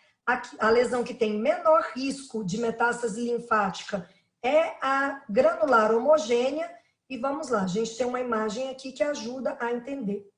A, 0.59 0.69
lesão 0.69 1.03
que 1.03 1.13
tem 1.13 1.39
menor 1.39 1.91
risco 1.95 2.43
de 2.43 2.57
metástase 2.57 3.21
linfática 3.21 4.07
é 4.43 4.75
a 4.81 5.23
granular 5.29 5.93
homogênea. 5.93 6.69
E 7.09 7.17
vamos 7.17 7.49
lá, 7.49 7.63
a 7.63 7.67
gente 7.67 7.97
tem 7.97 8.05
uma 8.05 8.19
imagem 8.19 8.69
aqui 8.69 8.91
que 8.91 9.03
ajuda 9.03 9.57
a 9.59 9.71
entender. 9.71 10.29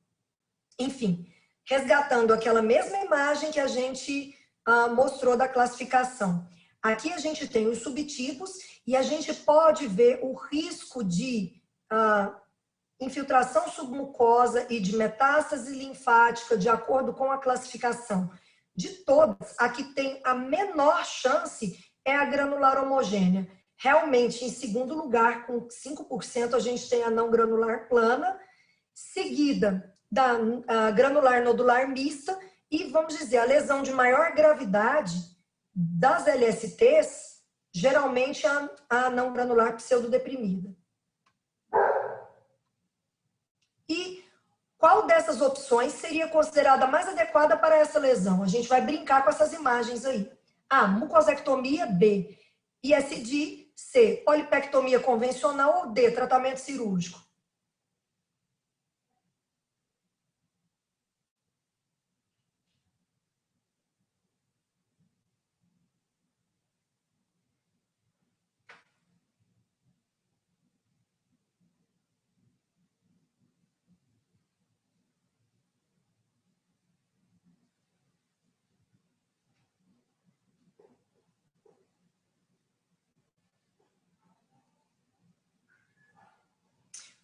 Enfim, 0.79 1.27
resgatando 1.65 2.33
aquela 2.33 2.61
mesma 2.61 2.97
imagem 2.97 3.51
que 3.51 3.59
a 3.59 3.67
gente 3.67 4.35
ah, 4.65 4.87
mostrou 4.89 5.37
da 5.37 5.47
classificação. 5.47 6.47
Aqui 6.83 7.13
a 7.13 7.17
gente 7.17 7.47
tem 7.47 7.67
os 7.67 7.77
subtipos 7.77 8.51
e 8.85 8.93
a 8.93 9.01
gente 9.01 9.33
pode 9.33 9.87
ver 9.87 10.19
o 10.21 10.33
risco 10.33 11.01
de 11.01 11.53
ah, 11.89 12.37
infiltração 12.99 13.69
submucosa 13.69 14.67
e 14.69 14.81
de 14.81 14.97
metástase 14.97 15.73
linfática 15.73 16.57
de 16.57 16.67
acordo 16.67 17.13
com 17.13 17.31
a 17.31 17.37
classificação. 17.37 18.29
De 18.75 18.89
todas, 19.05 19.55
a 19.57 19.69
que 19.69 19.93
tem 19.93 20.19
a 20.25 20.35
menor 20.35 21.05
chance 21.05 21.79
é 22.03 22.13
a 22.17 22.25
granular 22.25 22.83
homogênea. 22.83 23.47
Realmente, 23.77 24.43
em 24.43 24.49
segundo 24.49 24.93
lugar, 24.93 25.45
com 25.45 25.65
5%, 25.67 26.53
a 26.53 26.59
gente 26.59 26.89
tem 26.89 27.03
a 27.03 27.09
não 27.09 27.31
granular 27.31 27.87
plana, 27.87 28.37
seguida 28.93 29.89
da 30.11 30.37
granular 30.91 31.43
nodular 31.43 31.87
mista 31.87 32.37
e, 32.69 32.85
vamos 32.85 33.17
dizer, 33.17 33.37
a 33.37 33.45
lesão 33.45 33.81
de 33.81 33.91
maior 33.91 34.33
gravidade 34.33 35.32
das 35.73 36.27
LSTs, 36.27 37.41
geralmente 37.73 38.45
a, 38.45 38.69
a 38.89 39.09
não 39.09 39.33
granular 39.33 39.75
pseudodeprimida. 39.75 40.75
E 43.89 44.23
qual 44.77 45.07
dessas 45.07 45.41
opções 45.41 45.93
seria 45.93 46.27
considerada 46.27 46.85
mais 46.85 47.07
adequada 47.07 47.57
para 47.57 47.77
essa 47.77 47.99
lesão? 47.99 48.43
A 48.43 48.47
gente 48.47 48.67
vai 48.67 48.81
brincar 48.81 49.23
com 49.23 49.29
essas 49.29 49.53
imagens 49.53 50.05
aí. 50.05 50.31
A. 50.69 50.87
Mucosectomia. 50.87 51.85
B. 51.85 52.37
ISD. 52.83 53.71
C. 53.75 54.21
Polipectomia 54.25 54.99
convencional. 54.99 55.85
Ou 55.85 55.93
D. 55.93 56.11
Tratamento 56.11 56.57
cirúrgico. 56.57 57.19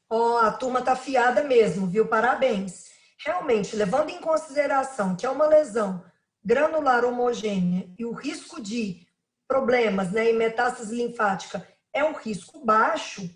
Ó, 0.09 0.33
oh, 0.33 0.37
a 0.37 0.51
turma 0.51 0.81
tá 0.81 0.95
fiada 0.95 1.43
mesmo, 1.43 1.87
viu? 1.87 2.07
Parabéns. 2.07 2.89
Realmente, 3.23 3.75
levando 3.75 4.09
em 4.09 4.19
consideração 4.19 5.15
que 5.15 5.25
é 5.25 5.29
uma 5.29 5.45
lesão 5.45 6.03
granular 6.43 7.05
homogênea 7.05 7.89
e 7.97 8.05
o 8.05 8.13
risco 8.13 8.61
de 8.61 9.05
problemas, 9.47 10.11
né, 10.11 10.29
em 10.29 10.37
metástase 10.37 10.95
linfática 10.95 11.67
é 11.93 12.03
um 12.03 12.13
risco 12.13 12.63
baixo, 12.63 13.29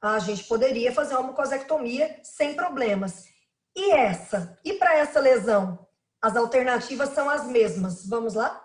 a 0.00 0.18
gente 0.18 0.44
poderia 0.44 0.92
fazer 0.92 1.14
uma 1.14 1.28
mucosectomia 1.28 2.20
sem 2.22 2.54
problemas. 2.54 3.26
E 3.74 3.92
essa? 3.92 4.58
E 4.64 4.74
para 4.74 4.98
essa 4.98 5.20
lesão? 5.20 5.86
As 6.20 6.36
alternativas 6.36 7.10
são 7.10 7.30
as 7.30 7.46
mesmas. 7.46 8.06
Vamos 8.06 8.34
lá? 8.34 8.61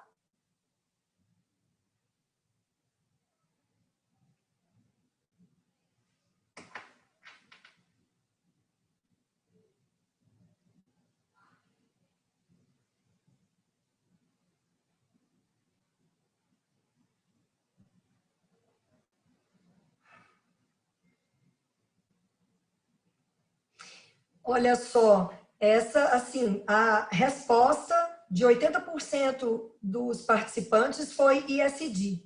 Olha 24.50 24.78
só, 24.78 25.30
essa, 25.60 26.06
assim, 26.06 26.64
a 26.66 27.10
resposta 27.12 27.93
de 28.32 28.45
80% 28.45 29.72
dos 29.82 30.22
participantes 30.22 31.12
foi 31.12 31.43
ISD. 31.50 32.24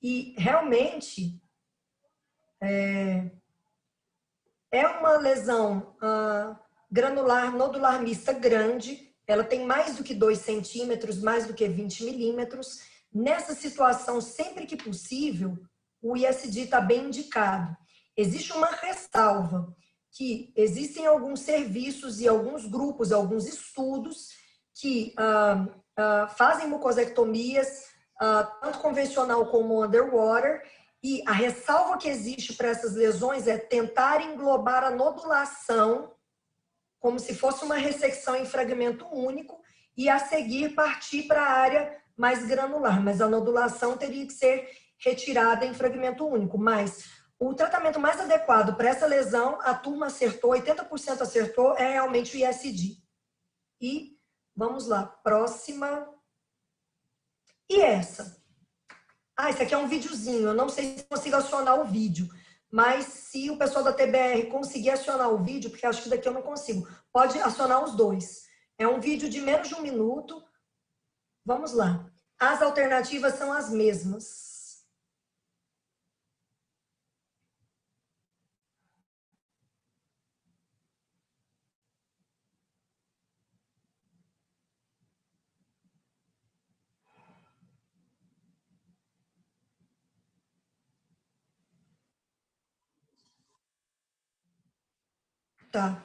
E 0.00 0.36
realmente 0.38 1.42
é, 2.62 3.28
é 4.70 4.86
uma 4.86 5.16
lesão 5.16 5.96
ah, 6.00 6.56
granular 6.88 7.56
nodular 7.56 8.00
mista 8.00 8.32
grande, 8.32 9.12
ela 9.26 9.42
tem 9.42 9.66
mais 9.66 9.96
do 9.96 10.04
que 10.04 10.14
2 10.14 10.38
centímetros, 10.38 11.20
mais 11.20 11.48
do 11.48 11.54
que 11.54 11.66
20 11.66 12.04
milímetros. 12.04 12.82
Nessa 13.12 13.52
situação, 13.52 14.20
sempre 14.20 14.64
que 14.64 14.76
possível, 14.76 15.58
o 16.00 16.16
ISD 16.16 16.60
está 16.60 16.80
bem 16.80 17.06
indicado. 17.06 17.76
Existe 18.16 18.52
uma 18.52 18.68
ressalva 18.68 19.74
que 20.12 20.52
existem 20.54 21.06
alguns 21.06 21.40
serviços 21.40 22.20
e 22.20 22.28
alguns 22.28 22.66
grupos, 22.66 23.12
alguns 23.12 23.46
estudos 23.46 24.28
que 24.74 25.14
ah, 25.16 25.66
ah, 25.96 26.28
fazem 26.36 26.68
mucosectomias, 26.68 27.86
ah, 28.20 28.44
tanto 28.62 28.78
convencional 28.78 29.46
como 29.46 29.82
underwater, 29.82 30.62
e 31.02 31.22
a 31.26 31.32
ressalva 31.32 31.98
que 31.98 32.08
existe 32.08 32.52
para 32.54 32.68
essas 32.68 32.94
lesões 32.94 33.46
é 33.48 33.58
tentar 33.58 34.22
englobar 34.22 34.84
a 34.84 34.90
nodulação 34.90 36.12
como 37.00 37.18
se 37.18 37.34
fosse 37.34 37.64
uma 37.64 37.74
ressecção 37.74 38.36
em 38.36 38.46
fragmento 38.46 39.04
único 39.12 39.60
e 39.96 40.08
a 40.08 40.20
seguir 40.20 40.74
partir 40.74 41.24
para 41.24 41.42
a 41.42 41.52
área 41.52 42.00
mais 42.16 42.46
granular, 42.46 43.02
mas 43.02 43.20
a 43.20 43.28
nodulação 43.28 43.96
teria 43.96 44.24
que 44.24 44.32
ser 44.32 44.68
retirada 44.98 45.66
em 45.66 45.74
fragmento 45.74 46.24
único. 46.24 46.56
Mas 46.56 47.21
o 47.48 47.54
tratamento 47.54 47.98
mais 47.98 48.20
adequado 48.20 48.76
para 48.76 48.88
essa 48.88 49.04
lesão, 49.04 49.60
a 49.62 49.74
turma 49.74 50.06
acertou, 50.06 50.52
80% 50.52 51.20
acertou, 51.22 51.76
é 51.76 51.92
realmente 51.92 52.36
o 52.36 52.38
ISD. 52.38 53.02
E 53.80 54.16
vamos 54.54 54.86
lá, 54.86 55.06
próxima. 55.06 56.08
E 57.68 57.80
essa? 57.80 58.40
Ah, 59.36 59.50
esse 59.50 59.60
aqui 59.60 59.74
é 59.74 59.78
um 59.78 59.88
videozinho. 59.88 60.48
Eu 60.48 60.54
não 60.54 60.68
sei 60.68 60.98
se 60.98 61.04
consigo 61.04 61.34
acionar 61.34 61.80
o 61.80 61.84
vídeo. 61.84 62.28
Mas 62.70 63.06
se 63.06 63.50
o 63.50 63.58
pessoal 63.58 63.82
da 63.82 63.92
TBR 63.92 64.46
conseguir 64.48 64.90
acionar 64.90 65.28
o 65.30 65.42
vídeo, 65.42 65.68
porque 65.68 65.84
acho 65.84 66.04
que 66.04 66.08
daqui 66.08 66.28
eu 66.28 66.32
não 66.32 66.42
consigo, 66.42 66.88
pode 67.12 67.38
acionar 67.40 67.82
os 67.82 67.96
dois. 67.96 68.44
É 68.78 68.86
um 68.86 69.00
vídeo 69.00 69.28
de 69.28 69.40
menos 69.40 69.68
de 69.68 69.74
um 69.74 69.82
minuto. 69.82 70.42
Vamos 71.44 71.72
lá. 71.72 72.08
As 72.38 72.62
alternativas 72.62 73.34
são 73.34 73.52
as 73.52 73.68
mesmas. 73.68 74.51
Tá. 95.72 96.04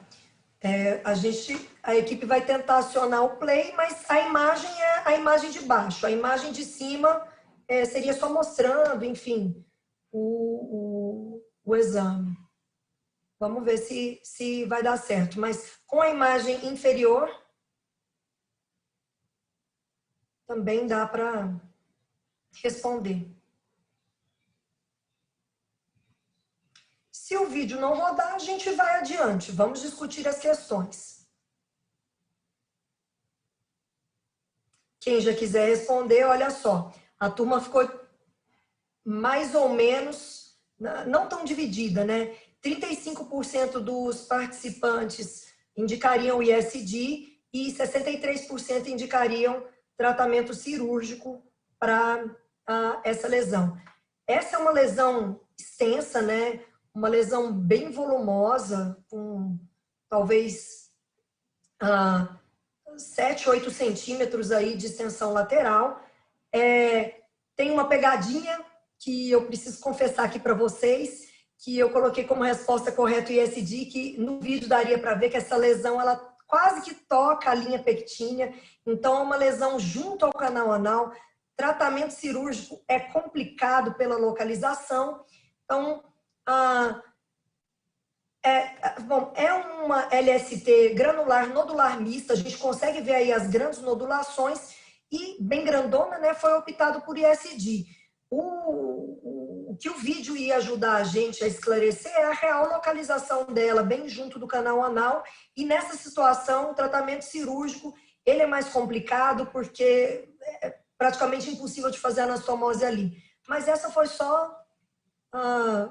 É, 0.62 1.02
a 1.04 1.12
gente, 1.14 1.70
a 1.82 1.94
equipe 1.94 2.24
vai 2.24 2.44
tentar 2.44 2.78
acionar 2.78 3.22
o 3.22 3.36
play, 3.36 3.72
mas 3.76 4.10
a 4.10 4.18
imagem 4.20 4.70
é 4.70 5.02
a 5.04 5.14
imagem 5.14 5.50
de 5.50 5.60
baixo. 5.60 6.06
A 6.06 6.10
imagem 6.10 6.50
de 6.50 6.64
cima 6.64 7.28
é, 7.68 7.84
seria 7.84 8.14
só 8.14 8.32
mostrando, 8.32 9.04
enfim, 9.04 9.62
o, 10.10 11.36
o, 11.36 11.44
o 11.64 11.76
exame. 11.76 12.34
Vamos 13.38 13.62
ver 13.62 13.76
se, 13.76 14.18
se 14.24 14.64
vai 14.64 14.82
dar 14.82 14.96
certo. 14.96 15.38
Mas 15.38 15.78
com 15.86 16.00
a 16.00 16.08
imagem 16.08 16.66
inferior, 16.66 17.30
também 20.46 20.86
dá 20.86 21.06
para 21.06 21.60
responder. 22.64 23.37
Se 27.28 27.36
o 27.36 27.46
vídeo 27.46 27.78
não 27.78 27.94
rodar, 27.94 28.34
a 28.34 28.38
gente 28.38 28.70
vai 28.70 29.00
adiante. 29.00 29.52
Vamos 29.52 29.82
discutir 29.82 30.26
as 30.26 30.38
questões. 30.38 31.28
Quem 34.98 35.20
já 35.20 35.34
quiser 35.34 35.68
responder, 35.68 36.24
olha 36.24 36.48
só. 36.48 36.90
A 37.20 37.28
turma 37.28 37.60
ficou 37.60 37.86
mais 39.04 39.54
ou 39.54 39.68
menos, 39.68 40.58
não 41.06 41.28
tão 41.28 41.44
dividida, 41.44 42.02
né? 42.02 42.34
35% 42.64 43.72
dos 43.72 44.22
participantes 44.22 45.52
indicariam 45.76 46.42
ISD 46.42 47.38
e 47.52 47.70
63% 47.74 48.86
indicariam 48.86 49.68
tratamento 49.98 50.54
cirúrgico 50.54 51.46
para 51.78 52.24
essa 53.04 53.28
lesão. 53.28 53.78
Essa 54.26 54.56
é 54.56 54.58
uma 54.58 54.70
lesão 54.70 55.38
extensa, 55.60 56.22
né? 56.22 56.64
Uma 56.98 57.08
lesão 57.08 57.52
bem 57.52 57.92
volumosa, 57.92 58.98
com 59.08 59.56
talvez 60.08 60.90
ah, 61.80 62.36
7, 62.96 63.48
8 63.48 63.70
centímetros 63.70 64.50
aí 64.50 64.76
de 64.76 64.86
extensão 64.86 65.32
lateral. 65.32 66.02
É, 66.52 67.20
tem 67.54 67.70
uma 67.70 67.88
pegadinha 67.88 68.64
que 68.98 69.30
eu 69.30 69.46
preciso 69.46 69.80
confessar 69.80 70.24
aqui 70.24 70.40
para 70.40 70.54
vocês, 70.54 71.28
que 71.62 71.78
eu 71.78 71.88
coloquei 71.90 72.24
como 72.24 72.42
resposta 72.42 72.90
correta 72.90 73.30
o 73.30 73.34
ISD, 73.34 73.84
que 73.86 74.18
no 74.18 74.40
vídeo 74.40 74.68
daria 74.68 74.98
para 74.98 75.14
ver 75.14 75.30
que 75.30 75.36
essa 75.36 75.56
lesão 75.56 76.00
ela 76.00 76.16
quase 76.48 76.80
que 76.80 76.94
toca 76.94 77.48
a 77.48 77.54
linha 77.54 77.80
pectínea, 77.80 78.52
então 78.84 79.18
é 79.18 79.22
uma 79.22 79.36
lesão 79.36 79.78
junto 79.78 80.24
ao 80.24 80.32
canal 80.32 80.72
anal. 80.72 81.12
Tratamento 81.56 82.10
cirúrgico 82.10 82.82
é 82.88 82.98
complicado 82.98 83.94
pela 83.94 84.16
localização, 84.16 85.24
então 85.64 86.02
ah, 86.50 87.02
é, 88.42 89.00
bom, 89.00 89.30
é 89.36 89.52
uma 89.52 90.08
LST 90.10 90.94
granular 90.94 91.46
nodular 91.52 92.00
mista, 92.00 92.32
a 92.32 92.36
gente 92.36 92.56
consegue 92.56 93.02
ver 93.02 93.16
aí 93.16 93.32
as 93.32 93.48
grandes 93.48 93.80
nodulações 93.80 94.74
e 95.12 95.36
bem 95.42 95.62
grandona, 95.62 96.18
né, 96.18 96.32
foi 96.32 96.54
optado 96.54 97.02
por 97.02 97.18
ISD. 97.18 97.84
O, 98.30 99.72
o, 99.72 99.76
que 99.78 99.90
o 99.90 99.98
vídeo 99.98 100.34
ia 100.36 100.56
ajudar 100.56 100.96
a 100.96 101.04
gente 101.04 101.44
a 101.44 101.46
esclarecer 101.46 102.12
é 102.12 102.24
a 102.24 102.32
real 102.32 102.66
localização 102.70 103.44
dela, 103.44 103.82
bem 103.82 104.08
junto 104.08 104.38
do 104.38 104.46
canal 104.46 104.82
anal, 104.82 105.22
e 105.54 105.66
nessa 105.66 105.98
situação 105.98 106.70
o 106.70 106.74
tratamento 106.74 107.22
cirúrgico 107.22 107.94
ele 108.24 108.40
é 108.40 108.46
mais 108.46 108.70
complicado 108.70 109.46
porque 109.52 110.30
é 110.62 110.78
praticamente 110.96 111.50
impossível 111.50 111.90
de 111.90 111.98
fazer 111.98 112.22
anastomose 112.22 112.84
ali. 112.84 113.22
Mas 113.46 113.68
essa 113.68 113.90
foi 113.90 114.06
só 114.06 114.57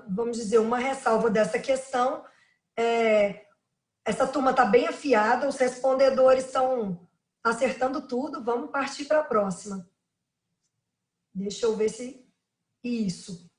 vamos 0.09 0.37
dizer, 0.37 0.59
uma 0.59 0.77
ressalva 0.77 1.29
dessa 1.29 1.59
questão. 1.59 2.23
É, 2.75 3.45
essa 4.05 4.27
turma 4.27 4.51
está 4.51 4.65
bem 4.65 4.87
afiada, 4.87 5.47
os 5.47 5.57
respondedores 5.57 6.45
estão 6.45 7.07
acertando 7.43 8.07
tudo. 8.07 8.43
Vamos 8.43 8.71
partir 8.71 9.05
para 9.05 9.19
a 9.19 9.23
próxima. 9.23 9.87
Deixa 11.33 11.65
eu 11.65 11.75
ver 11.75 11.89
se. 11.89 12.25
Isso. 12.83 13.49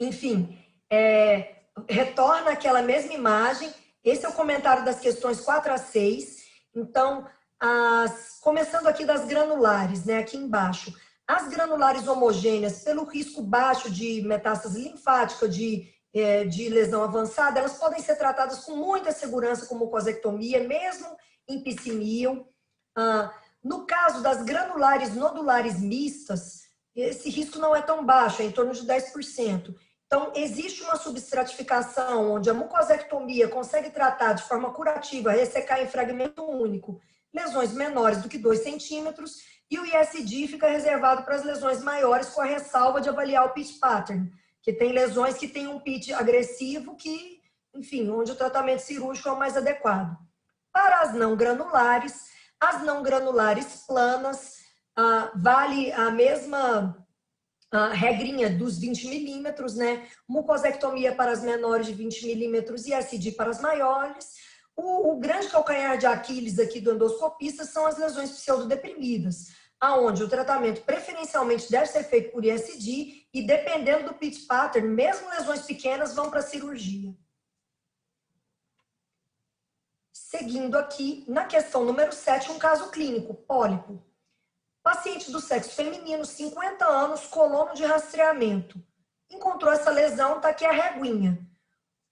Enfim, 0.00 0.58
é, 0.90 1.62
retorna 1.88 2.50
aquela 2.50 2.82
mesma 2.82 3.12
imagem. 3.12 3.72
Esse 4.02 4.26
é 4.26 4.28
o 4.28 4.34
comentário 4.34 4.84
das 4.84 5.00
questões 5.00 5.40
4 5.40 5.72
a 5.72 5.78
6. 5.78 6.44
Então, 6.74 7.26
as, 7.60 8.38
começando 8.40 8.86
aqui 8.86 9.04
das 9.04 9.26
granulares, 9.26 10.04
né, 10.04 10.18
aqui 10.18 10.36
embaixo. 10.36 10.92
As 11.28 11.46
granulares 11.46 12.08
homogêneas, 12.08 12.82
pelo 12.82 13.04
risco 13.04 13.42
baixo 13.42 13.90
de 13.90 14.22
metástase 14.22 14.80
linfática, 14.82 15.46
de, 15.46 15.92
é, 16.14 16.44
de 16.46 16.70
lesão 16.70 17.02
avançada, 17.02 17.58
elas 17.58 17.74
podem 17.74 18.00
ser 18.00 18.16
tratadas 18.16 18.60
com 18.64 18.74
muita 18.74 19.12
segurança 19.12 19.66
com 19.66 19.74
mucosectomia, 19.74 20.66
mesmo 20.66 21.06
em 21.46 21.62
piscinio. 21.62 22.48
Ah, 22.96 23.30
no 23.62 23.84
caso 23.86 24.22
das 24.22 24.42
granulares 24.42 25.14
nodulares 25.14 25.78
mistas, 25.78 26.62
esse 26.96 27.28
risco 27.28 27.58
não 27.58 27.76
é 27.76 27.82
tão 27.82 28.06
baixo, 28.06 28.40
é 28.40 28.46
em 28.46 28.50
torno 28.50 28.72
de 28.72 28.86
10%. 28.86 29.74
Então, 30.06 30.32
existe 30.34 30.82
uma 30.82 30.96
substratificação 30.96 32.32
onde 32.32 32.48
a 32.48 32.54
mucosectomia 32.54 33.48
consegue 33.48 33.90
tratar 33.90 34.32
de 34.32 34.44
forma 34.44 34.72
curativa, 34.72 35.32
ressecar 35.32 35.82
em 35.82 35.86
fragmento 35.86 36.42
único, 36.42 36.98
lesões 37.34 37.74
menores 37.74 38.22
do 38.22 38.28
que 38.30 38.38
2 38.38 38.62
centímetros, 38.62 39.36
e 39.70 39.78
o 39.78 39.84
ISD 39.84 40.48
fica 40.48 40.68
reservado 40.68 41.22
para 41.22 41.34
as 41.34 41.44
lesões 41.44 41.82
maiores, 41.82 42.30
com 42.30 42.40
a 42.40 42.46
ressalva 42.46 43.00
de 43.00 43.08
avaliar 43.08 43.46
o 43.46 43.50
pitch 43.50 43.78
pattern, 43.78 44.30
que 44.62 44.72
tem 44.72 44.92
lesões 44.92 45.36
que 45.36 45.48
têm 45.48 45.66
um 45.66 45.80
pitch 45.80 46.10
agressivo, 46.10 46.96
que, 46.96 47.40
enfim, 47.74 48.08
onde 48.10 48.32
o 48.32 48.36
tratamento 48.36 48.80
cirúrgico 48.80 49.28
é 49.28 49.32
o 49.32 49.38
mais 49.38 49.56
adequado. 49.56 50.16
Para 50.72 51.02
as 51.02 51.14
não 51.14 51.36
granulares, 51.36 52.28
as 52.58 52.82
não 52.82 53.02
granulares 53.02 53.84
planas, 53.86 54.58
ah, 54.96 55.30
vale 55.36 55.92
a 55.92 56.10
mesma 56.10 57.06
ah, 57.70 57.88
regrinha 57.88 58.50
dos 58.50 58.78
20 58.78 59.06
milímetros, 59.06 59.74
né? 59.74 60.08
Mucosectomia 60.26 61.14
para 61.14 61.32
as 61.32 61.42
menores 61.42 61.86
de 61.86 61.92
20 61.92 62.26
milímetros 62.26 62.86
e 62.86 62.94
ISD 62.94 63.32
para 63.32 63.50
as 63.50 63.60
maiores. 63.60 64.47
O, 64.80 65.10
o, 65.10 65.18
grande 65.18 65.48
calcanhar 65.48 65.98
de 65.98 66.06
Aquiles 66.06 66.60
aqui 66.60 66.80
do 66.80 66.92
endoscopista 66.92 67.64
são 67.64 67.84
as 67.84 67.98
lesões 67.98 68.30
pseudodeprimidas 68.30 69.48
aonde 69.80 70.24
o 70.24 70.28
tratamento 70.28 70.82
preferencialmente 70.82 71.70
deve 71.70 71.86
ser 71.86 72.04
feito 72.04 72.32
por 72.32 72.44
ISD 72.44 73.28
e 73.32 73.42
dependendo 73.46 74.08
do 74.08 74.14
pitch 74.14 74.46
pattern, 74.46 74.88
mesmo 74.88 75.30
lesões 75.30 75.62
pequenas 75.62 76.14
vão 76.14 76.30
para 76.30 76.40
a 76.40 76.42
cirurgia. 76.42 77.14
Seguindo 80.12 80.76
aqui, 80.76 81.24
na 81.28 81.46
questão 81.46 81.84
número 81.84 82.12
7, 82.12 82.50
um 82.50 82.58
caso 82.58 82.90
clínico, 82.90 83.34
pólipo. 83.34 84.02
Paciente 84.82 85.30
do 85.30 85.40
sexo 85.40 85.74
feminino, 85.74 86.24
50 86.24 86.84
anos, 86.84 87.26
colono 87.26 87.74
de 87.74 87.84
rastreamento. 87.84 88.82
Encontrou 89.30 89.72
essa 89.72 89.90
lesão, 89.90 90.36
está 90.36 90.48
aqui 90.48 90.64
a 90.64 90.72
reguinha. 90.72 91.38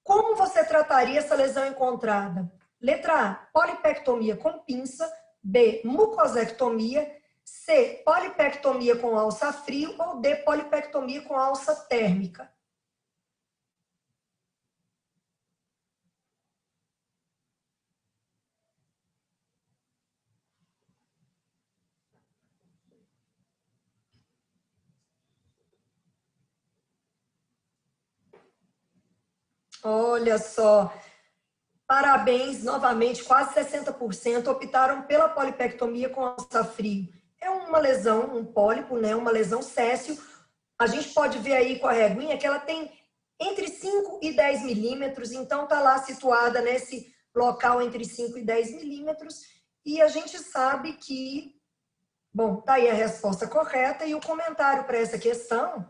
Como 0.03 0.37
você 0.37 0.64
trataria 0.64 1.19
essa 1.19 1.35
lesão 1.35 1.67
encontrada? 1.67 2.51
Letra 2.81 3.31
A, 3.31 3.35
polipectomia 3.53 4.37
com 4.37 4.59
pinça. 4.61 5.11
B, 5.43 5.83
mucosectomia. 5.85 7.14
C. 7.45 8.03
Polipectomia 8.05 8.97
com 8.97 9.16
alça 9.16 9.53
frio 9.53 9.95
ou 9.99 10.20
D. 10.20 10.37
Polipectomia 10.37 11.22
com 11.22 11.37
alça 11.37 11.74
térmica. 11.89 12.51
Olha 29.89 30.37
só, 30.37 30.93
parabéns 31.87 32.64
novamente, 32.64 33.24
quase 33.24 33.55
60% 33.55 34.49
optaram 34.49 35.03
pela 35.03 35.28
polipectomia 35.28 36.09
com 36.09 36.24
alça 36.24 36.64
frio. 36.64 37.09
É 37.41 37.49
uma 37.49 37.78
lesão, 37.78 38.37
um 38.37 38.45
pólipo, 38.45 38.97
né, 38.97 39.14
uma 39.14 39.30
lesão 39.30 39.62
céssio, 39.62 40.18
a 40.78 40.87
gente 40.87 41.11
pode 41.11 41.39
ver 41.39 41.55
aí 41.55 41.78
com 41.78 41.87
a 41.87 41.93
reguinha 41.93 42.37
que 42.37 42.47
ela 42.47 42.59
tem 42.59 42.93
entre 43.41 43.68
5 43.68 44.20
e 44.22 44.34
10 44.34 44.62
milímetros, 44.64 45.32
então 45.32 45.64
está 45.64 45.80
lá 45.80 45.99
situada 45.99 46.61
nesse 46.61 47.14
local 47.34 47.82
entre 47.82 48.05
5 48.05 48.39
e 48.39 48.43
10 48.43 48.72
milímetros, 48.76 49.43
e 49.84 50.01
a 50.01 50.09
gente 50.09 50.39
sabe 50.39 50.95
que, 50.95 51.55
bom, 52.32 52.61
tá 52.62 52.74
aí 52.74 52.89
a 52.89 52.95
resposta 52.95 53.47
correta, 53.47 54.07
e 54.07 54.14
o 54.14 54.20
comentário 54.20 54.84
para 54.84 54.99
essa 54.99 55.18
questão 55.18 55.89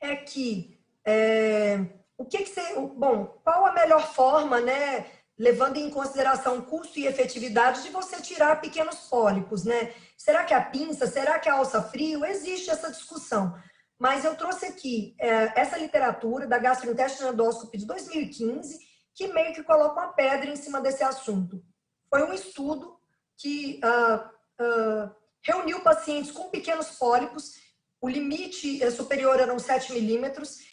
é 0.00 0.16
que, 0.16 0.80
é, 1.04 1.84
o 2.20 2.24
que 2.26 2.42
que 2.42 2.50
você, 2.50 2.74
bom, 2.74 3.40
qual 3.42 3.64
a 3.64 3.72
melhor 3.72 4.12
forma, 4.12 4.60
né, 4.60 5.06
levando 5.38 5.78
em 5.78 5.88
consideração 5.88 6.60
custo 6.60 6.98
e 6.98 7.06
efetividade 7.06 7.82
de 7.82 7.88
você 7.88 8.20
tirar 8.20 8.60
pequenos 8.60 9.08
pólipos, 9.08 9.64
né? 9.64 9.94
Será 10.18 10.44
que 10.44 10.52
a 10.52 10.60
pinça, 10.60 11.06
será 11.06 11.38
que 11.38 11.48
a 11.48 11.54
alça 11.54 11.82
frio? 11.82 12.22
Existe 12.26 12.68
essa 12.68 12.90
discussão. 12.90 13.58
Mas 13.98 14.22
eu 14.22 14.36
trouxe 14.36 14.66
aqui 14.66 15.14
é, 15.18 15.58
essa 15.58 15.78
literatura 15.78 16.46
da 16.46 16.58
Gastrointestinal 16.58 17.32
Endoscopy 17.32 17.78
de 17.78 17.86
2015, 17.86 18.78
que 19.14 19.28
meio 19.28 19.54
que 19.54 19.62
coloca 19.62 19.98
uma 19.98 20.12
pedra 20.12 20.50
em 20.50 20.56
cima 20.56 20.78
desse 20.78 21.02
assunto. 21.02 21.64
Foi 22.10 22.22
um 22.22 22.34
estudo 22.34 23.00
que 23.38 23.80
uh, 23.82 24.62
uh, 24.62 25.10
reuniu 25.42 25.80
pacientes 25.80 26.32
com 26.32 26.50
pequenos 26.50 26.90
pólipos, 26.98 27.54
o 27.98 28.08
limite 28.08 28.82
é, 28.82 28.90
superior 28.90 29.40
eram 29.40 29.58
7 29.58 29.94
milímetros, 29.94 30.69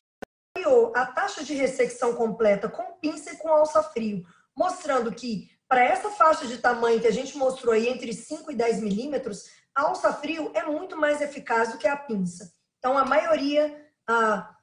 a 0.96 1.06
taxa 1.06 1.44
de 1.44 1.54
ressecção 1.54 2.14
completa 2.16 2.70
com 2.70 2.94
pinça 3.00 3.32
e 3.32 3.38
com 3.38 3.50
alça 3.50 3.84
frio 3.84 4.26
mostrando 4.58 5.14
que 5.14 5.52
para 5.70 5.84
essa 5.84 6.10
faixa 6.10 6.48
de 6.48 6.58
tamanho 6.58 7.00
que 7.00 7.08
a 7.08 7.12
gente 7.12 7.38
mostrou 7.38 7.74
aí, 7.74 7.88
entre 7.88 8.12
5 8.12 8.52
e 8.52 8.56
10 8.56 8.82
milímetros, 8.82 9.46
a 9.76 9.84
alça 9.84 10.12
frio 10.12 10.52
é 10.56 10.64
muito 10.64 10.98
mais 10.98 11.22
eficaz 11.22 11.72
do 11.72 11.78
que 11.78 11.88
a 11.88 11.96
pinça. 11.96 12.52
Então, 12.80 12.98
a 12.98 13.06
maioria 13.06 13.86
ah, 14.08 14.56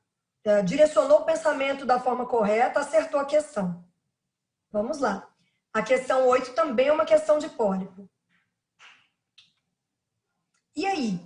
direcionou 0.64 1.20
o 1.20 1.24
pensamento 1.24 1.86
da 1.86 2.00
forma 2.00 2.26
correta, 2.26 2.80
acertou 2.80 3.20
a 3.20 3.24
questão. 3.24 3.84
Vamos 4.72 4.98
lá. 4.98 5.28
A 5.72 5.82
questão 5.82 6.26
8 6.26 6.54
também 6.54 6.88
é 6.88 6.92
uma 6.92 7.04
questão 7.04 7.38
de 7.38 7.48
pólipo. 7.48 8.08
E 10.74 10.86
aí? 10.86 11.20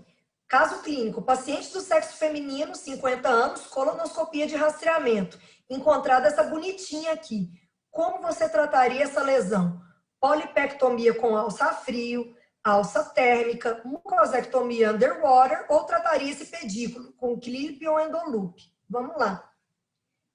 Caso 0.49 0.81
clínico, 0.81 1.21
paciente 1.21 1.71
do 1.75 1.81
sexo 1.81 2.17
feminino, 2.17 2.75
50 2.75 3.29
anos, 3.29 3.67
colonoscopia 3.67 4.47
de 4.47 4.57
rastreamento. 4.57 5.39
Encontrada 5.69 6.27
essa 6.27 6.43
bonitinha 6.43 7.13
aqui. 7.13 7.51
Como 7.91 8.23
você 8.23 8.49
trataria 8.49 9.05
essa 9.05 9.23
lesão? 9.23 9.79
Polipectomia 10.19 11.13
com 11.13 11.37
alça 11.37 11.67
a 11.67 11.75
frio, 11.75 12.35
alça 12.65 13.05
térmica, 13.05 13.83
mucosectomia 13.85 14.93
underwater 14.93 15.67
ou 15.69 15.85
trataria 15.85 16.33
esse 16.33 16.47
pedículo 16.47 17.13
com 17.13 17.39
clip 17.39 17.87
ou 17.87 18.01
endoloop? 18.01 18.59
Vamos 18.89 19.19
lá. 19.19 19.53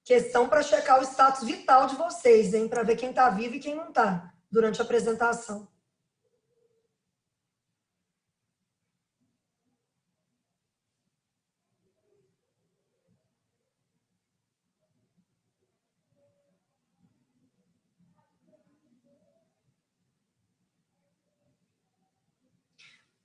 Questão 0.04 0.48
para 0.48 0.62
checar 0.62 1.00
o 1.00 1.04
status 1.04 1.42
vital 1.42 1.88
de 1.88 1.96
vocês, 1.96 2.54
hein? 2.54 2.68
Para 2.68 2.84
ver 2.84 2.94
quem 2.94 3.10
está 3.10 3.30
vivo 3.30 3.56
e 3.56 3.60
quem 3.60 3.74
não 3.74 3.88
está 3.88 4.32
durante 4.48 4.80
a 4.80 4.84
apresentação. 4.84 5.66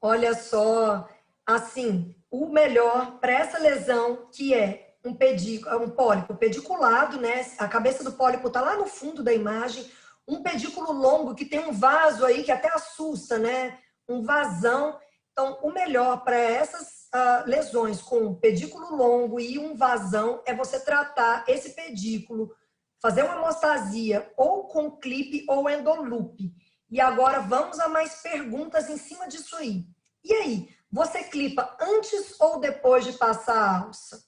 Olha 0.01 0.33
só, 0.33 1.09
assim, 1.45 2.15
o 2.31 2.47
melhor 2.47 3.19
para 3.19 3.33
essa 3.33 3.57
lesão 3.57 4.29
que 4.31 4.53
é 4.53 4.95
um 5.03 5.13
pedículo, 5.13 5.83
um 5.83 5.89
pólipo 5.89 6.35
pediculado, 6.35 7.19
né? 7.19 7.45
A 7.57 7.67
cabeça 7.67 8.03
do 8.03 8.13
pólipo 8.13 8.47
está 8.47 8.61
lá 8.61 8.77
no 8.77 8.85
fundo 8.85 9.23
da 9.23 9.33
imagem, 9.33 9.89
um 10.27 10.41
pedículo 10.41 10.91
longo 10.91 11.35
que 11.35 11.45
tem 11.45 11.59
um 11.59 11.73
vaso 11.73 12.25
aí 12.25 12.43
que 12.43 12.51
até 12.51 12.69
assusta, 12.69 13.37
né? 13.37 13.77
Um 14.07 14.21
vasão. 14.21 14.97
Então, 15.31 15.59
o 15.63 15.71
melhor 15.71 16.23
para 16.23 16.37
essas 16.37 17.09
uh, 17.13 17.45
lesões 17.45 18.01
com 18.01 18.35
pedículo 18.35 18.95
longo 18.95 19.39
e 19.39 19.57
um 19.57 19.75
vasão 19.75 20.41
é 20.45 20.53
você 20.53 20.79
tratar 20.79 21.43
esse 21.47 21.71
pedículo, 21.71 22.53
fazer 23.01 23.23
uma 23.23 23.35
hemostasia 23.35 24.31
ou 24.37 24.67
com 24.67 24.91
clipe 24.91 25.45
ou 25.47 25.69
endoloop. 25.69 26.53
E 26.89 26.99
agora 26.99 27.39
vamos 27.39 27.79
a 27.79 27.87
mais 27.87 28.21
perguntas 28.21 28.89
em 28.89 28.97
cima 28.97 29.27
disso 29.27 29.55
aí. 29.55 29.85
E 30.23 30.33
aí, 30.33 30.75
você 30.91 31.23
clipa 31.23 31.77
antes 31.79 32.39
ou 32.39 32.59
depois 32.59 33.05
de 33.05 33.13
passar 33.13 33.55
a 33.55 33.79
alça? 33.79 34.23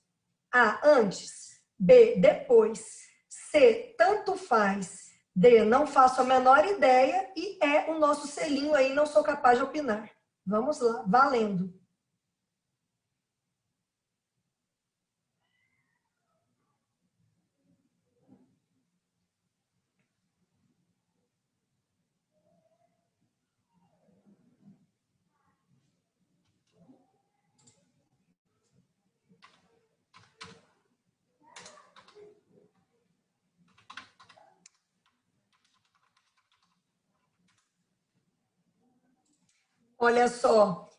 A, 0.53 0.87
antes. 0.87 1.59
B, 1.77 2.15
depois. 2.17 3.01
C, 3.27 3.95
tanto 3.97 4.35
faz. 4.35 5.09
D, 5.35 5.63
não 5.65 5.87
faço 5.87 6.21
a 6.21 6.23
menor 6.23 6.65
ideia. 6.65 7.31
E 7.35 7.57
é 7.63 7.89
o 7.89 7.97
nosso 7.97 8.27
selinho 8.27 8.75
aí, 8.75 8.93
não 8.93 9.05
sou 9.05 9.23
capaz 9.23 9.57
de 9.57 9.63
opinar. 9.63 10.09
Vamos 10.45 10.79
lá, 10.79 11.03
valendo. 11.07 11.73
Olha 40.03 40.27
só, 40.27 40.89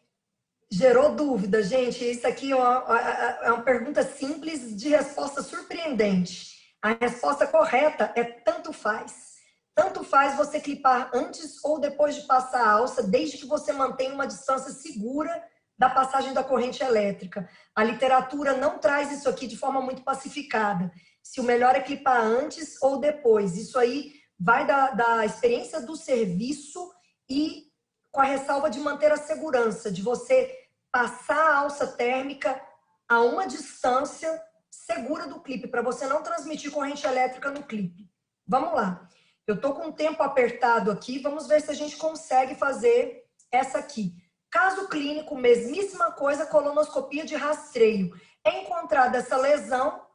gerou 0.70 1.16
dúvida, 1.16 1.60
gente. 1.60 2.08
Isso 2.08 2.24
aqui 2.24 2.52
é 2.52 2.54
uma, 2.54 3.00
é 3.42 3.50
uma 3.50 3.64
pergunta 3.64 4.00
simples 4.04 4.76
de 4.76 4.90
resposta 4.90 5.42
surpreendente. 5.42 6.52
A 6.80 6.92
resposta 6.92 7.44
correta 7.44 8.12
é 8.14 8.22
tanto 8.22 8.72
faz. 8.72 9.32
Tanto 9.74 10.04
faz 10.04 10.36
você 10.36 10.60
clipar 10.60 11.10
antes 11.12 11.56
ou 11.64 11.80
depois 11.80 12.14
de 12.14 12.28
passar 12.28 12.64
a 12.64 12.70
alça, 12.74 13.02
desde 13.02 13.38
que 13.38 13.46
você 13.46 13.72
mantenha 13.72 14.14
uma 14.14 14.24
distância 14.24 14.70
segura 14.70 15.42
da 15.76 15.90
passagem 15.90 16.32
da 16.32 16.44
corrente 16.44 16.80
elétrica. 16.80 17.50
A 17.74 17.82
literatura 17.82 18.56
não 18.56 18.78
traz 18.78 19.10
isso 19.10 19.28
aqui 19.28 19.48
de 19.48 19.56
forma 19.56 19.80
muito 19.80 20.04
pacificada. 20.04 20.92
Se 21.20 21.40
o 21.40 21.44
melhor 21.44 21.74
é 21.74 21.80
clipar 21.80 22.20
antes 22.20 22.80
ou 22.80 23.00
depois. 23.00 23.56
Isso 23.56 23.76
aí 23.80 24.12
vai 24.38 24.64
da, 24.64 24.92
da 24.92 25.26
experiência 25.26 25.80
do 25.80 25.96
serviço 25.96 26.88
e 27.28 27.71
com 28.12 28.20
a 28.20 28.24
ressalva 28.24 28.68
de 28.68 28.78
manter 28.78 29.10
a 29.10 29.16
segurança, 29.16 29.90
de 29.90 30.02
você 30.02 30.68
passar 30.92 31.34
a 31.38 31.56
alça 31.56 31.86
térmica 31.86 32.62
a 33.08 33.20
uma 33.22 33.46
distância 33.46 34.40
segura 34.70 35.26
do 35.26 35.40
clipe, 35.40 35.66
para 35.66 35.82
você 35.82 36.06
não 36.06 36.22
transmitir 36.22 36.70
corrente 36.70 37.06
elétrica 37.06 37.50
no 37.50 37.62
clipe. 37.62 38.08
Vamos 38.46 38.74
lá. 38.74 39.08
Eu 39.46 39.54
estou 39.54 39.74
com 39.74 39.88
o 39.88 39.92
tempo 39.92 40.22
apertado 40.22 40.90
aqui, 40.90 41.18
vamos 41.18 41.46
ver 41.46 41.60
se 41.62 41.70
a 41.70 41.74
gente 41.74 41.96
consegue 41.96 42.54
fazer 42.54 43.24
essa 43.50 43.78
aqui. 43.78 44.14
Caso 44.50 44.86
clínico, 44.88 45.34
mesmíssima 45.34 46.12
coisa, 46.12 46.46
colonoscopia 46.46 47.24
de 47.24 47.34
rastreio. 47.34 48.14
É 48.44 48.62
encontrada 48.62 49.18
essa 49.18 49.36
lesão 49.36 50.06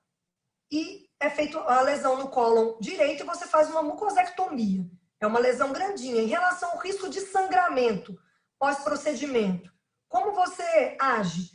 e 0.72 1.10
é 1.20 1.30
feita 1.30 1.60
a 1.60 1.82
lesão 1.82 2.18
no 2.18 2.30
cólon 2.30 2.78
direito 2.80 3.24
e 3.24 3.26
você 3.26 3.48
faz 3.48 3.70
uma 3.70 3.82
mucosectomia. 3.82 4.86
É 5.20 5.28
uma 5.28 5.40
lesão 5.40 5.72
grandinha. 5.72 6.22
Em 6.22 6.28
relação 6.28 6.72
ao 6.72 6.80
risco 6.80 7.10
de 7.10 7.22
sangramento 7.22 8.18
pós-procedimento, 8.60 9.72
como 10.08 10.32
você 10.32 10.96
age? 11.00 11.52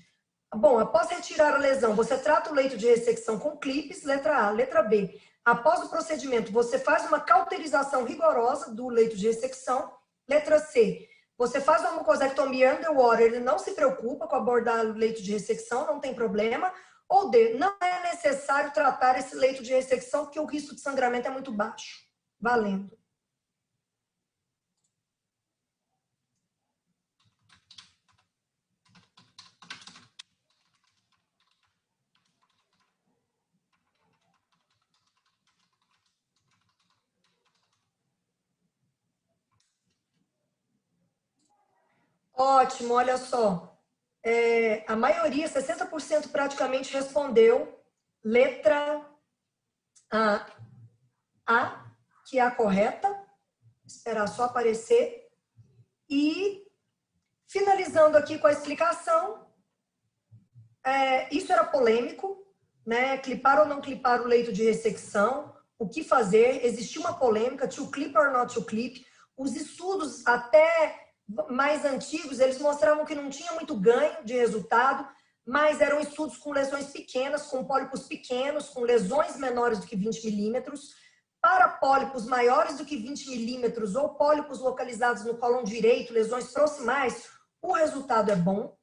Bom, 0.54 0.78
após 0.78 1.08
retirar 1.08 1.54
a 1.54 1.58
lesão, 1.58 1.94
você 1.94 2.18
trata 2.18 2.50
o 2.50 2.54
leito 2.54 2.76
de 2.76 2.86
ressecção 2.86 3.38
com 3.38 3.56
clipes, 3.56 4.04
letra 4.04 4.46
A. 4.46 4.50
Letra 4.50 4.82
B, 4.82 5.18
após 5.44 5.82
o 5.82 5.88
procedimento, 5.88 6.52
você 6.52 6.78
faz 6.78 7.06
uma 7.06 7.20
cauterização 7.20 8.04
rigorosa 8.04 8.74
do 8.74 8.88
leito 8.88 9.16
de 9.16 9.26
ressecção. 9.26 9.90
Letra 10.28 10.58
C, 10.58 11.08
você 11.38 11.60
faz 11.60 11.80
uma 11.80 11.92
mucosectomia 11.92 12.74
underwater, 12.74 13.26
ele 13.26 13.40
não 13.40 13.58
se 13.58 13.72
preocupa 13.72 14.28
com 14.28 14.36
abordar 14.36 14.84
o 14.84 14.92
leito 14.92 15.22
de 15.22 15.32
ressecção, 15.32 15.86
não 15.86 15.98
tem 15.98 16.14
problema. 16.14 16.72
Ou 17.08 17.30
D, 17.30 17.54
não 17.54 17.74
é 17.80 18.02
necessário 18.10 18.72
tratar 18.72 19.18
esse 19.18 19.34
leito 19.34 19.62
de 19.62 19.72
ressecção 19.72 20.24
porque 20.24 20.38
o 20.38 20.46
risco 20.46 20.74
de 20.74 20.80
sangramento 20.80 21.28
é 21.28 21.30
muito 21.30 21.50
baixo. 21.50 22.02
Valendo. 22.40 23.01
Ótimo, 42.42 42.94
olha 42.94 43.16
só. 43.16 43.78
é, 44.24 44.84
a 44.88 44.96
maioria, 44.96 45.48
60% 45.48 46.32
praticamente 46.32 46.92
respondeu 46.92 47.80
letra 48.24 49.08
a, 50.10 50.46
a, 51.46 51.92
que 52.26 52.40
é 52.40 52.42
a 52.42 52.50
correta. 52.50 53.08
Esperar 53.86 54.26
só 54.26 54.44
aparecer. 54.44 55.28
E 56.10 56.66
finalizando 57.46 58.18
aqui 58.18 58.36
com 58.38 58.48
a 58.48 58.52
explicação, 58.52 59.46
é, 60.84 61.32
isso 61.32 61.52
era 61.52 61.64
polêmico, 61.64 62.44
né? 62.84 63.18
Clipar 63.18 63.60
ou 63.60 63.66
não 63.66 63.80
clipar 63.80 64.20
o 64.20 64.26
leito 64.26 64.52
de 64.52 64.64
ressecção, 64.64 65.54
o 65.78 65.88
que 65.88 66.02
fazer? 66.02 66.66
Existiu 66.66 67.02
uma 67.02 67.16
polêmica, 67.16 67.68
to 67.68 67.88
clip 67.88 68.16
or 68.18 68.32
not 68.32 68.52
to 68.52 68.64
clip. 68.64 69.06
Os 69.36 69.54
estudos 69.54 70.26
até 70.26 71.01
mais 71.50 71.84
antigos, 71.84 72.40
eles 72.40 72.58
mostravam 72.58 73.04
que 73.04 73.14
não 73.14 73.30
tinha 73.30 73.52
muito 73.52 73.74
ganho 73.74 74.24
de 74.24 74.34
resultado, 74.34 75.06
mas 75.46 75.80
eram 75.80 76.00
estudos 76.00 76.36
com 76.36 76.52
lesões 76.52 76.86
pequenas, 76.86 77.46
com 77.46 77.64
pólipos 77.64 78.06
pequenos, 78.06 78.68
com 78.68 78.82
lesões 78.82 79.36
menores 79.36 79.80
do 79.80 79.86
que 79.86 79.96
20 79.96 80.24
milímetros. 80.24 80.94
Para 81.40 81.68
pólipos 81.68 82.26
maiores 82.26 82.78
do 82.78 82.84
que 82.84 82.96
20 82.96 83.30
milímetros 83.30 83.96
ou 83.96 84.10
pólipos 84.10 84.60
localizados 84.60 85.24
no 85.24 85.36
cólon 85.36 85.64
direito, 85.64 86.12
lesões 86.12 86.52
proximais, 86.52 87.28
o 87.60 87.72
resultado 87.72 88.30
é 88.30 88.36
bom. 88.36 88.76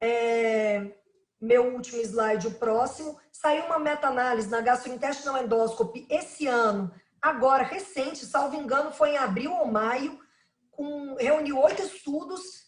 É... 0.00 0.92
Meu 1.40 1.74
último 1.74 2.00
slide, 2.00 2.48
o 2.48 2.54
próximo. 2.54 3.20
Saiu 3.30 3.66
uma 3.66 3.78
meta-análise 3.78 4.48
na 4.48 4.60
gastrointestinal 4.60 5.42
endoscopy 5.42 6.06
esse 6.08 6.46
ano, 6.46 6.90
agora 7.20 7.62
recente, 7.62 8.24
salvo 8.24 8.56
engano, 8.56 8.90
foi 8.90 9.10
em 9.10 9.18
abril 9.18 9.52
ou 9.52 9.66
maio, 9.66 10.18
com, 10.76 11.16
reuniu 11.16 11.58
oito 11.60 11.82
estudos 11.82 12.64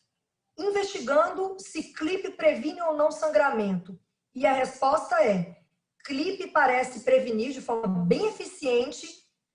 investigando 0.59 1.57
se 1.59 1.93
clipe 1.93 2.31
previne 2.31 2.81
ou 2.83 2.97
não 2.97 3.11
sangramento. 3.11 3.99
E 4.35 4.47
a 4.47 4.53
resposta 4.53 5.23
é: 5.23 5.57
clipe 6.05 6.49
parece 6.49 7.01
prevenir 7.01 7.53
de 7.53 7.61
forma 7.61 8.05
bem 8.05 8.27
eficiente 8.27 9.07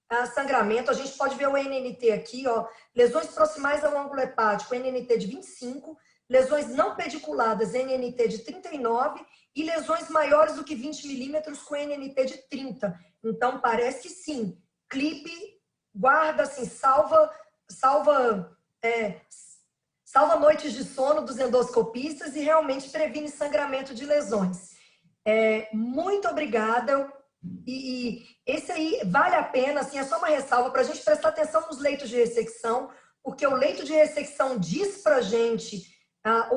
a 0.10 0.26
sangramento. 0.26 0.92
A 0.92 0.94
gente 0.94 1.18
pode 1.18 1.36
ver 1.36 1.48
o 1.48 1.58
NNT 1.58 2.12
aqui, 2.12 2.48
ó, 2.48 2.68
lesões 2.96 3.28
proximais 3.28 3.84
ao 3.84 3.98
ângulo 3.98 4.22
hepático, 4.22 4.76
NNT 4.76 5.18
de 5.18 5.28
25, 5.28 5.98
lesões 6.30 6.68
não 6.70 6.96
pediculadas, 6.96 7.74
NNT 7.74 8.28
de 8.28 8.40
39 8.40 9.26
e 9.56 9.64
lesões 9.64 10.10
maiores 10.10 10.56
do 10.56 10.64
que 10.64 10.76
20 10.76 11.08
milímetros 11.08 11.62
com 11.64 11.76
NNT 11.76 12.26
de 12.26 12.38
30. 12.50 13.00
Então 13.24 13.60
parece 13.60 14.10
sim, 14.10 14.58
clipe 14.90 15.60
guarda 15.94 16.44
assim, 16.44 16.66
salva 16.66 17.30
salva, 17.72 18.58
é, 18.84 19.22
salva 20.06 20.38
noites 20.38 20.74
de 20.74 20.84
sono 20.84 21.22
dos 21.22 21.40
endoscopistas 21.40 22.36
e 22.36 22.40
realmente 22.40 22.90
previne 22.90 23.30
sangramento 23.30 23.94
de 23.94 24.06
lesões. 24.06 24.72
É, 25.26 25.70
muito 25.74 26.28
obrigada. 26.28 27.12
E, 27.66 28.20
e, 28.20 28.26
esse 28.46 28.72
aí 28.72 29.02
vale 29.06 29.36
a 29.36 29.44
pena, 29.44 29.82
assim, 29.82 29.98
é 29.98 30.04
só 30.04 30.18
uma 30.18 30.28
ressalva 30.28 30.70
para 30.72 30.82
a 30.82 30.84
gente 30.84 31.04
prestar 31.04 31.30
atenção 31.30 31.66
nos 31.68 31.80
leitos 31.80 32.10
de 32.10 32.18
ressecção, 32.18 32.92
porque 33.24 33.46
o 33.46 33.56
leito 33.56 33.84
de 33.84 33.94
ressecção 33.94 34.58
diz 34.58 35.02
para 35.02 35.22
gente, 35.22 35.84
ah, 36.24 36.50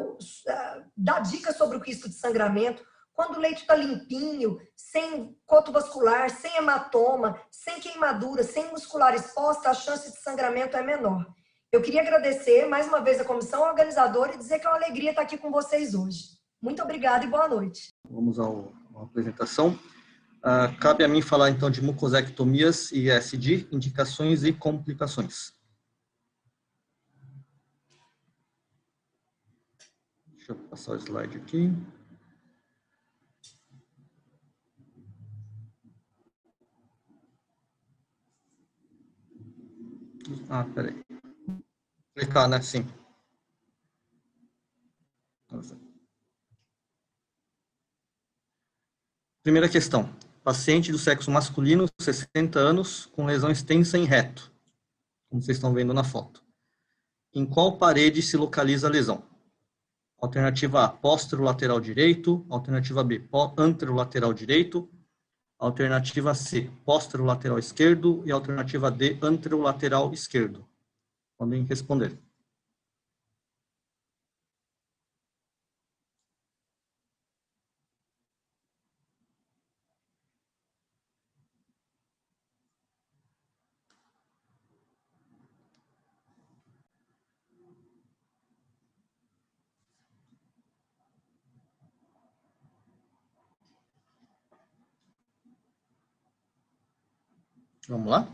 ah, 0.49 0.83
dá 0.97 1.21
dicas 1.21 1.57
sobre 1.57 1.77
o 1.77 1.81
risco 1.81 2.09
de 2.09 2.15
sangramento. 2.15 2.85
Quando 3.15 3.37
o 3.37 3.41
leito 3.41 3.61
está 3.61 3.77
limpinho, 3.77 4.61
sem 4.75 5.39
coto 5.47 5.71
vascular, 5.71 6.29
sem 6.31 6.57
hematoma, 6.57 7.41
sem 7.49 7.79
queimadura, 7.81 8.43
sem 8.43 8.69
muscular 8.73 9.15
exposta, 9.15 9.71
a 9.71 9.75
chance 9.75 10.11
de 10.11 10.19
sangramento 10.19 10.77
é 10.77 10.83
menor. 10.83 11.25
Eu 11.71 11.81
queria 11.81 12.03
agradecer 12.03 12.67
mais 12.67 12.89
uma 12.89 13.01
vez 13.01 13.21
a 13.21 13.25
comissão 13.25 13.63
organizadora 13.63 14.35
e 14.35 14.39
dizer 14.39 14.59
que 14.59 14.67
é 14.67 14.71
uma 14.71 14.77
alegria 14.77 15.11
estar 15.11 15.23
aqui 15.23 15.39
com 15.39 15.51
vocês 15.53 15.95
hoje. 15.95 16.37
Muito 16.61 16.83
obrigada 16.83 17.25
e 17.25 17.29
boa 17.29 17.47
noite. 17.47 17.89
Vamos 18.11 18.41
à 18.41 18.47
apresentação. 19.01 19.79
Uh, 20.39 20.77
cabe 20.81 21.05
a 21.05 21.09
mim 21.09 21.23
falar 21.23 21.51
então 21.51 21.71
de 21.71 21.81
mucosectomias 21.81 22.91
e 22.91 23.09
SD, 23.09 23.69
indicações 23.71 24.43
e 24.43 24.53
complicações. 24.53 25.53
Deixa 30.27 30.53
eu 30.53 30.57
passar 30.57 30.93
o 30.93 30.97
slide 30.97 31.39
aqui. 31.39 31.73
Ah, 40.49 40.65
peraí. 40.65 41.05
Clicar, 42.15 42.49
né? 42.49 42.61
Sim. 42.63 42.87
Primeira 49.43 49.69
questão. 49.69 50.09
Paciente 50.43 50.93
do 50.93 50.99
sexo 50.99 51.31
masculino, 51.31 51.87
60 52.01 52.59
anos, 52.59 53.07
com 53.07 53.27
lesão 53.27 53.51
extensa 53.51 53.99
em 53.99 54.05
reto. 54.05 54.53
Como 55.29 55.43
vocês 55.43 55.57
estão 55.57 55.73
vendo 55.73 55.95
na 55.95 56.05
foto. 56.05 56.43
Em 57.33 57.45
qual 57.45 57.79
parede 57.79 58.23
se 58.23 58.37
localiza 58.37 58.87
a 58.87 58.91
lesão? 58.91 59.23
Alternativa 60.19 60.85
A, 60.85 60.89
póstero-lateral 60.89 61.81
direito. 61.81 62.47
Alternativa 62.49 63.03
B, 63.03 63.29
anterolateral 63.59 64.33
direito. 64.33 64.89
Alternativa 65.65 66.35
C, 66.35 66.71
lateral 67.25 67.59
esquerdo. 67.59 68.23
E 68.27 68.31
alternativa 68.31 68.91
D, 68.91 69.17
lateral 69.59 70.13
esquerdo. 70.13 70.69
Podem 71.39 71.65
responder. 71.65 72.19
Vamos 97.95 98.11
lá? 98.11 98.29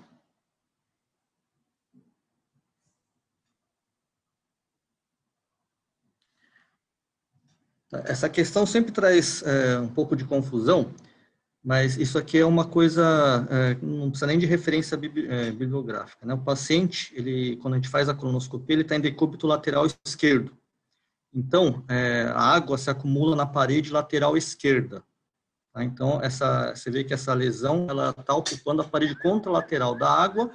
Essa 8.06 8.30
questão 8.30 8.64
sempre 8.64 8.90
traz 8.90 9.42
é, 9.42 9.78
um 9.78 9.88
pouco 9.88 10.16
de 10.16 10.24
confusão, 10.24 10.94
mas 11.62 11.98
isso 11.98 12.16
aqui 12.16 12.38
é 12.38 12.46
uma 12.46 12.66
coisa, 12.66 13.46
é, 13.50 13.74
não 13.82 14.08
precisa 14.08 14.28
nem 14.28 14.38
de 14.38 14.46
referência 14.46 14.94
é, 14.94 15.50
bibliográfica. 15.50 16.24
Né? 16.24 16.32
O 16.32 16.42
paciente, 16.42 17.12
ele, 17.14 17.56
quando 17.56 17.74
a 17.74 17.76
gente 17.76 17.90
faz 17.90 18.08
a 18.08 18.14
colonoscopia, 18.14 18.74
ele 18.74 18.82
está 18.82 18.96
em 18.96 19.00
decúbito 19.00 19.46
lateral 19.46 19.84
esquerdo. 20.06 20.56
Então, 21.34 21.84
é, 21.86 22.22
a 22.34 22.40
água 22.40 22.78
se 22.78 22.88
acumula 22.88 23.36
na 23.36 23.44
parede 23.44 23.92
lateral 23.92 24.38
esquerda. 24.38 25.04
Tá? 25.72 25.84
Então, 25.84 26.20
essa, 26.22 26.74
você 26.74 26.90
vê 26.90 27.04
que 27.04 27.14
essa 27.14 27.32
lesão 27.34 27.86
está 28.18 28.34
ocupando 28.34 28.82
a 28.82 28.88
parede 28.88 29.14
contralateral 29.20 29.96
da 29.96 30.10
água, 30.10 30.50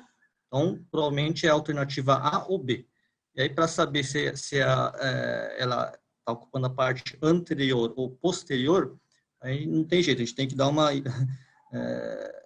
então 0.47 0.84
provavelmente 0.91 1.45
é 1.45 1.49
a 1.49 1.53
alternativa 1.53 2.16
A 2.16 2.45
ou 2.47 2.57
B. 2.57 2.88
E 3.36 3.41
aí, 3.41 3.49
para 3.49 3.68
saber 3.68 4.03
se, 4.03 4.36
se 4.36 4.61
a, 4.61 4.93
é, 4.99 5.55
ela 5.59 5.88
está 6.20 6.32
ocupando 6.32 6.68
a 6.68 6.70
parte 6.70 7.18
anterior 7.22 7.93
ou 7.95 8.11
posterior, 8.11 8.97
aí 9.41 9.66
não 9.66 9.84
tem 9.84 10.01
jeito, 10.01 10.22
a 10.22 10.26
gente 10.26 10.36
tem 10.36 10.47
que 10.47 10.55
dar 10.55 10.68
uma 10.68 10.89
é, 11.74 12.45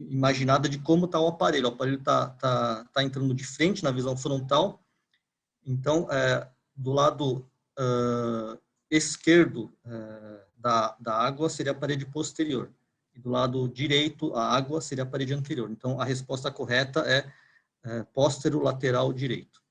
imaginada 0.00 0.68
de 0.68 0.78
como 0.78 1.06
está 1.06 1.20
o 1.20 1.28
aparelho. 1.28 1.66
O 1.66 1.72
aparelho 1.72 1.98
está 1.98 2.28
tá, 2.30 2.84
tá 2.92 3.02
entrando 3.02 3.32
de 3.32 3.44
frente 3.44 3.84
na 3.84 3.90
visão 3.90 4.16
frontal, 4.16 4.82
então, 5.68 6.10
é, 6.10 6.48
do 6.74 6.92
lado 6.92 7.46
uh, 7.78 8.58
esquerdo, 8.90 9.70
uh, 9.84 10.47
da, 10.58 10.96
da 11.00 11.14
água 11.14 11.48
seria 11.48 11.72
a 11.72 11.74
parede 11.74 12.04
posterior. 12.04 12.72
E 13.14 13.20
do 13.20 13.30
lado 13.30 13.68
direito, 13.68 14.34
a 14.34 14.54
água 14.54 14.80
seria 14.80 15.04
a 15.04 15.06
parede 15.06 15.32
anterior. 15.32 15.70
Então, 15.70 16.00
a 16.00 16.04
resposta 16.04 16.50
correta 16.50 17.00
é, 17.00 17.32
é 17.84 18.02
póstero 18.04 18.60
lateral 18.60 19.12
direito. 19.12 19.62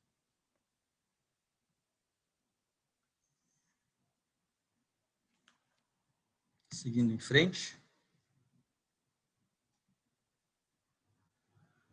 Seguindo 6.71 7.11
em 7.13 7.19
frente. 7.19 7.77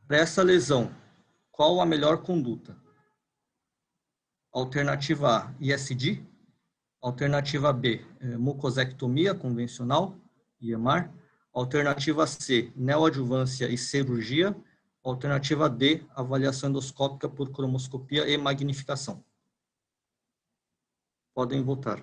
Para 0.06 0.18
essa 0.18 0.42
lesão, 0.42 0.94
qual 1.50 1.80
a 1.80 1.86
melhor 1.86 2.22
conduta? 2.22 2.78
Alternativa 4.52 5.38
A, 5.38 5.54
ISD. 5.58 6.33
Alternativa 7.04 7.70
B, 7.70 8.00
é, 8.18 8.38
mucosectomia 8.38 9.34
convencional, 9.34 10.16
IEMAR. 10.58 11.12
Alternativa 11.52 12.26
C, 12.26 12.72
neoadjuvância 12.74 13.68
e 13.68 13.76
cirurgia. 13.76 14.56
Alternativa 15.02 15.68
D, 15.68 16.02
avaliação 16.16 16.70
endoscópica 16.70 17.28
por 17.28 17.50
cromoscopia 17.50 18.26
e 18.26 18.38
magnificação. 18.38 19.22
Podem 21.34 21.62
votar. 21.62 22.02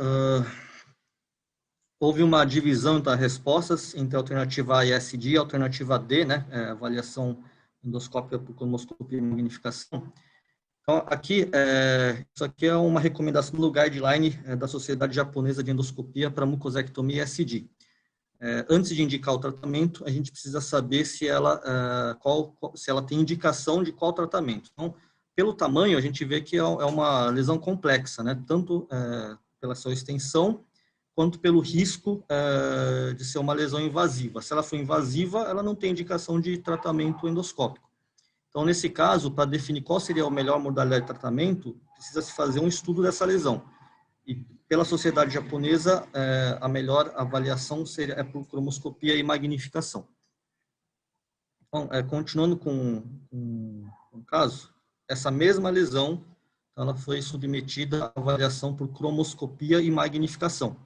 Uh, 0.00 0.44
houve 2.00 2.22
uma 2.22 2.44
divisão 2.44 2.98
das 3.00 3.20
respostas 3.20 3.94
entre 3.94 4.16
a 4.16 4.18
alternativa 4.18 4.78
A 4.78 4.86
e 4.86 4.92
SD 4.92 5.30
e 5.30 5.36
a 5.36 5.40
alternativa 5.40 5.98
D, 5.98 6.24
né, 6.24 6.46
é, 6.50 6.64
avaliação 6.70 7.44
endoscópica 7.84 8.38
por 8.38 8.54
cronoscopia 8.54 9.18
e 9.18 9.20
magnificação. 9.20 10.10
Então, 10.82 11.04
aqui, 11.06 11.48
é, 11.52 12.24
isso 12.34 12.42
aqui 12.42 12.66
é 12.66 12.74
uma 12.74 12.98
recomendação 12.98 13.60
do 13.60 13.70
guideline 13.70 14.38
é, 14.44 14.56
da 14.56 14.66
Sociedade 14.66 15.14
Japonesa 15.14 15.62
de 15.62 15.70
Endoscopia 15.70 16.30
para 16.30 16.46
mucosectomia 16.46 17.22
SD. 17.22 17.68
É, 18.40 18.64
antes 18.70 18.90
de 18.96 19.02
indicar 19.02 19.34
o 19.34 19.38
tratamento, 19.38 20.02
a 20.06 20.10
gente 20.10 20.32
precisa 20.32 20.62
saber 20.62 21.04
se 21.04 21.28
ela, 21.28 21.60
é, 21.62 22.14
qual, 22.14 22.56
se 22.74 22.90
ela 22.90 23.02
tem 23.02 23.20
indicação 23.20 23.82
de 23.82 23.92
qual 23.92 24.14
tratamento. 24.14 24.70
Então, 24.72 24.94
pelo 25.36 25.52
tamanho, 25.52 25.98
a 25.98 26.00
gente 26.00 26.24
vê 26.24 26.40
que 26.40 26.56
é, 26.56 26.60
é 26.60 26.62
uma 26.64 27.26
lesão 27.28 27.58
complexa, 27.58 28.22
né? 28.22 28.42
tanto 28.46 28.88
é, 28.90 29.36
pela 29.60 29.74
sua 29.74 29.92
extensão, 29.92 30.64
quanto 31.14 31.38
pelo 31.38 31.60
risco 31.60 32.24
é, 32.28 33.12
de 33.14 33.24
ser 33.24 33.38
uma 33.38 33.52
lesão 33.52 33.80
invasiva. 33.80 34.40
Se 34.40 34.52
ela 34.52 34.62
for 34.62 34.76
invasiva, 34.76 35.40
ela 35.40 35.62
não 35.62 35.74
tem 35.74 35.90
indicação 35.90 36.40
de 36.40 36.58
tratamento 36.58 37.28
endoscópico. 37.28 37.90
Então, 38.48 38.64
nesse 38.64 38.88
caso, 38.90 39.30
para 39.30 39.44
definir 39.44 39.82
qual 39.82 40.00
seria 40.00 40.24
a 40.24 40.30
melhor 40.30 40.58
modalidade 40.58 41.02
de 41.02 41.06
tratamento, 41.06 41.80
precisa 41.94 42.22
se 42.22 42.32
fazer 42.32 42.60
um 42.60 42.66
estudo 42.66 43.02
dessa 43.02 43.24
lesão. 43.24 43.62
E 44.26 44.34
pela 44.68 44.84
sociedade 44.84 45.32
japonesa, 45.32 46.08
é, 46.12 46.58
a 46.60 46.68
melhor 46.68 47.12
avaliação 47.16 47.84
seria 47.84 48.14
é 48.14 48.24
por 48.24 48.46
cromoscopia 48.48 49.14
e 49.14 49.22
magnificação. 49.22 50.08
Então, 51.66 51.88
é, 51.92 52.02
continuando 52.02 52.56
com, 52.56 53.02
com, 53.28 53.88
com 54.10 54.18
o 54.18 54.24
caso, 54.24 54.74
essa 55.08 55.30
mesma 55.30 55.70
lesão, 55.70 56.24
ela 56.80 56.94
foi 56.96 57.20
submetida 57.20 58.06
à 58.06 58.20
avaliação 58.20 58.74
por 58.74 58.88
cromoscopia 58.88 59.80
e 59.80 59.90
magnificação 59.90 60.76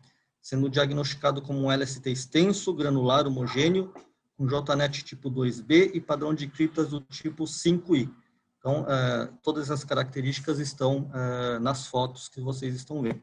sendo 0.45 0.69
diagnosticado 0.69 1.41
como 1.41 1.59
um 1.59 1.73
LST 1.73 2.11
extenso, 2.11 2.75
granular, 2.75 3.27
homogêneo, 3.27 3.95
com 4.37 4.47
JNET 4.47 5.03
tipo 5.03 5.31
2B 5.31 5.93
e 5.95 6.01
padrão 6.03 6.35
de 6.35 6.47
criptas 6.47 6.91
do 6.91 7.01
tipo 7.01 7.45
5I. 7.45 8.15
Então, 8.59 8.85
é, 8.87 9.33
todas 9.43 9.65
essas 9.65 9.85
características 9.85 10.59
estão 10.59 11.11
é, 11.15 11.59
nas 11.61 11.87
fotos 11.87 12.29
que 12.29 12.43
vocês 12.43 12.75
estão 12.75 13.01
vendo. 13.01 13.23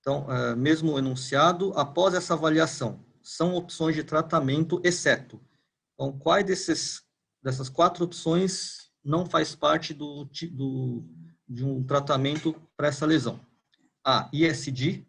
Então, 0.00 0.26
é, 0.28 0.56
mesmo 0.56 0.98
enunciado, 0.98 1.72
após 1.76 2.12
essa 2.12 2.34
avaliação, 2.34 2.98
são 3.22 3.54
opções 3.54 3.94
de 3.94 4.02
tratamento, 4.02 4.80
exceto. 4.82 5.40
Então, 5.94 6.18
quais 6.18 6.44
desses, 6.44 7.04
dessas 7.40 7.68
quatro 7.68 8.04
opções 8.04 8.87
não 9.04 9.26
faz 9.26 9.54
parte 9.54 9.94
do, 9.94 10.28
do, 10.50 11.04
de 11.48 11.64
um 11.64 11.82
tratamento 11.84 12.54
para 12.76 12.88
essa 12.88 13.06
lesão? 13.06 13.40
A. 14.04 14.28
ISD. 14.32 15.06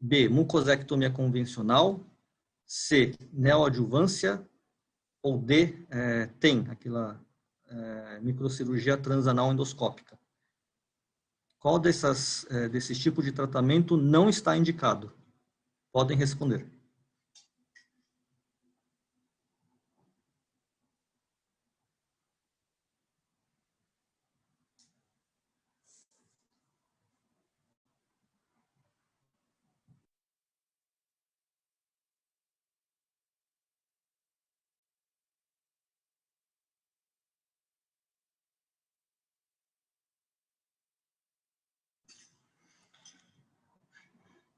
B. 0.00 0.28
Mucosectomia 0.28 1.10
convencional. 1.10 2.00
C. 2.66 3.14
Neoadjuvância. 3.32 4.46
Ou 5.22 5.38
D. 5.38 5.86
É, 5.90 6.26
TEM, 6.38 6.66
aquela 6.70 7.20
é, 7.68 8.20
microcirurgia 8.20 8.96
transanal 8.96 9.52
endoscópica. 9.52 10.18
Qual 11.58 11.78
dessas, 11.78 12.46
é, 12.50 12.68
desses 12.68 12.98
tipos 12.98 13.24
de 13.24 13.32
tratamento 13.32 13.96
não 13.96 14.28
está 14.28 14.56
indicado? 14.56 15.12
Podem 15.92 16.16
responder. 16.16 16.66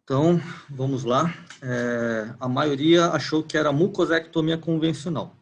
Então, 0.04 0.40
vamos 0.68 1.04
lá. 1.04 1.32
É, 1.62 2.34
a 2.40 2.48
maioria 2.48 3.06
achou 3.10 3.42
que 3.42 3.56
era 3.56 3.72
mucosectomia 3.72 4.58
convencional. 4.58 5.36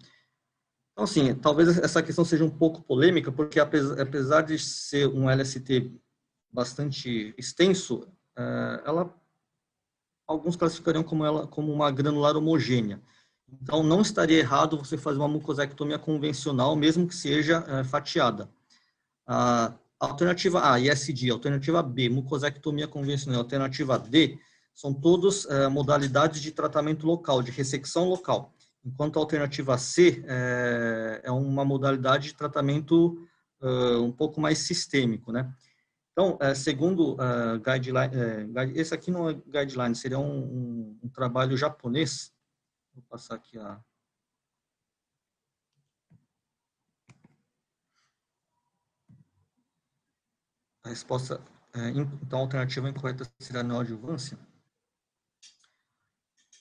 Então, 0.92 1.04
assim, 1.04 1.34
talvez 1.34 1.78
essa 1.78 2.02
questão 2.02 2.24
seja 2.24 2.44
um 2.44 2.50
pouco 2.50 2.82
polêmica, 2.82 3.32
porque 3.32 3.58
apesar 3.58 4.42
de 4.42 4.58
ser 4.58 5.08
um 5.08 5.30
LST 5.30 5.90
bastante 6.52 7.34
extenso, 7.38 8.06
é, 8.36 8.82
ela, 8.84 9.14
alguns 10.26 10.56
classificariam 10.56 11.02
como 11.02 11.24
ela 11.24 11.46
como 11.46 11.72
uma 11.72 11.90
granular 11.90 12.36
homogênea. 12.36 13.00
Então, 13.62 13.82
não 13.82 14.02
estaria 14.02 14.38
errado 14.38 14.76
você 14.76 14.98
fazer 14.98 15.18
uma 15.18 15.28
mucosectomia 15.28 15.98
convencional, 15.98 16.76
mesmo 16.76 17.08
que 17.08 17.14
seja 17.14 17.64
é, 17.66 17.82
fatiada. 17.82 18.50
A 19.26 19.74
alternativa 19.98 20.70
A, 20.70 20.78
ISD, 20.78 21.30
alternativa 21.30 21.82
B, 21.82 22.10
mucosectomia 22.10 22.86
convencional, 22.86 23.40
alternativa 23.40 23.98
D, 23.98 24.38
são 24.80 24.94
todos 24.94 25.44
é, 25.44 25.68
modalidades 25.68 26.40
de 26.40 26.50
tratamento 26.50 27.06
local, 27.06 27.42
de 27.42 27.50
ressecção 27.50 28.08
local, 28.08 28.54
enquanto 28.82 29.18
a 29.18 29.20
alternativa 29.20 29.76
C 29.76 30.24
é, 30.26 31.20
é 31.24 31.30
uma 31.30 31.66
modalidade 31.66 32.28
de 32.28 32.34
tratamento 32.34 33.28
uh, 33.60 34.02
um 34.02 34.10
pouco 34.10 34.40
mais 34.40 34.60
sistêmico, 34.60 35.32
né? 35.32 35.54
Então, 36.12 36.38
segundo 36.56 37.12
uh, 37.14 37.60
guideline, 37.62 38.10
é, 38.14 38.80
esse 38.80 38.94
aqui 38.94 39.10
não 39.10 39.28
é 39.28 39.34
guideline, 39.34 39.94
seria 39.94 40.18
um, 40.18 40.44
um, 40.44 40.98
um 41.02 41.08
trabalho 41.10 41.58
japonês. 41.58 42.32
Vou 42.94 43.04
passar 43.04 43.34
aqui 43.34 43.58
a, 43.58 43.78
a 50.82 50.88
resposta, 50.88 51.38
então 52.24 52.38
a 52.38 52.42
alternativa 52.42 52.88
incorreta 52.88 53.30
seria 53.38 53.60
a 53.60 53.64
neoadjuvância 53.64 54.38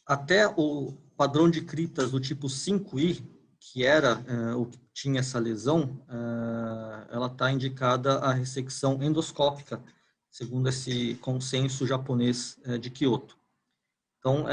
até 0.10 0.48
o 0.48 0.92
padrão 1.16 1.48
de 1.48 1.62
criptas 1.62 2.10
do 2.10 2.20
tipo 2.20 2.48
5i, 2.48 3.24
que 3.60 3.86
era 3.86 4.18
uh, 4.18 4.60
o 4.60 4.66
que 4.66 4.80
tinha 4.92 5.20
essa 5.20 5.38
lesão, 5.38 6.02
uh, 6.10 7.06
ela 7.12 7.28
está 7.28 7.52
indicada 7.52 8.16
a 8.18 8.34
ressecção 8.34 9.04
endoscópica, 9.04 9.80
segundo 10.32 10.68
esse 10.68 11.14
consenso 11.22 11.86
japonês 11.86 12.58
uh, 12.66 12.80
de 12.80 12.90
Kyoto. 12.90 13.38
Então, 14.18 14.46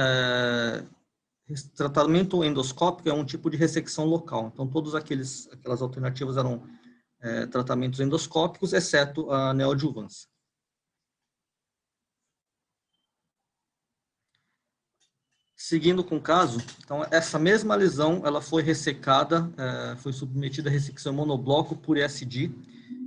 tratamento 1.75 2.45
endoscópico 2.45 3.09
é 3.09 3.13
um 3.13 3.25
tipo 3.25 3.51
de 3.51 3.57
ressecção 3.57 4.05
local. 4.05 4.51
Então, 4.53 4.65
todas 4.65 4.95
aquelas 4.95 5.83
alternativas 5.83 6.37
eram 6.37 6.63
tratamentos 7.51 7.99
endoscópicos, 7.99 8.73
exceto 8.73 9.29
a 9.29 9.53
neoadjuvância. 9.53 10.29
Seguindo 15.59 16.05
com 16.05 16.19
o 16.19 16.21
caso, 16.21 16.59
então 16.85 17.03
essa 17.11 17.39
mesma 17.39 17.75
lesão 17.75 18.21
ela 18.27 18.43
foi 18.43 18.63
ressecada, 18.63 19.51
é, 19.57 19.97
foi 19.97 20.13
submetida 20.13 20.69
a 20.69 20.73
ressecção 20.73 21.15
monobloco 21.15 21.75
por 21.75 21.97
ESD 21.97 22.53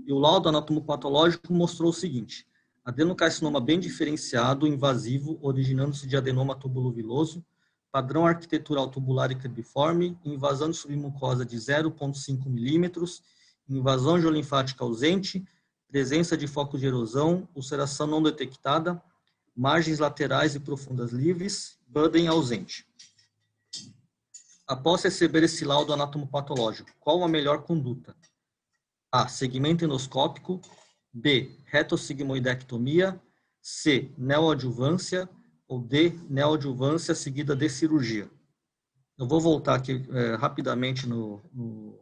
e 0.08 0.12
o 0.12 0.18
laudo 0.18 0.50
anatomopatológico 0.50 1.54
mostrou 1.54 1.92
o 1.92 1.94
seguinte: 1.94 2.48
adenocarcinoma 2.84 3.62
bem 3.62 3.80
diferenciado, 3.80 4.66
invasivo, 4.66 5.38
originando-se 5.44 6.08
de 6.08 6.18
adenoma 6.18 6.56
tubuloviloso, 6.56 7.46
padrão 7.92 8.26
arquitetural 8.26 8.90
tubular 8.90 9.32
e 9.32 9.36
cribiforme, 9.36 10.18
invasão 10.26 10.72
de 10.72 10.78
submucosa 10.78 11.46
de 11.46 11.56
0,5 11.56 12.48
milímetros, 12.48 13.22
invasão 13.70 14.20
geolinfática 14.20 14.84
ausente, 14.84 15.46
presença 15.88 16.36
de 16.36 16.48
focos 16.48 16.80
de 16.80 16.88
erosão, 16.88 17.48
ulceração 17.54 18.08
não 18.08 18.24
detectada, 18.24 19.00
margens 19.56 20.00
laterais 20.00 20.56
e 20.56 20.60
profundas 20.60 21.12
livres, 21.12 21.79
Budden 21.90 22.28
ausente. 22.28 22.86
Após 24.68 25.02
receber 25.02 25.42
esse 25.42 25.66
laudo 25.66 25.92
anatomopatológico, 25.92 26.92
qual 27.00 27.24
a 27.24 27.28
melhor 27.28 27.64
conduta? 27.64 28.16
A. 29.12 29.28
Segmento 29.28 29.84
endoscópico. 29.84 30.62
B. 31.12 31.58
Retossigmoidectomia. 31.66 33.20
C. 33.60 34.14
Neoadjuvância. 34.16 35.28
Ou 35.68 35.82
D. 35.82 36.12
Neoadjuvância 36.30 37.16
seguida 37.16 37.56
de 37.56 37.68
cirurgia. 37.68 38.30
Eu 39.18 39.28
vou 39.28 39.42
voltar 39.42 39.74
aqui 39.74 40.06
é, 40.12 40.36
rapidamente 40.36 41.08
no, 41.08 41.42
no, 41.52 42.00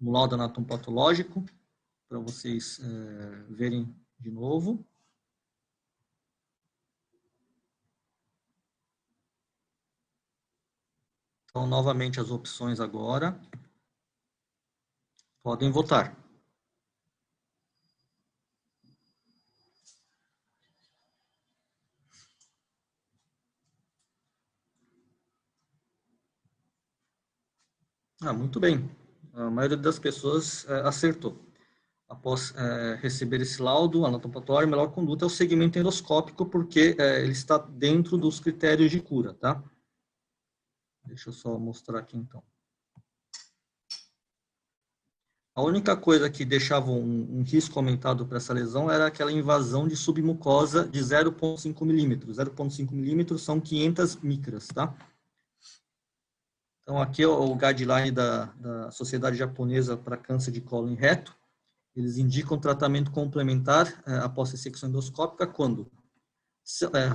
no 0.00 0.10
laudo 0.10 0.34
anatomopatológico 0.34 1.44
para 2.08 2.18
vocês 2.18 2.80
é, 2.82 3.44
verem 3.48 3.94
de 4.18 4.32
novo. 4.32 4.84
Então, 11.54 11.66
novamente 11.66 12.18
as 12.18 12.30
opções 12.30 12.80
agora. 12.80 13.38
Podem 15.42 15.70
votar. 15.70 16.16
Ah, 28.22 28.32
muito 28.32 28.58
bem. 28.58 28.88
A 29.34 29.50
maioria 29.50 29.76
das 29.76 29.98
pessoas 29.98 30.66
é, 30.68 30.80
acertou. 30.88 31.38
Após 32.08 32.54
é, 32.56 32.96
receber 33.02 33.42
esse 33.42 33.60
laudo 33.60 34.06
anatopatório, 34.06 34.68
melhor 34.68 34.88
conduta 34.92 35.24
é 35.24 35.26
o 35.26 35.30
segmento 35.30 35.78
endoscópico, 35.78 36.46
porque 36.46 36.96
é, 36.98 37.22
ele 37.22 37.32
está 37.32 37.58
dentro 37.58 38.16
dos 38.16 38.40
critérios 38.40 38.90
de 38.90 39.00
cura, 39.00 39.34
tá? 39.34 39.62
Deixa 41.04 41.30
eu 41.30 41.32
só 41.32 41.58
mostrar 41.58 41.98
aqui, 41.98 42.16
então. 42.16 42.42
A 45.54 45.62
única 45.62 45.94
coisa 45.94 46.30
que 46.30 46.46
deixava 46.46 46.90
um, 46.90 47.40
um 47.40 47.42
risco 47.42 47.78
aumentado 47.78 48.26
para 48.26 48.38
essa 48.38 48.54
lesão 48.54 48.90
era 48.90 49.06
aquela 49.06 49.30
invasão 49.30 49.86
de 49.86 49.94
submucosa 49.94 50.88
de 50.88 50.98
0,5 50.98 51.84
milímetros. 51.84 52.38
0,5 52.38 52.90
milímetros 52.92 53.42
são 53.42 53.60
500 53.60 54.16
micras, 54.16 54.68
tá? 54.68 54.94
Então, 56.82 57.00
aqui 57.00 57.22
é 57.22 57.28
o 57.28 57.54
guideline 57.54 58.10
da, 58.10 58.46
da 58.46 58.90
Sociedade 58.90 59.36
Japonesa 59.36 59.96
para 59.96 60.16
Câncer 60.16 60.52
de 60.52 60.60
Cólon 60.62 60.94
Reto. 60.94 61.36
Eles 61.94 62.16
indicam 62.16 62.58
tratamento 62.58 63.10
complementar 63.10 64.02
é, 64.06 64.16
após 64.16 64.50
ressecção 64.50 64.88
endoscópica 64.88 65.46
quando 65.46 65.90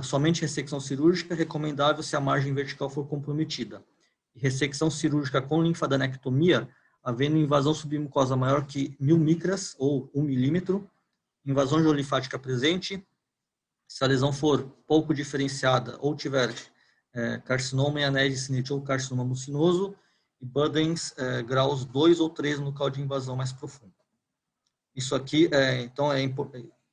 somente 0.02 0.42
ressecção 0.42 0.78
cirúrgica 0.78 1.34
é 1.34 1.36
recomendável 1.36 2.02
se 2.02 2.14
a 2.14 2.20
margem 2.20 2.52
vertical 2.52 2.90
for 2.90 3.06
comprometida. 3.06 3.82
Ressecção 4.34 4.90
cirúrgica 4.90 5.40
com 5.40 5.62
linfadenectomia 5.62 6.68
havendo 7.02 7.36
invasão 7.38 7.72
submucosa 7.72 8.36
maior 8.36 8.66
que 8.66 8.94
mil 9.00 9.16
micras 9.18 9.74
ou 9.78 10.10
um 10.14 10.22
milímetro, 10.22 10.90
invasão 11.44 11.82
geolinfática 11.82 12.38
presente, 12.38 13.02
se 13.88 14.04
a 14.04 14.06
lesão 14.06 14.32
for 14.32 14.64
pouco 14.86 15.14
diferenciada 15.14 15.96
ou 16.00 16.14
tiver 16.14 16.54
é, 17.14 17.38
carcinoma 17.38 18.00
em 18.00 18.04
anéis 18.04 18.46
de 18.46 18.72
ou 18.72 18.82
carcinoma 18.82 19.24
mucinoso, 19.24 19.96
e 20.40 20.44
Budens 20.44 21.14
é, 21.16 21.42
graus 21.42 21.84
2 21.86 22.20
ou 22.20 22.28
3 22.28 22.58
no 22.58 22.66
local 22.66 22.90
de 22.90 23.00
invasão 23.00 23.34
mais 23.34 23.52
profundo. 23.52 23.94
Isso 24.94 25.14
aqui, 25.14 25.48
é, 25.50 25.80
então, 25.80 26.12
é, 26.12 26.22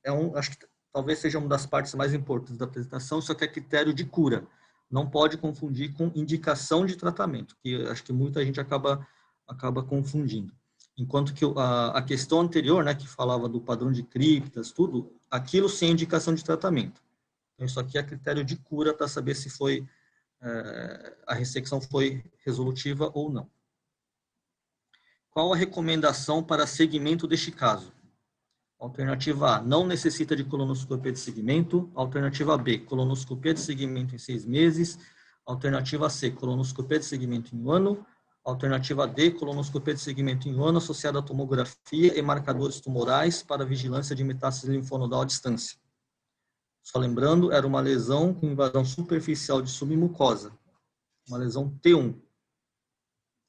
é 0.02 0.12
um, 0.12 0.36
acho 0.36 0.52
que 0.52 0.66
talvez 0.96 1.18
seja 1.18 1.38
uma 1.38 1.46
das 1.46 1.66
partes 1.66 1.92
mais 1.92 2.14
importantes 2.14 2.56
da 2.56 2.64
apresentação, 2.64 3.18
isso 3.18 3.30
aqui 3.30 3.44
é 3.44 3.48
critério 3.48 3.92
de 3.92 4.02
cura. 4.02 4.46
Não 4.90 5.06
pode 5.06 5.36
confundir 5.36 5.92
com 5.92 6.10
indicação 6.14 6.86
de 6.86 6.96
tratamento, 6.96 7.54
que 7.62 7.86
acho 7.88 8.02
que 8.02 8.14
muita 8.14 8.42
gente 8.42 8.58
acaba 8.58 9.06
acaba 9.46 9.82
confundindo. 9.82 10.54
Enquanto 10.96 11.34
que 11.34 11.44
a, 11.44 11.88
a 11.98 12.02
questão 12.02 12.40
anterior, 12.40 12.82
né, 12.82 12.94
que 12.94 13.06
falava 13.06 13.46
do 13.46 13.60
padrão 13.60 13.92
de 13.92 14.02
criptas, 14.02 14.72
tudo, 14.72 15.12
aquilo 15.30 15.68
sem 15.68 15.90
indicação 15.90 16.34
de 16.34 16.42
tratamento. 16.42 17.02
Então, 17.54 17.66
isso 17.66 17.78
aqui 17.78 17.98
é 17.98 18.02
critério 18.02 18.42
de 18.42 18.56
cura 18.56 18.94
para 18.94 19.06
saber 19.06 19.34
se 19.34 19.50
foi 19.50 19.86
é, 20.40 21.16
a 21.26 21.34
ressecção 21.34 21.78
foi 21.78 22.24
resolutiva 22.42 23.10
ou 23.12 23.30
não. 23.30 23.50
Qual 25.28 25.52
a 25.52 25.56
recomendação 25.56 26.42
para 26.42 26.66
segmento 26.66 27.26
deste 27.28 27.52
caso? 27.52 27.92
Alternativa 28.78 29.56
A, 29.56 29.62
não 29.62 29.86
necessita 29.86 30.36
de 30.36 30.44
colonoscopia 30.44 31.10
de 31.10 31.18
segmento. 31.18 31.90
Alternativa 31.94 32.58
B, 32.58 32.78
colonoscopia 32.78 33.54
de 33.54 33.60
segmento 33.60 34.14
em 34.14 34.18
seis 34.18 34.44
meses. 34.44 34.98
Alternativa 35.46 36.10
C, 36.10 36.30
colonoscopia 36.30 36.98
de 36.98 37.04
segmento 37.06 37.54
em 37.54 37.60
um 37.60 37.70
ano. 37.70 38.06
Alternativa 38.44 39.08
D, 39.08 39.32
colonoscopia 39.32 39.94
de 39.94 40.00
segmento 40.00 40.48
em 40.48 40.52
ano 40.62 40.78
associada 40.78 41.18
à 41.18 41.22
tomografia 41.22 42.16
e 42.16 42.22
marcadores 42.22 42.80
tumorais 42.80 43.42
para 43.42 43.64
vigilância 43.64 44.14
de 44.14 44.22
metástase 44.22 44.70
linfonodal 44.70 45.22
à 45.22 45.24
distância. 45.24 45.78
Só 46.82 46.98
lembrando, 46.98 47.50
era 47.50 47.66
uma 47.66 47.80
lesão 47.80 48.32
com 48.32 48.46
invasão 48.46 48.84
superficial 48.84 49.60
de 49.60 49.70
submucosa, 49.70 50.56
uma 51.28 51.38
lesão 51.38 51.68
T1. 51.82 52.14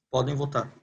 Podem 0.09 0.33
votar. 0.33 0.73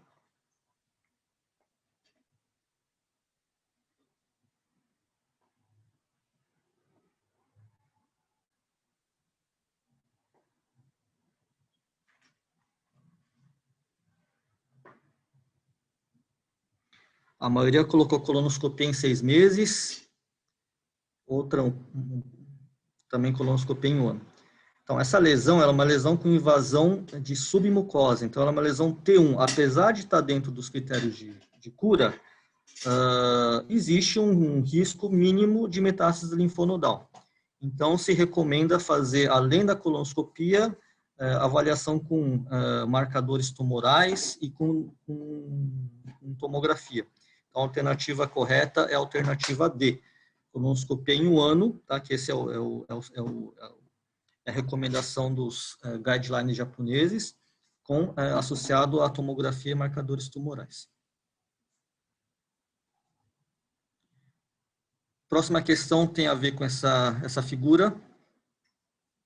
A 17.45 17.51
maioria 17.51 17.85
colocou 17.85 18.19
colonoscopia 18.21 18.87
em 18.87 18.95
seis 18.95 19.21
meses, 19.21 20.09
outra 21.27 21.63
também 23.11 23.35
colonoscopia 23.35 23.91
em 23.91 24.01
um 24.01 24.09
ano. 24.09 24.23
Então, 24.83 24.99
essa 24.99 25.19
lesão 25.19 25.61
é 25.61 25.67
uma 25.67 25.85
lesão 25.85 26.17
com 26.17 26.31
invasão 26.31 27.05
de 27.21 27.37
submucosa. 27.37 28.25
Então, 28.25 28.41
ela 28.41 28.51
é 28.51 28.55
uma 28.55 28.63
lesão 28.63 28.95
T1. 28.95 29.37
Apesar 29.39 29.93
de 29.93 30.01
estar 30.01 30.23
dentro 30.23 30.51
dos 30.51 30.71
critérios 30.71 31.17
de, 31.17 31.37
de 31.61 31.71
cura, 31.71 32.19
uh, 32.87 33.67
existe 33.69 34.19
um, 34.19 34.57
um, 34.57 34.63
risco 34.63 35.11
mínimo 35.11 35.69
de 35.69 35.83
metástase 35.83 36.35
linfonodal. 36.35 37.11
Então, 37.61 37.99
se 37.99 38.15
recomenda 38.15 38.81
fazer, 38.81 39.31
além 39.31 39.67
da 39.67 39.77
colonoscopia, 39.77 40.75
uh, 41.21 41.25
avaliação 41.41 41.99
com 41.99 42.37
uh, 42.37 42.89
marcadores 42.89 43.51
tumorais 43.51 44.39
e 44.41 44.49
com, 44.49 44.91
com, 45.07 45.91
com 46.19 46.35
tomografia. 46.37 47.07
Então, 47.55 47.63
a 47.63 47.67
alternativa 47.67 48.27
correta 48.27 48.81
é 48.91 48.97
a 48.97 48.99
alternativa 48.99 49.71
D. 49.71 50.03
Colonoscopia 50.53 51.15
em 51.15 51.29
um 51.29 51.41
ano, 51.41 51.79
tá? 51.87 52.01
que 52.01 52.13
esse 52.13 52.33
é, 52.33 52.35
o, 52.35 52.51
é, 52.51 52.59
o, 52.59 52.85
é, 52.89 53.21
o, 53.23 53.55
é, 54.45 54.51
a 54.51 54.53
recomendação 54.53 55.33
dos 55.33 55.79
é, 55.85 55.97
guidelines 55.97 56.57
japoneses, 56.57 57.37
com, 57.85 58.13
é, 58.17 58.33
associado 58.33 59.01
à 59.03 59.09
tomografia 59.09 59.71
e 59.71 59.75
marcadores 59.75 60.29
tumorais. 60.29 60.89
Próxima 65.29 65.63
questão 65.63 66.09
tem 66.09 66.27
a 66.27 66.35
ver 66.35 66.53
com 66.53 66.65
essa, 66.65 67.21
essa 67.25 67.43
figura. 67.43 67.97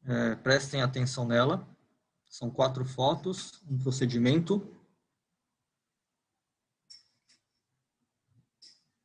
É, 0.04 0.34
prestem 0.36 0.82
atenção 0.82 1.26
nela. 1.26 1.66
São 2.28 2.50
quatro 2.50 2.84
fotos, 2.84 3.62
um 3.70 3.78
procedimento. 3.78 4.77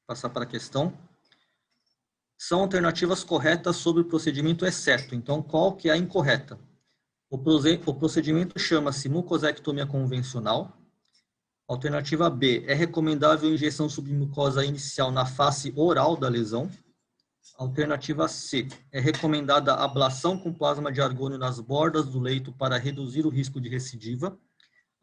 Passar 0.05 0.29
para 0.29 0.43
a 0.43 0.47
questão. 0.47 0.93
São 2.37 2.61
alternativas 2.61 3.23
corretas 3.23 3.77
sobre 3.77 4.01
o 4.01 4.05
procedimento 4.05 4.69
certo. 4.71 5.15
Então, 5.15 5.41
qual 5.41 5.75
que 5.75 5.89
é 5.89 5.93
a 5.93 5.97
incorreta? 5.97 6.59
O 7.29 7.93
procedimento 7.93 8.59
chama-se 8.59 9.09
mucosectomia 9.09 9.87
convencional. 9.87 10.77
Alternativa 11.67 12.29
B, 12.29 12.63
é 12.67 12.73
recomendável 12.73 13.51
injeção 13.51 13.89
submucosa 13.89 14.65
inicial 14.65 15.11
na 15.11 15.25
face 15.25 15.73
oral 15.75 16.15
da 16.17 16.27
lesão. 16.27 16.69
Alternativa 17.57 18.27
C, 18.27 18.67
é 18.91 18.99
recomendada 18.99 19.73
ablação 19.73 20.37
com 20.37 20.53
plasma 20.53 20.91
de 20.91 21.01
argônio 21.01 21.37
nas 21.37 21.59
bordas 21.59 22.05
do 22.05 22.19
leito 22.19 22.51
para 22.51 22.77
reduzir 22.77 23.25
o 23.25 23.29
risco 23.29 23.59
de 23.59 23.69
recidiva. 23.69 24.37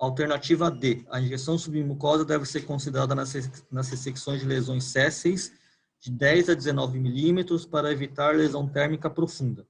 Alternativa 0.01 0.71
D, 0.71 1.05
a 1.11 1.21
injeção 1.21 1.59
submucosa 1.59 2.25
deve 2.25 2.47
ser 2.47 2.63
considerada 2.63 3.15
nas, 3.15 3.35
nas 3.71 3.91
ressecções 3.91 4.41
de 4.41 4.47
lesões 4.47 4.85
césseis 4.85 5.53
de 6.01 6.11
10 6.11 6.49
a 6.49 6.55
19 6.55 6.99
milímetros 6.99 7.67
para 7.67 7.93
evitar 7.93 8.35
lesão 8.35 8.67
térmica 8.67 9.11
profunda. 9.11 9.69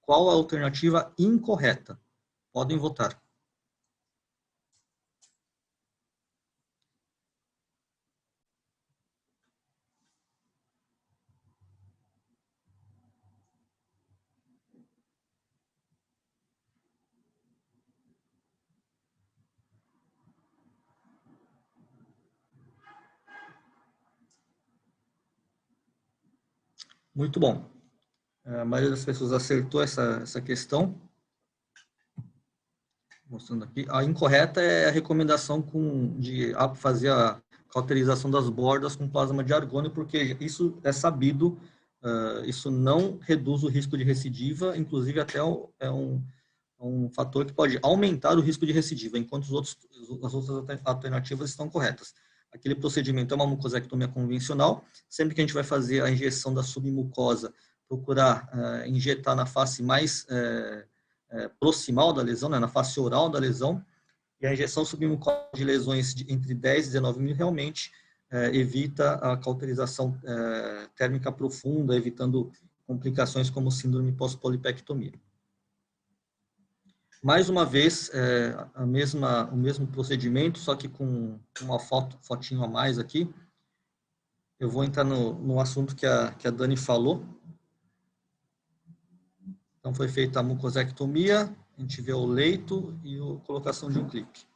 Qual 0.00 0.30
a 0.30 0.32
alternativa 0.32 1.12
incorreta? 1.18 1.98
Podem 2.52 2.78
votar. 2.78 3.20
Muito 27.14 27.38
bom. 27.38 27.64
A 28.44 28.64
maioria 28.64 28.90
das 28.90 29.04
pessoas 29.04 29.32
acertou 29.32 29.80
essa, 29.80 30.20
essa 30.22 30.40
questão. 30.40 31.00
Mostrando 33.28 33.64
aqui. 33.64 33.86
A 33.88 34.02
incorreta 34.02 34.60
é 34.60 34.88
a 34.88 34.90
recomendação 34.90 35.62
com, 35.62 36.18
de 36.18 36.52
fazer 36.74 37.10
a 37.10 37.40
cauterização 37.70 38.30
das 38.30 38.48
bordas 38.48 38.96
com 38.96 39.08
plasma 39.08 39.42
de 39.42 39.54
argônio, 39.54 39.90
porque 39.90 40.36
isso 40.40 40.78
é 40.82 40.92
sabido, 40.92 41.58
uh, 42.02 42.44
isso 42.44 42.70
não 42.70 43.18
reduz 43.20 43.62
o 43.62 43.68
risco 43.68 43.96
de 43.96 44.04
recidiva, 44.04 44.76
inclusive 44.76 45.20
até 45.20 45.38
é 45.38 45.90
um, 45.90 46.22
um 46.78 47.10
fator 47.10 47.44
que 47.44 47.52
pode 47.52 47.78
aumentar 47.82 48.36
o 48.36 48.42
risco 48.42 48.66
de 48.66 48.72
recidiva, 48.72 49.18
enquanto 49.18 49.44
os 49.44 49.52
outros, 49.52 49.76
as 50.22 50.34
outras 50.34 50.80
alternativas 50.84 51.50
estão 51.50 51.68
corretas. 51.68 52.14
Aquele 52.54 52.76
procedimento 52.76 53.34
é 53.34 53.36
uma 53.36 53.46
mucosectomia 53.46 54.06
convencional. 54.06 54.84
Sempre 55.08 55.34
que 55.34 55.40
a 55.40 55.44
gente 55.44 55.52
vai 55.52 55.64
fazer 55.64 56.02
a 56.02 56.10
injeção 56.10 56.54
da 56.54 56.62
submucosa, 56.62 57.52
procurar 57.88 58.48
uh, 58.54 58.88
injetar 58.88 59.34
na 59.34 59.44
face 59.44 59.82
mais 59.82 60.24
uh, 60.30 61.36
uh, 61.36 61.50
proximal 61.58 62.12
da 62.12 62.22
lesão, 62.22 62.48
né, 62.48 62.60
na 62.60 62.68
face 62.68 62.98
oral 63.00 63.28
da 63.28 63.40
lesão. 63.40 63.84
E 64.40 64.46
a 64.46 64.52
injeção 64.52 64.84
submucosa 64.84 65.48
de 65.52 65.64
lesões 65.64 66.14
de 66.14 66.32
entre 66.32 66.54
10 66.54 66.86
e 66.86 66.88
19 66.90 67.20
mil 67.20 67.34
realmente 67.34 67.90
evita 68.52 69.12
a 69.14 69.36
cauterização 69.36 70.18
térmica 70.96 71.30
profunda, 71.30 71.94
evitando 71.94 72.50
complicações 72.84 73.48
como 73.48 73.70
síndrome 73.70 74.10
pós-polipectomia. 74.10 75.12
Mais 77.24 77.48
uma 77.48 77.64
vez, 77.64 78.10
é, 78.12 78.54
a 78.74 78.84
mesma, 78.84 79.46
o 79.46 79.56
mesmo 79.56 79.86
procedimento, 79.86 80.58
só 80.58 80.76
que 80.76 80.90
com 80.90 81.40
uma 81.62 81.78
foto, 81.78 82.18
fotinho 82.20 82.62
a 82.62 82.68
mais 82.68 82.98
aqui. 82.98 83.26
Eu 84.60 84.68
vou 84.68 84.84
entrar 84.84 85.04
no, 85.04 85.32
no 85.32 85.58
assunto 85.58 85.96
que 85.96 86.04
a, 86.04 86.32
que 86.32 86.46
a 86.46 86.50
Dani 86.50 86.76
falou. 86.76 87.24
Então, 89.80 89.94
foi 89.94 90.06
feita 90.06 90.40
a 90.40 90.42
mucosectomia, 90.42 91.44
a 91.78 91.80
gente 91.80 92.02
vê 92.02 92.12
o 92.12 92.26
leito 92.26 92.94
e 93.02 93.16
a 93.16 93.40
colocação 93.46 93.90
de 93.90 93.98
um 93.98 94.06
clipe. 94.06 94.46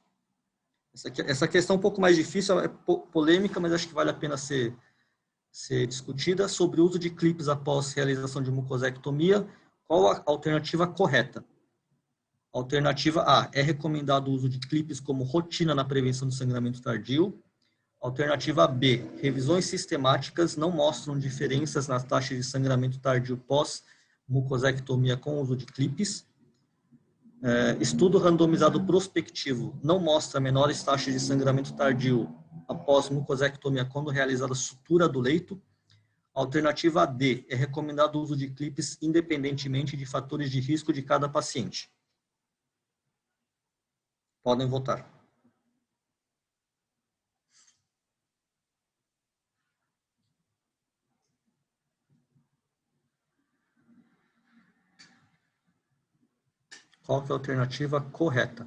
Essa, 0.92 1.08
essa 1.22 1.48
questão 1.48 1.76
é 1.76 1.78
um 1.78 1.82
pouco 1.82 2.02
mais 2.02 2.16
difícil, 2.16 2.60
é 2.60 2.68
polêmica, 2.68 3.58
mas 3.58 3.72
acho 3.72 3.88
que 3.88 3.94
vale 3.94 4.10
a 4.10 4.14
pena 4.14 4.36
ser, 4.36 4.76
ser 5.50 5.86
discutida, 5.86 6.46
sobre 6.46 6.82
o 6.82 6.84
uso 6.84 6.98
de 6.98 7.08
clipes 7.08 7.48
após 7.48 7.94
realização 7.94 8.42
de 8.42 8.50
mucosectomia. 8.50 9.48
Qual 9.86 10.12
a 10.12 10.22
alternativa 10.26 10.86
correta? 10.86 11.42
Alternativa 12.52 13.22
A, 13.26 13.50
é 13.52 13.60
recomendado 13.60 14.28
o 14.28 14.32
uso 14.32 14.48
de 14.48 14.58
clipes 14.58 14.98
como 15.00 15.22
rotina 15.22 15.74
na 15.74 15.84
prevenção 15.84 16.26
do 16.26 16.34
sangramento 16.34 16.80
tardio. 16.80 17.38
Alternativa 18.00 18.66
B, 18.66 19.04
revisões 19.20 19.66
sistemáticas 19.66 20.56
não 20.56 20.70
mostram 20.70 21.18
diferenças 21.18 21.88
nas 21.88 22.04
taxas 22.04 22.36
de 22.38 22.44
sangramento 22.44 22.98
tardio 23.00 23.36
pós 23.36 23.82
mucosectomia 24.26 25.16
com 25.16 25.40
uso 25.40 25.56
de 25.56 25.66
clipes. 25.66 26.26
É, 27.42 27.76
estudo 27.80 28.18
randomizado 28.18 28.84
prospectivo 28.84 29.78
não 29.82 29.98
mostra 29.98 30.40
menores 30.40 30.82
taxas 30.82 31.12
de 31.12 31.20
sangramento 31.20 31.74
tardio 31.74 32.34
após 32.66 33.10
mucosectomia 33.10 33.84
quando 33.84 34.10
realizada 34.10 34.54
sutura 34.54 35.08
do 35.08 35.20
leito. 35.20 35.60
Alternativa 36.34 37.04
D, 37.04 37.44
é 37.48 37.56
recomendado 37.56 38.16
o 38.16 38.22
uso 38.22 38.36
de 38.36 38.48
clipes 38.48 38.96
independentemente 39.02 39.96
de 39.96 40.06
fatores 40.06 40.50
de 40.50 40.60
risco 40.60 40.92
de 40.92 41.02
cada 41.02 41.28
paciente. 41.28 41.90
Podem 44.42 44.66
votar. 44.66 45.06
Qual 57.04 57.24
é 57.24 57.30
a 57.30 57.32
alternativa 57.32 58.00
correta? 58.00 58.66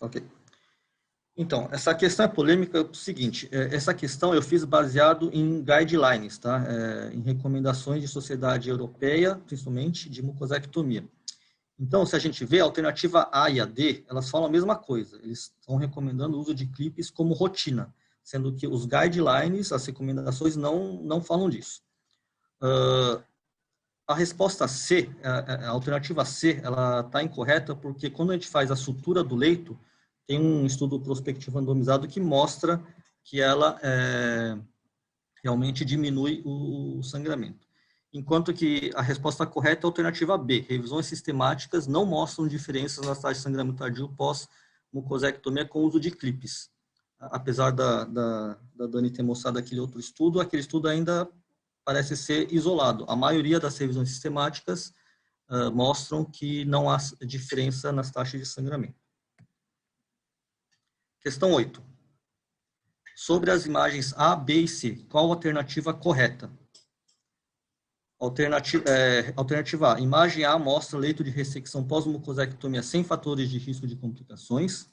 Ok. 0.00 0.41
Então, 1.42 1.68
essa 1.72 1.92
questão 1.92 2.24
é 2.24 2.28
polêmica 2.28 2.78
é 2.78 2.80
o 2.82 2.94
seguinte, 2.94 3.48
é, 3.50 3.74
essa 3.74 3.92
questão 3.92 4.32
eu 4.32 4.40
fiz 4.40 4.64
baseado 4.64 5.28
em 5.32 5.60
guidelines, 5.60 6.38
tá? 6.38 6.64
É, 6.68 7.10
em 7.12 7.20
recomendações 7.20 8.00
de 8.00 8.06
sociedade 8.06 8.70
europeia, 8.70 9.34
principalmente, 9.44 10.08
de 10.08 10.22
mucosectomia. 10.22 11.04
Então, 11.76 12.06
se 12.06 12.14
a 12.14 12.18
gente 12.20 12.44
vê, 12.44 12.60
a 12.60 12.64
alternativa 12.64 13.28
A 13.32 13.50
e 13.50 13.60
a 13.60 13.64
D, 13.64 14.04
elas 14.08 14.30
falam 14.30 14.46
a 14.46 14.50
mesma 14.50 14.76
coisa. 14.76 15.18
Eles 15.20 15.52
estão 15.58 15.74
recomendando 15.74 16.36
o 16.36 16.40
uso 16.40 16.54
de 16.54 16.64
clipes 16.66 17.10
como 17.10 17.34
rotina, 17.34 17.92
sendo 18.22 18.52
que 18.52 18.68
os 18.68 18.86
guidelines, 18.86 19.72
as 19.72 19.84
recomendações, 19.84 20.54
não, 20.54 21.02
não 21.02 21.20
falam 21.20 21.50
disso. 21.50 21.82
Uh, 22.62 23.20
a 24.06 24.14
resposta 24.14 24.68
C, 24.68 25.10
a, 25.24 25.66
a 25.66 25.68
alternativa 25.70 26.24
C, 26.24 26.60
ela 26.62 27.00
está 27.00 27.20
incorreta 27.20 27.74
porque 27.74 28.08
quando 28.08 28.30
a 28.30 28.34
gente 28.34 28.46
faz 28.46 28.70
a 28.70 28.76
sutura 28.76 29.24
do 29.24 29.34
leito, 29.34 29.76
tem 30.26 30.40
um 30.40 30.64
estudo 30.66 31.00
prospectivo 31.00 31.58
randomizado 31.58 32.08
que 32.08 32.20
mostra 32.20 32.82
que 33.24 33.40
ela 33.40 33.78
é, 33.82 34.58
realmente 35.42 35.84
diminui 35.84 36.42
o, 36.44 36.98
o 36.98 37.02
sangramento. 37.02 37.66
Enquanto 38.12 38.52
que 38.52 38.90
a 38.94 39.00
resposta 39.00 39.46
correta 39.46 39.86
é 39.86 39.86
a 39.86 39.88
alternativa 39.88 40.36
B. 40.36 40.66
Revisões 40.68 41.06
sistemáticas 41.06 41.86
não 41.86 42.04
mostram 42.04 42.46
diferenças 42.46 43.06
nas 43.06 43.18
taxas 43.18 43.38
de 43.38 43.42
sangramento 43.44 43.78
tardio 43.78 44.08
pós-mucosectomia 44.10 45.64
com 45.64 45.80
uso 45.80 45.98
de 45.98 46.10
clipes. 46.10 46.70
Apesar 47.18 47.70
da, 47.70 48.04
da, 48.04 48.58
da 48.74 48.86
Dani 48.86 49.10
ter 49.10 49.22
mostrado 49.22 49.58
aquele 49.58 49.80
outro 49.80 49.98
estudo, 49.98 50.40
aquele 50.40 50.60
estudo 50.60 50.88
ainda 50.88 51.28
parece 51.84 52.16
ser 52.16 52.52
isolado. 52.52 53.04
A 53.08 53.16
maioria 53.16 53.58
das 53.58 53.78
revisões 53.78 54.10
sistemáticas 54.10 54.92
uh, 55.48 55.70
mostram 55.72 56.24
que 56.24 56.64
não 56.64 56.90
há 56.90 56.98
diferença 57.22 57.90
nas 57.92 58.10
taxas 58.10 58.40
de 58.40 58.46
sangramento. 58.46 59.01
Questão 61.22 61.52
8. 61.52 61.80
Sobre 63.14 63.52
as 63.52 63.64
imagens 63.64 64.12
A, 64.16 64.34
B 64.34 64.62
e 64.62 64.68
C, 64.68 65.06
qual 65.08 65.30
a 65.30 65.34
alternativa 65.34 65.94
correta? 65.94 66.50
Alternativa, 68.18 68.82
é, 68.88 69.32
alternativa 69.36 69.94
A. 69.94 70.00
Imagem 70.00 70.44
A 70.44 70.58
mostra 70.58 70.98
leito 70.98 71.22
de 71.22 71.30
ressecção 71.30 71.86
pós-mucosectomia 71.86 72.82
sem 72.82 73.04
fatores 73.04 73.48
de 73.48 73.56
risco 73.56 73.86
de 73.86 73.94
complicações. 73.94 74.90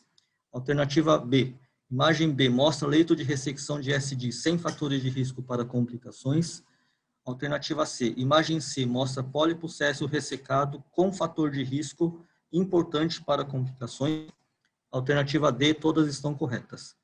Alternativa 0.51 1.17
B. 1.17 1.55
Imagem 1.89 2.31
B 2.31 2.47
mostra 2.47 2.87
leito 2.87 3.15
de 3.15 3.23
ressecção 3.23 3.81
de 3.81 3.91
SD 3.91 4.31
sem 4.31 4.59
fatores 4.59 5.01
de 5.01 5.09
risco 5.09 5.41
para 5.41 5.65
complicações. 5.65 6.61
Alternativa 7.25 7.87
C. 7.87 8.13
Imagem 8.15 8.59
C 8.59 8.85
mostra 8.85 9.23
pólipo 9.23 9.67
céssio 9.67 10.05
ressecado 10.05 10.83
com 10.91 11.11
fator 11.11 11.49
de 11.49 11.63
risco 11.63 12.23
importante 12.53 13.19
para 13.23 13.43
complicações. 13.43 14.29
Alternativa 14.91 15.51
D, 15.51 15.73
todas 15.73 16.07
estão 16.07 16.33
corretas. 16.35 16.95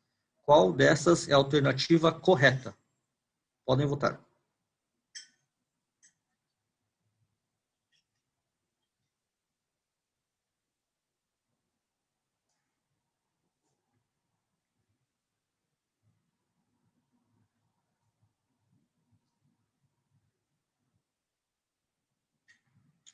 Qual 0.43 0.71
dessas 0.73 1.27
é 1.27 1.33
a 1.33 1.37
alternativa 1.37 2.11
correta? 2.11 2.75
Podem 3.65 3.85
votar. 3.85 4.19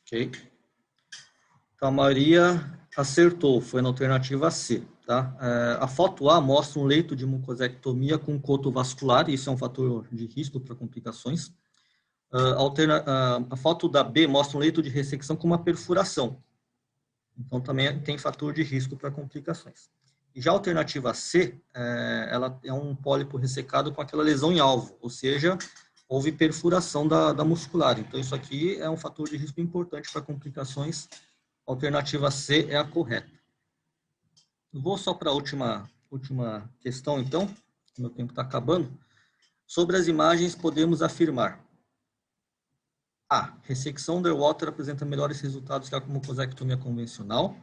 Ok. 0.02 0.32
Então, 1.76 1.88
a 1.88 1.92
maioria 1.92 2.81
acertou, 2.96 3.62
foi 3.62 3.82
na 3.82 3.90
alternativa 3.90 4.52
C. 4.52 4.84
Tá? 5.06 5.36
É, 5.40 5.84
a 5.84 5.88
foto 5.88 6.30
A 6.30 6.40
mostra 6.40 6.80
um 6.80 6.86
leito 6.86 7.16
de 7.16 7.26
mucosectomia 7.26 8.18
com 8.18 8.40
coto 8.40 8.72
vascular, 8.72 9.30
isso 9.30 9.50
é 9.50 9.54
um 9.54 9.58
fator 9.58 10.08
de 10.12 10.26
risco 10.26 10.60
para 10.60 10.76
complicações. 10.76 11.48
Uh, 12.34 12.56
alterna, 12.56 13.02
uh, 13.02 13.48
a 13.50 13.58
foto 13.58 13.90
da 13.90 14.06
B 14.06 14.26
mostra 14.26 14.58
um 14.58 14.62
leito 14.62 14.82
de 14.82 14.90
ressecção 14.90 15.36
com 15.36 15.46
uma 15.46 15.62
perfuração. 15.62 16.42
Então, 17.38 17.60
também 17.60 18.00
tem 18.00 18.18
fator 18.18 18.54
de 18.54 18.64
risco 18.64 18.96
para 18.96 19.12
complicações. 19.12 19.90
E 20.34 20.42
já 20.42 20.52
a 20.52 20.54
alternativa 20.54 21.14
C, 21.14 21.60
é, 21.76 22.30
ela 22.32 22.58
é 22.64 22.72
um 22.72 22.96
pólipo 22.96 23.38
ressecado 23.38 23.92
com 23.92 24.02
aquela 24.02 24.24
lesão 24.24 24.52
em 24.52 24.60
alvo, 24.60 24.98
ou 25.02 25.10
seja, 25.10 25.58
houve 26.08 26.32
perfuração 26.32 27.08
da, 27.08 27.34
da 27.34 27.44
muscular. 27.44 28.00
Então, 28.00 28.20
isso 28.20 28.34
aqui 28.34 28.78
é 28.80 28.90
um 28.90 28.98
fator 28.98 29.28
de 29.28 29.36
risco 29.36 29.60
importante 29.60 30.10
para 30.12 30.22
complicações 30.22 31.10
Alternativa 31.72 32.30
C 32.30 32.68
é 32.70 32.76
a 32.76 32.84
correta. 32.84 33.32
Vou 34.74 34.98
só 34.98 35.14
para 35.14 35.30
a 35.30 35.34
última, 35.34 35.90
última 36.12 36.70
questão, 36.82 37.18
então. 37.18 37.50
Meu 37.98 38.10
tempo 38.10 38.34
está 38.34 38.42
acabando. 38.42 38.92
Sobre 39.66 39.96
as 39.96 40.08
imagens, 40.08 40.54
podemos 40.54 41.02
afirmar. 41.02 41.66
A. 43.30 43.58
Ressecção 43.64 44.18
underwater 44.18 44.68
apresenta 44.68 45.06
melhores 45.06 45.40
resultados 45.40 45.88
que 45.88 45.96
a 45.96 46.02
mucosectomia 46.02 46.76
convencional. 46.76 47.56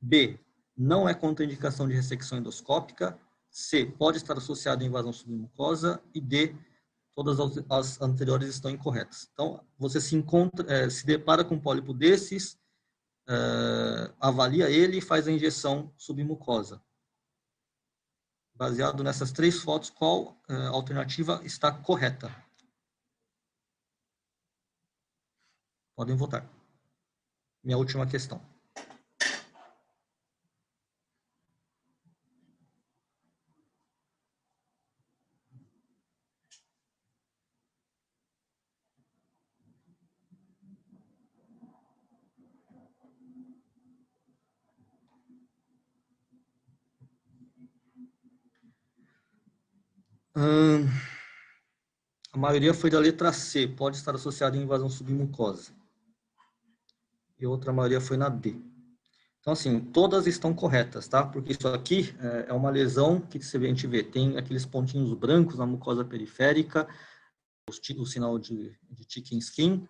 B. 0.00 0.40
Não 0.74 1.06
é 1.06 1.12
contraindicação 1.12 1.86
de 1.86 1.92
ressecção 1.92 2.38
endoscópica. 2.38 3.18
C. 3.50 3.84
Pode 3.84 4.16
estar 4.16 4.38
associado 4.38 4.82
a 4.82 4.86
invasão 4.86 5.12
submucosa. 5.12 6.02
E 6.14 6.20
D. 6.20 6.56
Todas 7.14 7.38
as 7.68 8.00
anteriores 8.00 8.48
estão 8.48 8.70
incorretas. 8.70 9.28
Então, 9.34 9.60
você 9.78 10.00
se, 10.00 10.16
encontra, 10.16 10.66
é, 10.72 10.88
se 10.88 11.04
depara 11.04 11.44
com 11.44 11.56
um 11.56 11.60
pólipo 11.60 11.92
desses, 11.92 12.58
avalia 14.20 14.70
ele 14.70 14.98
e 14.98 15.02
faz 15.02 15.26
a 15.26 15.32
injeção 15.32 15.92
submucosa. 15.96 16.82
Baseado 18.54 19.02
nessas 19.02 19.32
três 19.32 19.60
fotos, 19.60 19.90
qual 19.90 20.40
uh, 20.48 20.68
alternativa 20.72 21.40
está 21.44 21.72
correta? 21.72 22.30
Podem 25.96 26.16
votar. 26.16 26.48
Minha 27.64 27.78
última 27.78 28.06
questão. 28.06 28.40
Hum, 50.36 50.88
a 52.32 52.33
maioria 52.44 52.74
foi 52.74 52.90
da 52.90 52.98
letra 52.98 53.32
C, 53.32 53.66
pode 53.66 53.96
estar 53.96 54.14
associada 54.14 54.54
em 54.54 54.62
invasão 54.62 54.90
submucosa. 54.90 55.72
E 57.40 57.46
outra 57.46 57.72
maioria 57.72 58.02
foi 58.02 58.18
na 58.18 58.28
D. 58.28 58.54
Então, 59.40 59.52
assim, 59.54 59.80
todas 59.80 60.26
estão 60.26 60.52
corretas, 60.52 61.08
tá? 61.08 61.24
Porque 61.24 61.52
isso 61.52 61.66
aqui 61.68 62.14
é, 62.20 62.46
é 62.48 62.52
uma 62.52 62.70
lesão 62.70 63.18
que 63.18 63.38
a 63.38 63.58
gente 63.60 63.86
vê, 63.86 64.02
tem 64.02 64.36
aqueles 64.36 64.66
pontinhos 64.66 65.12
brancos 65.14 65.58
na 65.58 65.66
mucosa 65.66 66.04
periférica, 66.04 66.86
o, 67.66 68.06
sinal 68.06 68.38
de, 68.38 68.76
de 68.90 69.06
chicken 69.08 69.38
skin, 69.38 69.88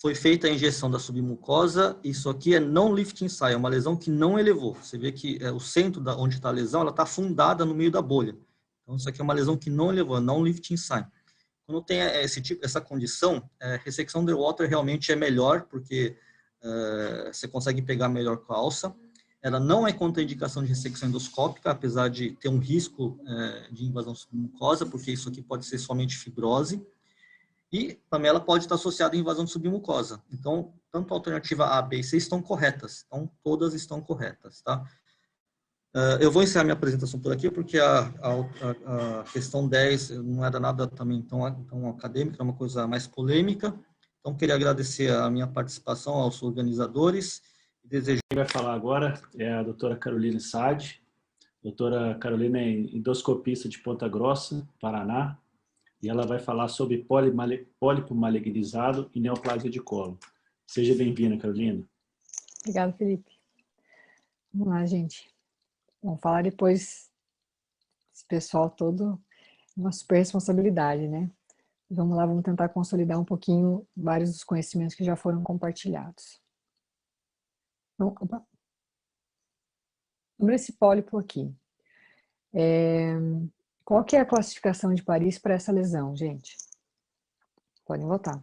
foi 0.00 0.16
feita 0.16 0.48
a 0.48 0.50
injeção 0.50 0.90
da 0.90 0.98
submucosa, 0.98 1.96
isso 2.02 2.28
aqui 2.28 2.56
é 2.56 2.60
não 2.60 2.92
lifting 2.92 3.28
sign, 3.28 3.54
é 3.54 3.56
uma 3.56 3.68
lesão 3.68 3.96
que 3.96 4.10
não 4.10 4.38
elevou. 4.38 4.74
Você 4.74 4.98
vê 4.98 5.12
que 5.12 5.38
é, 5.40 5.52
o 5.52 5.60
centro 5.60 6.00
da, 6.00 6.16
onde 6.16 6.34
está 6.36 6.48
a 6.48 6.52
lesão, 6.52 6.80
ela 6.80 6.90
está 6.90 7.06
fundada 7.06 7.64
no 7.64 7.74
meio 7.74 7.92
da 7.92 8.02
bolha. 8.02 8.36
Então, 8.82 8.96
isso 8.96 9.08
aqui 9.08 9.20
é 9.20 9.24
uma 9.24 9.34
lesão 9.34 9.56
que 9.56 9.70
não 9.70 9.92
elevou, 9.92 10.20
não 10.20 10.42
lifting 10.44 10.76
sign. 10.76 11.06
Quando 11.66 11.82
tem 11.82 12.00
esse 12.00 12.40
tipo, 12.40 12.64
essa 12.64 12.80
condição, 12.80 13.48
é, 13.60 13.80
ressecção 13.84 14.22
underwater 14.22 14.68
realmente 14.68 15.12
é 15.12 15.16
melhor, 15.16 15.62
porque 15.62 16.16
é, 16.62 17.30
você 17.32 17.46
consegue 17.48 17.82
pegar 17.82 18.08
melhor 18.08 18.38
com 18.38 18.52
a 18.52 18.56
alça. 18.56 18.94
Ela 19.42 19.58
não 19.58 19.86
é 19.86 19.92
contraindicação 19.92 20.62
de 20.62 20.68
ressecção 20.68 21.08
endoscópica, 21.08 21.70
apesar 21.70 22.08
de 22.08 22.32
ter 22.36 22.48
um 22.48 22.58
risco 22.58 23.18
de 23.72 23.84
invasão 23.84 24.14
submucosa, 24.14 24.86
porque 24.86 25.10
isso 25.10 25.28
aqui 25.28 25.42
pode 25.42 25.66
ser 25.66 25.78
somente 25.78 26.16
fibrose. 26.16 26.80
E 27.72 27.94
também 28.08 28.28
ela 28.28 28.38
pode 28.38 28.64
estar 28.64 28.74
associada 28.74 29.16
à 29.16 29.18
invasão 29.18 29.46
submucosa. 29.46 30.22
Então, 30.30 30.74
tanto 30.92 31.12
a 31.12 31.16
alternativa 31.16 31.66
A, 31.66 31.80
B 31.80 32.00
e 32.00 32.04
C 32.04 32.18
estão 32.18 32.42
corretas. 32.42 33.04
Então, 33.06 33.28
todas 33.42 33.72
estão 33.72 34.00
corretas, 34.00 34.60
tá? 34.60 34.84
Uh, 35.94 36.16
eu 36.20 36.30
vou 36.30 36.42
encerrar 36.42 36.64
minha 36.64 36.74
apresentação 36.74 37.20
por 37.20 37.32
aqui, 37.32 37.50
porque 37.50 37.78
a, 37.78 38.00
a, 38.00 39.20
a, 39.20 39.24
questão 39.24 39.68
10 39.68 40.10
não 40.10 40.44
era 40.44 40.58
nada 40.58 40.86
também 40.86 41.20
tão, 41.20 41.64
tão 41.64 41.88
acadêmica, 41.90 42.36
era 42.36 42.44
uma 42.44 42.54
coisa 42.54 42.86
mais 42.86 43.06
polêmica. 43.06 43.78
Então, 44.20 44.34
queria 44.34 44.54
agradecer 44.54 45.12
a 45.12 45.28
minha 45.28 45.46
participação 45.46 46.14
aos 46.14 46.42
organizadores. 46.42 47.42
E 47.84 47.88
desejo... 47.88 48.20
Quem 48.30 48.38
vai 48.38 48.48
falar 48.48 48.72
agora 48.72 49.20
é 49.36 49.52
a 49.52 49.62
doutora 49.62 49.96
Carolina 49.96 50.40
Sade. 50.40 51.02
Doutora 51.62 52.14
Carolina 52.14 52.58
é 52.58 52.70
endoscopista 52.70 53.68
de 53.68 53.78
Ponta 53.78 54.08
Grossa, 54.08 54.66
Paraná 54.80 55.38
e 56.02 56.08
ela 56.08 56.26
vai 56.26 56.40
falar 56.40 56.66
sobre 56.66 56.98
pólipo 56.98 58.14
malignizado 58.14 59.08
e 59.14 59.20
neoplasia 59.20 59.70
de 59.70 59.80
colo. 59.80 60.18
Seja 60.66 60.94
bem-vinda, 60.94 61.36
Carolina. 61.38 61.84
Obrigada, 62.60 62.92
Felipe. 62.92 63.30
Vamos 64.52 64.74
lá, 64.74 64.84
gente. 64.84 65.31
Vamos 66.02 66.20
falar 66.20 66.42
depois 66.42 67.10
esse 68.12 68.26
pessoal 68.26 68.68
todo, 68.68 69.22
uma 69.76 69.92
super 69.92 70.18
responsabilidade, 70.18 71.06
né? 71.08 71.30
Vamos 71.90 72.16
lá, 72.16 72.26
vamos 72.26 72.42
tentar 72.42 72.68
consolidar 72.70 73.20
um 73.20 73.24
pouquinho 73.24 73.86
vários 73.96 74.30
dos 74.30 74.44
conhecimentos 74.44 74.94
que 74.94 75.04
já 75.04 75.14
foram 75.14 75.42
compartilhados. 75.42 76.40
Então, 77.94 78.14
sobre 80.38 80.54
esse 80.56 80.72
pólipo 80.72 81.18
aqui. 81.18 81.54
É, 82.52 83.14
qual 83.84 84.04
que 84.04 84.16
é 84.16 84.20
a 84.20 84.26
classificação 84.26 84.92
de 84.92 85.02
Paris 85.02 85.38
para 85.38 85.54
essa 85.54 85.70
lesão, 85.70 86.16
gente? 86.16 86.56
Podem 87.86 88.06
votar. 88.06 88.42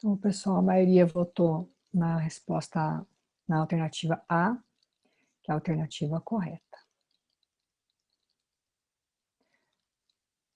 Então, 0.00 0.16
pessoal, 0.16 0.56
a 0.56 0.62
maioria 0.62 1.04
votou 1.04 1.70
na 1.92 2.16
resposta, 2.16 3.06
na 3.46 3.58
alternativa 3.58 4.24
A, 4.26 4.56
que 5.42 5.50
é 5.50 5.52
a 5.52 5.54
alternativa 5.54 6.18
correta. 6.22 6.78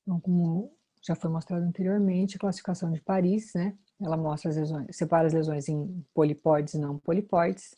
Então, 0.00 0.18
como 0.18 0.74
já 1.02 1.14
foi 1.14 1.30
mostrado 1.30 1.62
anteriormente, 1.62 2.36
a 2.36 2.40
classificação 2.40 2.90
de 2.90 3.02
Paris, 3.02 3.52
né? 3.54 3.76
Ela 4.00 4.16
mostra 4.16 4.48
as 4.48 4.56
lesões, 4.56 4.96
separa 4.96 5.26
as 5.26 5.34
lesões 5.34 5.68
em 5.68 6.02
polipóides 6.14 6.72
e 6.72 6.78
não 6.78 6.98
polipóides. 6.98 7.74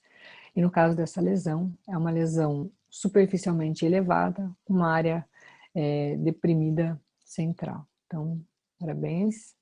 E 0.54 0.62
no 0.62 0.70
caso 0.70 0.96
dessa 0.96 1.20
lesão, 1.20 1.76
é 1.88 1.98
uma 1.98 2.12
lesão 2.12 2.70
superficialmente 2.88 3.84
elevada, 3.84 4.54
uma 4.68 4.88
área 4.88 5.28
é, 5.74 6.16
deprimida 6.18 7.00
central. 7.24 7.88
Então, 8.06 8.40
parabéns. 8.78 9.55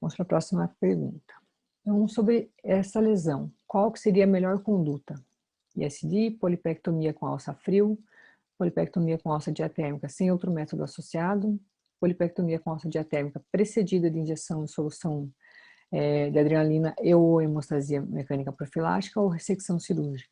Vamos 0.00 0.16
para 0.16 0.22
a 0.22 0.26
próxima 0.26 0.76
pergunta. 0.80 1.34
Então, 1.80 2.08
sobre 2.08 2.50
essa 2.62 3.00
lesão, 3.00 3.52
qual 3.66 3.92
que 3.92 4.00
seria 4.00 4.24
a 4.24 4.26
melhor 4.26 4.62
conduta? 4.62 5.14
ISD, 5.76 6.32
polipectomia 6.40 7.12
com 7.12 7.26
alça 7.26 7.54
frio, 7.54 7.98
polipectomia 8.58 9.18
com 9.18 9.32
alça 9.32 9.52
diatérmica 9.52 10.08
sem 10.08 10.30
outro 10.30 10.50
método 10.50 10.82
associado, 10.82 11.58
polipectomia 11.98 12.58
com 12.58 12.70
alça 12.70 12.88
diatérmica 12.88 13.42
precedida 13.52 14.10
de 14.10 14.18
injeção 14.18 14.64
de 14.64 14.70
solução 14.70 15.30
é, 15.92 16.30
de 16.30 16.38
adrenalina 16.38 16.94
e 17.02 17.14
ou 17.14 17.40
hemostasia 17.42 18.00
mecânica 18.00 18.52
profilática 18.52 19.20
ou 19.20 19.28
ressecção 19.28 19.78
cirúrgica. 19.78 20.30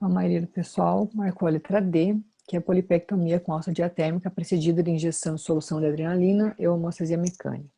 A 0.00 0.08
maioria 0.08 0.42
do 0.42 0.46
pessoal 0.48 1.08
marcou 1.14 1.48
a 1.48 1.50
letra 1.50 1.80
D, 1.80 2.20
que 2.46 2.56
é 2.56 2.58
a 2.58 2.62
polipectomia 2.62 3.40
com 3.40 3.52
alça 3.52 3.72
diatérmica 3.72 4.30
precedida 4.30 4.82
de 4.82 4.90
injeção 4.90 5.34
de 5.34 5.42
solução 5.42 5.80
de 5.80 5.86
adrenalina 5.86 6.54
e 6.58 6.68
homostasia 6.68 7.16
mecânica. 7.16 7.74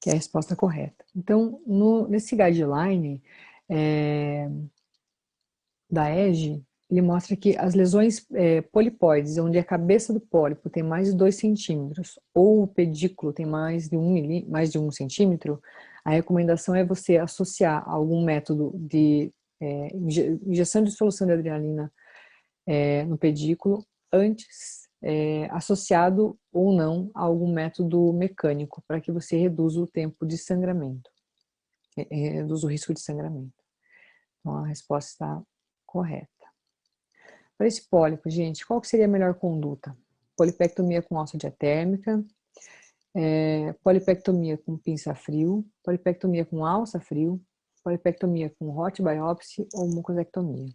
Que 0.00 0.10
é 0.10 0.12
a 0.12 0.16
resposta 0.16 0.54
correta. 0.54 1.04
Então, 1.14 1.62
no, 1.66 2.06
nesse 2.08 2.36
guideline 2.36 3.22
é, 3.68 4.48
da 5.88 6.10
EGE, 6.10 6.64
ele 6.92 7.00
mostra 7.00 7.34
que 7.34 7.56
as 7.56 7.74
lesões 7.74 8.26
é, 8.34 8.60
polipóides, 8.60 9.38
onde 9.38 9.58
a 9.58 9.64
cabeça 9.64 10.12
do 10.12 10.20
pólipo 10.20 10.68
tem 10.68 10.82
mais 10.82 11.10
de 11.10 11.16
2 11.16 11.34
centímetros, 11.34 12.18
ou 12.34 12.64
o 12.64 12.66
pedículo 12.66 13.32
tem 13.32 13.46
mais 13.46 13.88
de 13.88 13.96
1 13.96 14.00
um 14.00 14.50
mais 14.50 14.70
de 14.70 14.78
1 14.78 14.86
um 14.86 14.90
centímetro, 14.90 15.58
a 16.04 16.10
recomendação 16.10 16.74
é 16.74 16.84
você 16.84 17.16
associar 17.16 17.88
algum 17.88 18.22
método 18.22 18.72
de 18.74 19.32
é, 19.58 19.96
injeção 20.44 20.84
de 20.84 20.90
solução 20.90 21.26
de 21.26 21.32
adrenalina 21.32 21.90
é, 22.66 23.04
no 23.04 23.16
pedículo 23.16 23.82
antes, 24.12 24.86
é, 25.00 25.46
associado 25.50 26.38
ou 26.52 26.76
não 26.76 27.10
a 27.14 27.22
algum 27.22 27.50
método 27.50 28.12
mecânico, 28.12 28.82
para 28.86 29.00
que 29.00 29.10
você 29.10 29.38
reduza 29.38 29.80
o 29.80 29.86
tempo 29.86 30.26
de 30.26 30.36
sangramento, 30.36 31.10
é, 31.96 32.02
é, 32.10 32.28
reduza 32.34 32.66
o 32.66 32.70
risco 32.70 32.92
de 32.92 33.00
sangramento. 33.00 33.54
Então, 34.40 34.56
a 34.58 34.66
resposta 34.66 35.10
está 35.10 35.42
correta. 35.86 36.31
Para 37.62 37.68
esse 37.68 37.88
pólipo, 37.88 38.28
gente, 38.28 38.66
qual 38.66 38.82
seria 38.82 39.04
a 39.04 39.08
melhor 39.08 39.34
conduta? 39.34 39.96
Polipectomia 40.36 41.00
com 41.00 41.16
alça 41.16 41.38
diatérmica, 41.38 42.20
é, 43.14 43.72
polipectomia 43.84 44.58
com 44.58 44.76
pinça 44.76 45.14
frio, 45.14 45.64
polipectomia 45.84 46.44
com 46.44 46.66
alça 46.66 46.98
frio, 46.98 47.40
polipectomia 47.84 48.52
com 48.58 48.76
hot 48.76 49.00
biopsy 49.00 49.68
ou 49.74 49.86
mucosectomia. 49.86 50.74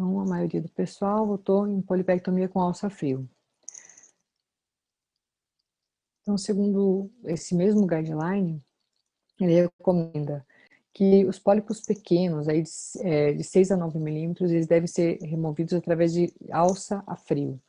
Então, 0.00 0.18
a 0.18 0.24
maioria 0.24 0.62
do 0.62 0.68
pessoal 0.70 1.26
votou 1.26 1.68
em 1.68 1.82
polipectomia 1.82 2.48
com 2.48 2.58
alça 2.58 2.88
frio. 2.88 3.28
Então, 6.22 6.38
segundo 6.38 7.10
esse 7.26 7.54
mesmo 7.54 7.86
guideline, 7.86 8.64
ele 9.38 9.60
recomenda 9.60 10.46
que 10.94 11.26
os 11.26 11.38
pólipos 11.38 11.82
pequenos, 11.82 12.48
aí 12.48 12.62
de, 12.62 12.70
é, 13.00 13.34
de 13.34 13.44
6 13.44 13.70
a 13.72 13.76
9 13.76 13.98
milímetros, 13.98 14.50
eles 14.50 14.66
devem 14.66 14.86
ser 14.86 15.18
removidos 15.20 15.74
através 15.74 16.14
de 16.14 16.32
alça 16.50 17.04
a 17.06 17.14
frio. 17.14 17.60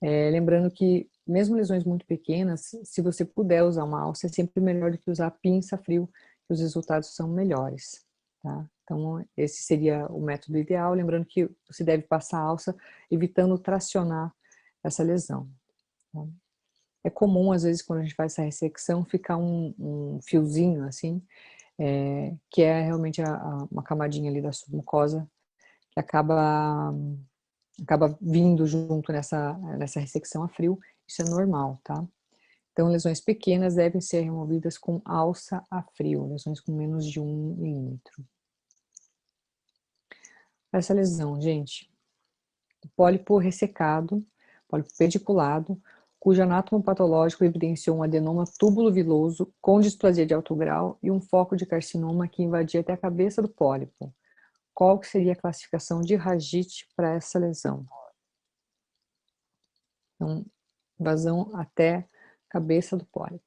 É, 0.00 0.28
lembrando 0.30 0.68
que, 0.72 1.08
mesmo 1.24 1.54
lesões 1.54 1.84
muito 1.84 2.04
pequenas, 2.04 2.76
se 2.82 3.00
você 3.00 3.24
puder 3.24 3.62
usar 3.62 3.84
uma 3.84 4.00
alça, 4.02 4.26
é 4.26 4.28
sempre 4.28 4.60
melhor 4.60 4.90
do 4.90 4.98
que 4.98 5.08
usar 5.08 5.30
pinça 5.30 5.76
a 5.76 5.78
frio, 5.78 6.10
que 6.48 6.52
os 6.52 6.58
resultados 6.60 7.14
são 7.14 7.28
melhores. 7.28 8.05
Tá? 8.42 8.68
Então, 8.84 9.24
esse 9.36 9.62
seria 9.62 10.06
o 10.06 10.20
método 10.20 10.58
ideal, 10.58 10.94
lembrando 10.94 11.26
que 11.26 11.50
você 11.68 11.82
deve 11.82 12.04
passar 12.04 12.38
alça, 12.38 12.76
evitando 13.10 13.58
tracionar 13.58 14.32
essa 14.84 15.02
lesão. 15.02 15.48
Tá? 16.12 16.24
É 17.02 17.10
comum, 17.10 17.52
às 17.52 17.62
vezes, 17.62 17.82
quando 17.82 18.00
a 18.00 18.02
gente 18.02 18.14
faz 18.14 18.32
essa 18.32 18.42
ressecção, 18.42 19.04
ficar 19.04 19.36
um, 19.36 19.74
um 19.78 20.20
fiozinho 20.22 20.84
assim, 20.84 21.22
é, 21.78 22.34
que 22.50 22.62
é 22.62 22.82
realmente 22.82 23.22
a, 23.22 23.34
a, 23.36 23.68
uma 23.70 23.82
camadinha 23.82 24.30
ali 24.30 24.40
da 24.40 24.52
submucosa 24.52 25.28
que 25.90 26.00
acaba 26.00 26.92
acaba 27.82 28.16
vindo 28.20 28.66
junto 28.66 29.12
nessa 29.12 29.52
nessa 29.78 30.00
ressecção 30.00 30.42
a 30.42 30.48
frio. 30.48 30.78
Isso 31.06 31.22
é 31.22 31.24
normal, 31.24 31.78
tá? 31.84 32.04
Então, 32.76 32.88
lesões 32.88 33.22
pequenas 33.22 33.74
devem 33.74 34.02
ser 34.02 34.20
removidas 34.20 34.76
com 34.76 35.00
alça 35.02 35.64
a 35.70 35.82
frio, 35.82 36.26
lesões 36.26 36.60
com 36.60 36.72
menos 36.72 37.06
de 37.06 37.18
um 37.18 37.56
milímetro. 37.56 38.22
Essa 40.70 40.92
lesão, 40.92 41.40
gente, 41.40 41.90
pólipo 42.94 43.38
ressecado, 43.38 44.22
pólipo 44.68 44.90
pediculado, 44.98 45.80
cujo 46.20 46.42
anátomo 46.42 46.82
patológico 46.82 47.44
evidenciou 47.44 47.96
um 47.96 48.02
adenoma 48.02 48.44
túbulo 48.58 48.92
viloso 48.92 49.50
com 49.58 49.80
displasia 49.80 50.26
de 50.26 50.34
alto 50.34 50.54
grau 50.54 50.98
e 51.02 51.10
um 51.10 51.18
foco 51.18 51.56
de 51.56 51.64
carcinoma 51.64 52.28
que 52.28 52.42
invadia 52.42 52.82
até 52.82 52.92
a 52.92 52.98
cabeça 52.98 53.40
do 53.40 53.48
pólipo. 53.48 54.14
Qual 54.74 54.98
que 54.98 55.08
seria 55.08 55.32
a 55.32 55.36
classificação 55.36 56.02
de 56.02 56.14
Ragite 56.14 56.86
para 56.94 57.14
essa 57.14 57.38
lesão? 57.38 57.86
Então, 60.16 60.44
invasão 61.00 61.50
até 61.54 62.06
cabeça 62.56 62.96
do 62.96 63.06
pólipo. 63.06 63.45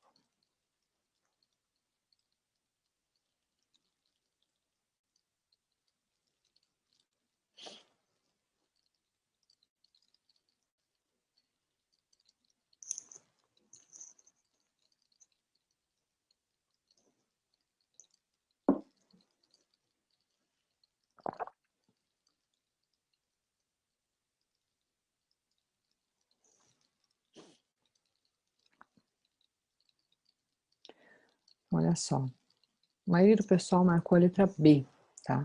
Olha 31.72 31.96
só. 31.96 32.18
A 32.18 33.12
maioria 33.12 33.36
do 33.36 33.44
pessoal 33.44 33.84
marcou 33.84 34.16
a 34.16 34.20
letra 34.20 34.50
B, 34.58 34.86
tá? 35.24 35.44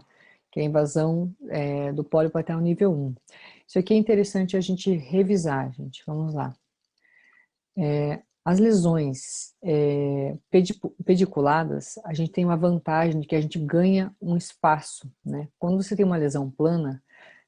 Que 0.50 0.60
é 0.60 0.62
a 0.62 0.66
invasão 0.66 1.34
é, 1.48 1.92
do 1.92 2.04
pólipo 2.04 2.38
até 2.38 2.54
o 2.54 2.60
nível 2.60 2.92
1. 2.92 3.14
Isso 3.66 3.78
aqui 3.78 3.94
é 3.94 3.96
interessante 3.96 4.56
a 4.56 4.60
gente 4.60 4.92
revisar, 4.94 5.72
gente. 5.72 6.02
Vamos 6.06 6.34
lá. 6.34 6.54
É, 7.76 8.22
as 8.44 8.58
lesões 8.58 9.54
é, 9.62 10.36
pediculadas, 11.04 11.98
a 12.04 12.12
gente 12.12 12.30
tem 12.30 12.44
uma 12.44 12.56
vantagem 12.56 13.20
de 13.20 13.26
que 13.26 13.34
a 13.34 13.40
gente 13.40 13.58
ganha 13.58 14.14
um 14.20 14.36
espaço, 14.36 15.10
né? 15.24 15.48
Quando 15.58 15.82
você 15.82 15.96
tem 15.96 16.04
uma 16.04 16.18
lesão 16.18 16.50
plana, 16.50 17.02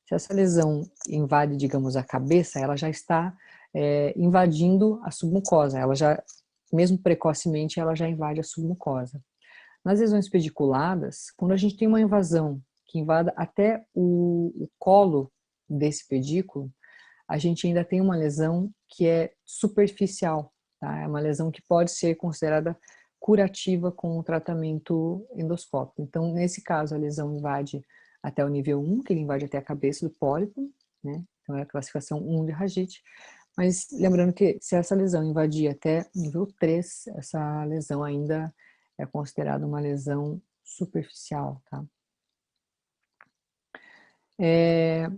se 0.07 0.15
essa 0.15 0.33
lesão 0.33 0.89
invade, 1.09 1.57
digamos, 1.57 1.97
a 1.97 2.03
cabeça, 2.03 2.59
ela 2.59 2.77
já 2.77 2.89
está 2.89 3.37
é, 3.75 4.15
invadindo 4.17 4.99
a 5.03 5.11
submucosa, 5.11 5.79
ela 5.79 5.95
já 5.95 6.23
mesmo 6.73 6.99
precocemente, 6.99 7.81
ela 7.81 7.95
já 7.95 8.09
invade 8.09 8.41
a 8.41 8.45
submucosa. 8.45 9.21
Nas 9.85 10.01
lesões 10.01 10.29
pediculadas, 10.29 11.31
quando 11.37 11.53
a 11.53 11.57
gente 11.57 11.77
tem 11.77 11.87
uma 11.87 12.01
invasão 12.01 12.61
que 12.87 12.99
invada 12.99 13.33
até 13.37 13.85
o, 13.95 14.53
o 14.57 14.69
colo 14.79 15.31
desse 15.69 16.07
pedículo, 16.09 16.71
a 17.29 17.39
gente 17.39 17.67
ainda 17.67 17.85
tem 17.85 18.01
uma 18.01 18.17
lesão 18.17 18.71
que 18.89 19.07
é 19.07 19.33
superficial, 19.45 20.53
tá? 20.81 21.01
É 21.01 21.07
uma 21.07 21.21
lesão 21.21 21.51
que 21.51 21.63
pode 21.63 21.91
ser 21.91 22.15
considerada 22.15 22.77
curativa 23.19 23.91
com 23.91 24.19
o 24.19 24.23
tratamento 24.23 25.27
endoscópico. 25.35 26.03
Então, 26.03 26.33
nesse 26.33 26.63
caso, 26.63 26.95
a 26.95 26.99
lesão 26.99 27.37
invade 27.37 27.85
até 28.23 28.45
o 28.45 28.49
nível 28.49 28.81
1, 28.81 29.03
que 29.03 29.13
ele 29.13 29.21
invade 29.21 29.45
até 29.45 29.59
a 29.59 29.63
cabeça 29.63 30.09
do 30.09 30.15
pólipo, 30.15 30.71
né? 31.03 31.25
Então, 31.43 31.57
é 31.57 31.63
a 31.63 31.67
classificação 31.67 32.19
1 32.19 32.47
de 32.47 32.53
Ragite. 32.53 33.03
Mas 33.57 33.89
lembrando 33.91 34.33
que 34.33 34.59
se 34.61 34.77
essa 34.77 34.95
lesão 34.95 35.25
invadir 35.25 35.71
até 35.71 36.07
nível 36.15 36.47
3, 36.59 37.07
essa 37.17 37.65
lesão 37.65 38.05
ainda 38.05 38.55
é 38.99 39.07
considerada 39.07 39.67
uma 39.67 39.81
lesão 39.81 40.41
superficial, 40.63 41.63
tá? 41.71 41.85
É, 44.39 45.11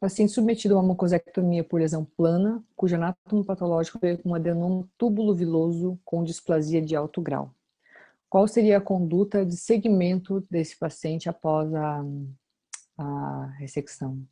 paciente 0.00 0.32
submetido 0.32 0.74
a 0.74 0.78
uma 0.78 0.88
mucosectomia 0.88 1.62
por 1.62 1.80
lesão 1.80 2.04
plana, 2.04 2.64
cujo 2.74 2.96
anátomo 2.96 3.44
patológico 3.44 3.98
veio 4.00 4.18
com 4.18 4.30
um 4.30 4.34
adenoma 4.34 4.88
túbulo 4.98 5.34
viloso 5.34 5.98
com 6.04 6.24
displasia 6.24 6.82
de 6.82 6.96
alto 6.96 7.20
grau. 7.20 7.54
Qual 8.28 8.48
seria 8.48 8.78
a 8.78 8.80
conduta 8.80 9.44
de 9.44 9.56
segmento 9.56 10.40
desse 10.50 10.76
paciente 10.76 11.28
após 11.28 11.72
a, 11.74 12.04
a 12.98 13.46
ressecção? 13.58 14.26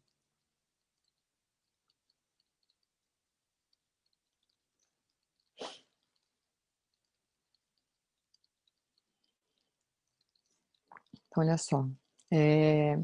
Então, 11.31 11.45
olha 11.45 11.57
só, 11.57 11.89
é, 12.33 12.99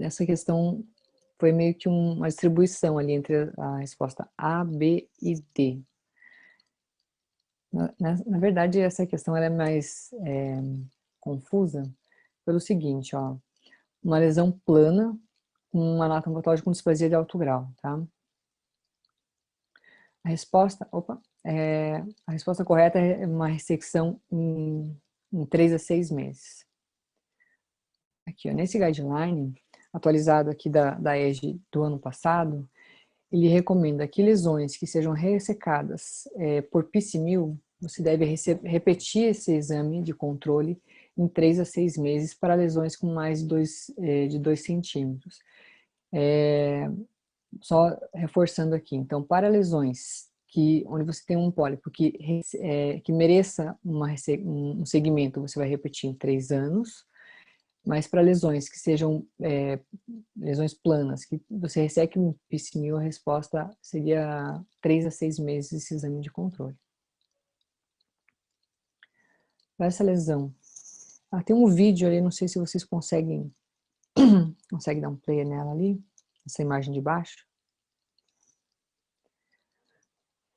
essa 0.00 0.26
questão 0.26 0.84
foi 1.38 1.52
meio 1.52 1.74
que 1.74 1.88
um, 1.88 2.14
uma 2.14 2.28
distribuição 2.28 2.98
ali 2.98 3.12
entre 3.12 3.52
a 3.56 3.76
resposta 3.78 4.28
A, 4.36 4.64
B 4.64 5.08
e 5.20 5.34
D. 5.54 5.80
Na, 7.72 7.94
na, 8.26 8.38
verdade, 8.38 8.80
essa 8.80 9.06
questão 9.06 9.36
é 9.36 9.48
mais 9.48 10.12
é, 10.24 10.60
confusa 11.20 11.82
pelo 12.44 12.60
seguinte, 12.60 13.16
ó, 13.16 13.36
uma 14.02 14.18
lesão 14.18 14.52
plana 14.66 15.16
com 15.70 15.78
um 15.78 16.02
anátomo 16.02 16.36
patológico 16.36 16.66
com 16.66 16.72
displasia 16.72 17.08
de 17.08 17.14
alto 17.14 17.38
grau, 17.38 17.70
tá? 17.80 18.02
A 20.24 20.28
resposta, 20.28 20.86
opa, 20.92 21.20
é, 21.44 21.96
a 22.26 22.32
resposta 22.32 22.64
correta 22.64 22.98
é 22.98 23.26
uma 23.26 23.48
ressecção 23.48 24.20
em, 24.30 24.96
em 25.32 25.46
3 25.46 25.72
a 25.72 25.78
6 25.78 26.10
meses 26.10 26.71
aqui, 28.26 28.50
ó, 28.50 28.52
nesse 28.52 28.78
guideline, 28.78 29.54
atualizado 29.92 30.50
aqui 30.50 30.70
da, 30.70 30.92
da 30.92 31.18
EGE 31.18 31.60
do 31.70 31.82
ano 31.82 31.98
passado, 31.98 32.68
ele 33.30 33.48
recomenda 33.48 34.06
que 34.06 34.22
lesões 34.22 34.76
que 34.76 34.86
sejam 34.86 35.12
ressecadas 35.12 36.28
é, 36.36 36.60
por 36.62 36.84
PCMIL, 36.84 37.58
você 37.80 38.02
deve 38.02 38.24
repetir 38.62 39.24
esse 39.24 39.52
exame 39.54 40.02
de 40.02 40.12
controle 40.12 40.80
em 41.16 41.26
3 41.26 41.60
a 41.60 41.64
6 41.64 41.96
meses 41.96 42.34
para 42.34 42.54
lesões 42.54 42.94
com 42.94 43.12
mais 43.12 43.40
de 43.40 43.48
2 43.48 43.92
é, 43.98 44.26
de 44.28 44.38
dois 44.38 44.62
centímetros. 44.62 45.40
É, 46.12 46.88
só 47.60 47.98
reforçando 48.14 48.74
aqui, 48.74 48.96
então, 48.96 49.22
para 49.22 49.48
lesões 49.48 50.30
que, 50.48 50.84
onde 50.86 51.04
você 51.04 51.22
tem 51.26 51.36
um 51.36 51.50
pólipo 51.50 51.90
que, 51.90 52.18
é, 52.56 53.00
que 53.00 53.12
mereça 53.12 53.76
uma, 53.84 54.14
um 54.44 54.84
segmento, 54.84 55.40
você 55.40 55.58
vai 55.58 55.68
repetir 55.68 56.08
em 56.08 56.14
3 56.14 56.50
anos, 56.50 57.06
mas 57.84 58.06
para 58.06 58.20
lesões 58.20 58.68
que 58.68 58.78
sejam 58.78 59.26
é, 59.40 59.80
lesões 60.36 60.72
planas, 60.72 61.24
que 61.24 61.40
você 61.50 61.82
recebe 61.82 62.18
um 62.18 62.34
PCMIL, 62.48 62.96
a 62.96 63.00
resposta 63.00 63.68
seria 63.80 64.62
3 64.80 65.06
a 65.06 65.10
6 65.10 65.38
meses 65.40 65.72
esse 65.72 65.94
exame 65.94 66.20
de 66.20 66.30
controle. 66.30 66.76
Para 69.76 69.86
essa 69.86 70.04
lesão, 70.04 70.54
ah, 71.30 71.42
tem 71.42 71.56
um 71.56 71.66
vídeo 71.66 72.06
ali, 72.06 72.20
não 72.20 72.30
sei 72.30 72.46
se 72.46 72.58
vocês 72.58 72.84
conseguem, 72.84 73.52
conseguem 74.70 75.02
dar 75.02 75.08
um 75.08 75.16
play 75.16 75.44
nela 75.44 75.72
ali, 75.72 76.00
essa 76.46 76.62
imagem 76.62 76.92
de 76.92 77.00
baixo. 77.00 77.44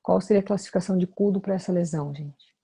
Qual 0.00 0.20
seria 0.20 0.40
a 0.40 0.46
classificação 0.46 0.96
de 0.96 1.08
CUDO 1.08 1.40
para 1.40 1.54
essa 1.54 1.72
lesão, 1.72 2.14
gente? 2.14 2.55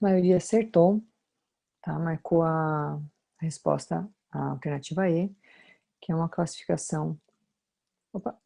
Maioria 0.00 0.36
acertou, 0.36 1.02
tá? 1.82 1.98
Marcou 1.98 2.42
a 2.42 3.00
resposta 3.38 4.08
à 4.30 4.50
alternativa 4.50 5.08
E, 5.08 5.34
que 6.00 6.12
é 6.12 6.14
uma 6.14 6.28
classificação 6.28 7.18
opa, 8.12 8.38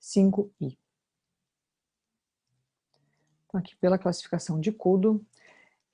5I. 0.00 0.76
Então, 3.46 3.60
aqui 3.60 3.76
pela 3.76 3.98
classificação 3.98 4.60
de 4.60 4.72
Kudo, 4.72 5.24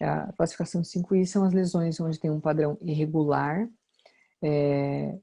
a 0.01 0.33
classificação 0.33 0.81
5I 0.83 1.27
são 1.27 1.45
as 1.45 1.53
lesões 1.53 2.01
onde 2.01 2.19
tem 2.19 2.31
um 2.31 2.41
padrão 2.41 2.79
irregular, 2.81 3.69
é, 4.43 5.19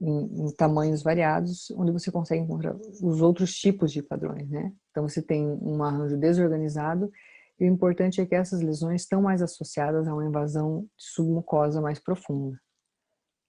em, 0.00 0.46
em, 0.46 0.54
tamanhos 0.54 1.02
variados, 1.02 1.70
onde 1.72 1.90
você 1.90 2.10
consegue 2.10 2.42
encontrar 2.42 2.74
os 3.02 3.20
outros 3.20 3.54
tipos 3.54 3.92
de 3.92 4.02
padrões, 4.02 4.48
né? 4.48 4.72
Então 4.90 5.06
você 5.06 5.20
tem 5.20 5.46
um 5.46 5.82
arranjo 5.82 6.16
desorganizado 6.16 7.12
e 7.60 7.64
o 7.64 7.72
importante 7.72 8.22
é 8.22 8.26
que 8.26 8.34
essas 8.34 8.62
lesões 8.62 9.02
estão 9.02 9.20
mais 9.20 9.42
associadas 9.42 10.08
a 10.08 10.14
uma 10.14 10.24
invasão 10.24 10.88
de 10.96 11.04
submucosa 11.04 11.80
mais 11.80 11.98
profunda. 11.98 12.58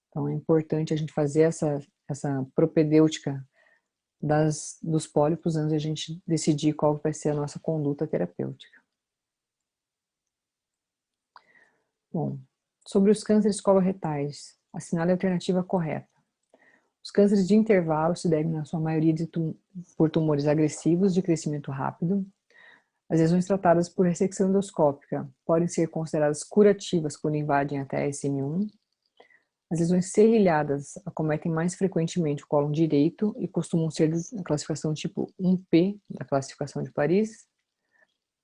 Então 0.09 0.27
é 0.27 0.33
importante 0.33 0.93
a 0.93 0.97
gente 0.97 1.13
fazer 1.13 1.43
essa, 1.43 1.79
essa 2.09 2.45
propedêutica 2.53 3.41
das, 4.21 4.77
dos 4.83 5.07
pólipos 5.07 5.55
antes 5.55 5.69
de 5.69 5.75
a 5.75 5.79
gente 5.79 6.21
decidir 6.27 6.73
qual 6.73 6.97
vai 6.97 7.13
ser 7.13 7.29
a 7.29 7.35
nossa 7.35 7.57
conduta 7.57 8.05
terapêutica. 8.05 8.81
Bom, 12.11 12.38
sobre 12.85 13.09
os 13.11 13.23
cânceres 13.23 13.61
coloretais, 13.61 14.59
assinale 14.73 15.11
a 15.11 15.13
alternativa 15.13 15.63
correta. 15.63 16.09
Os 17.01 17.09
cânceres 17.09 17.47
de 17.47 17.55
intervalo 17.55 18.15
se 18.15 18.29
devem, 18.29 18.51
na 18.51 18.65
sua 18.65 18.79
maioria, 18.79 19.15
tum 19.25 19.55
por 19.97 20.09
tumores 20.09 20.45
agressivos 20.45 21.13
de 21.13 21.21
crescimento 21.21 21.71
rápido. 21.71 22.25
As 23.11 23.19
lesões 23.19 23.45
tratadas 23.45 23.89
por 23.89 24.05
ressecção 24.05 24.47
endoscópica 24.47 25.29
podem 25.45 25.67
ser 25.67 25.88
consideradas 25.88 26.45
curativas 26.45 27.17
quando 27.17 27.35
invadem 27.35 27.77
até 27.77 28.05
a 28.05 28.09
SM1. 28.09 28.69
As 29.69 29.79
lesões 29.81 30.13
serrilhadas 30.13 30.93
acometem 31.05 31.51
mais 31.51 31.75
frequentemente 31.75 32.45
o 32.45 32.47
colo 32.47 32.71
direito 32.71 33.35
e 33.38 33.49
costumam 33.49 33.91
ser 33.91 34.09
da 34.09 34.43
classificação 34.45 34.93
tipo 34.93 35.29
1P, 35.38 35.99
da 36.09 36.23
classificação 36.23 36.81
de 36.81 36.89
Paris. 36.89 37.45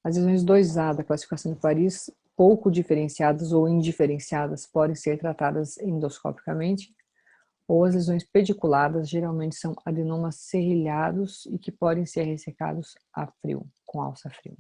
As 0.04 0.18
lesões 0.18 0.44
2A 0.44 0.98
da 0.98 1.04
classificação 1.04 1.54
de 1.54 1.60
Paris, 1.62 2.12
pouco 2.36 2.70
diferenciadas 2.70 3.54
ou 3.54 3.70
indiferenciadas, 3.70 4.68
podem 4.68 4.98
ser 4.98 5.18
tratadas 5.18 5.78
endoscopicamente 5.78 6.94
ou 7.68 7.84
as 7.84 7.94
lesões 7.94 8.24
pediculadas 8.24 9.10
geralmente 9.10 9.56
são 9.56 9.76
adenomas 9.86 10.36
serrilhados 10.36 11.46
e 11.48 11.58
que 11.60 11.72
podem 11.72 12.06
ser 12.06 12.24
ressecados 12.24 12.96
a 13.14 13.28
frio, 13.28 13.68
com 13.86 14.02
alça 14.02 14.30
frio. 14.30 14.58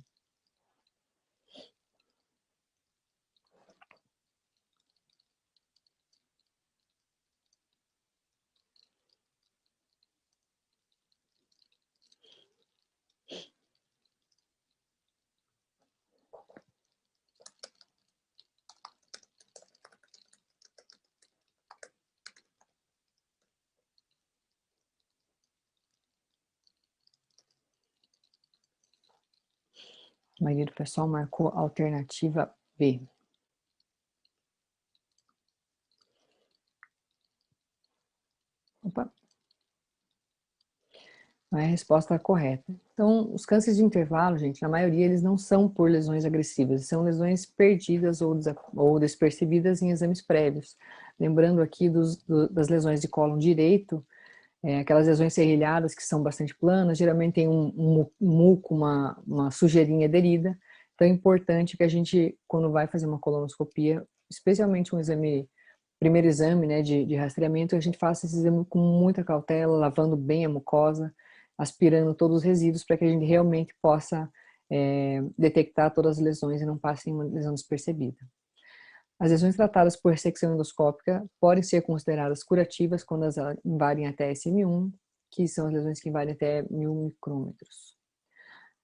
Maioria 30.48 30.66
do 30.66 30.74
pessoal 30.74 31.08
marcou 31.08 31.50
a 31.50 31.60
alternativa 31.60 32.50
B. 32.78 33.02
Opa. 38.82 39.12
Não 41.52 41.60
é 41.60 41.66
a 41.66 41.68
resposta 41.68 42.18
correta. 42.20 42.64
Então, 42.94 43.34
os 43.34 43.46
cânceres 43.46 43.78
de 43.78 43.84
intervalo, 43.84 44.38
gente, 44.38 44.62
na 44.62 44.70
maioria 44.70 45.06
eles 45.06 45.22
não 45.22 45.38
são 45.38 45.70
por 45.70 45.90
lesões 45.90 46.26
agressivas, 46.26 46.88
são 46.88 47.04
lesões 47.04 47.46
perdidas 47.46 48.22
ou, 48.22 48.38
ou 48.76 49.00
despercebidas 49.00 49.82
em 49.82 49.92
exames 49.92 50.22
prévios. 50.22 50.78
Lembrando 51.20 51.62
aqui 51.62 51.90
dos, 51.90 52.18
do, 52.24 52.50
das 52.50 52.70
lesões 52.70 53.02
de 53.02 53.08
colo 53.08 53.38
direito, 53.38 54.06
é, 54.68 54.80
aquelas 54.80 55.08
lesões 55.08 55.34
serrilhadas 55.34 55.96
que 55.96 56.04
são 56.04 56.22
bastante 56.22 56.54
planas, 56.54 56.98
geralmente 56.98 57.36
tem 57.36 57.48
um, 57.48 57.68
um, 57.78 58.06
muco, 58.20 58.76
uma, 58.76 59.18
uma 59.26 59.50
sujeirinha 59.50 60.08
aderida. 60.08 60.60
Então 60.94 61.08
é 61.08 61.10
importante 61.10 61.78
que 61.78 61.84
a 61.86 61.88
gente, 61.88 62.38
quando 62.46 62.70
vai 62.70 62.86
fazer 62.86 63.08
uma 63.08 63.18
colonoscopia, 63.18 64.06
especialmente 64.30 64.94
um 64.94 65.00
exame, 65.00 65.50
primeiro 65.98 66.28
exame 66.28 66.68
né, 66.68 66.82
de, 66.82 67.06
de 67.06 67.16
rastreamento, 67.16 67.78
a 67.78 67.80
gente 67.80 67.98
faça 67.98 68.26
esse 68.26 68.36
exame 68.36 68.66
com 68.66 68.80
muita 68.80 69.24
cautela, 69.24 69.78
lavando 69.78 70.18
bem 70.18 70.44
a 70.44 70.50
mucosa, 70.50 71.16
aspirando 71.58 72.14
todos 72.14 72.40
os 72.40 72.44
resíduos 72.44 72.84
para 72.84 72.98
que 72.98 73.06
a 73.06 73.10
gente 73.10 73.26
realmente 73.26 73.74
possa 73.82 74.30
é, 74.70 75.24
detectar 75.38 75.94
todas 75.94 76.18
as 76.18 76.24
lesões 76.24 76.62
e 76.62 76.66
não 76.66 76.78
passe 76.78 77.10
uma 77.10 77.24
lesão 77.24 77.54
despercebida. 77.54 78.18
As 79.20 79.32
lesões 79.32 79.56
tratadas 79.56 79.96
por 79.96 80.12
ressecção 80.12 80.54
endoscópica 80.54 81.26
podem 81.40 81.64
ser 81.64 81.82
consideradas 81.82 82.44
curativas 82.44 83.04
quando 83.04 83.24
elas 83.24 83.58
invadem 83.66 84.08
até 84.08 84.32
SM1, 84.32 84.92
que 85.32 85.48
são 85.48 85.68
as 85.68 85.74
lesões 85.74 86.00
que 86.00 86.10
invadem 86.10 86.34
até 86.36 86.64
mil 86.70 86.94
micrômetros. 86.94 87.98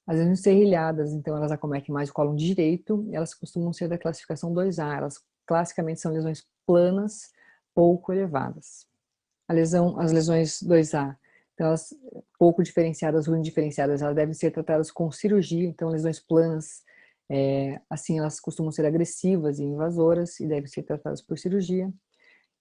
As 0.07 0.17
lesões 0.17 0.41
serrilhadas, 0.41 1.13
então, 1.13 1.37
elas 1.37 1.51
acometem 1.51 1.93
mais 1.93 2.09
o 2.09 2.13
colo 2.13 2.35
direito, 2.35 3.07
elas 3.11 3.33
costumam 3.33 3.71
ser 3.71 3.87
da 3.87 3.97
classificação 3.97 4.53
2A. 4.53 4.97
Elas 4.97 5.21
classicamente 5.45 6.01
são 6.01 6.11
lesões 6.11 6.45
planas, 6.65 7.31
pouco 7.73 8.11
elevadas. 8.11 8.87
A 9.47 9.53
lesão, 9.53 9.99
as 9.99 10.11
lesões 10.11 10.61
2A, 10.61 11.15
então 11.53 11.67
elas 11.67 11.93
pouco 12.39 12.63
diferenciadas 12.63 13.27
ou 13.27 13.37
indiferenciadas, 13.37 14.01
elas 14.01 14.15
devem 14.15 14.33
ser 14.33 14.51
tratadas 14.51 14.91
com 14.91 15.11
cirurgia, 15.11 15.67
então 15.67 15.89
lesões 15.89 16.19
planas 16.19 16.83
é, 17.29 17.81
assim, 17.89 18.19
elas 18.19 18.39
costumam 18.39 18.71
ser 18.71 18.85
agressivas 18.85 19.59
e 19.59 19.63
invasoras 19.63 20.39
e 20.39 20.47
devem 20.47 20.67
ser 20.67 20.83
tratadas 20.83 21.21
por 21.21 21.37
cirurgia. 21.37 21.91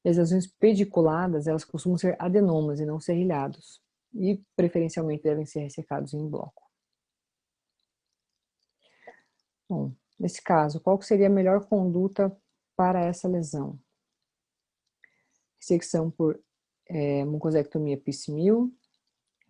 E 0.05 0.09
as 0.09 0.17
lesões 0.17 0.47
pediculadas, 0.47 1.47
elas 1.47 1.65
costumam 1.65 1.99
ser 1.99 2.17
adenomas 2.19 2.81
e 2.81 2.87
não 2.87 3.01
serrilhados. 3.01 3.81
E, 4.15 4.43
preferencialmente, 4.57 5.23
devem 5.23 5.47
ser 5.47 5.61
ressecados 5.61 6.13
em 6.13 6.29
bloco. 6.29 6.63
Bom, 9.69 9.93
nesse 10.19 10.43
caso, 10.43 10.81
qual 10.81 11.01
seria 11.01 11.29
a 11.29 11.31
melhor 11.31 11.67
conduta 11.67 12.37
para 12.77 13.01
essa 13.05 13.29
lesão? 13.29 13.79
Ressecção 15.61 16.11
por 16.11 16.43
é, 16.87 17.25
mucosectomia 17.25 17.97
piscimil, 17.97 18.75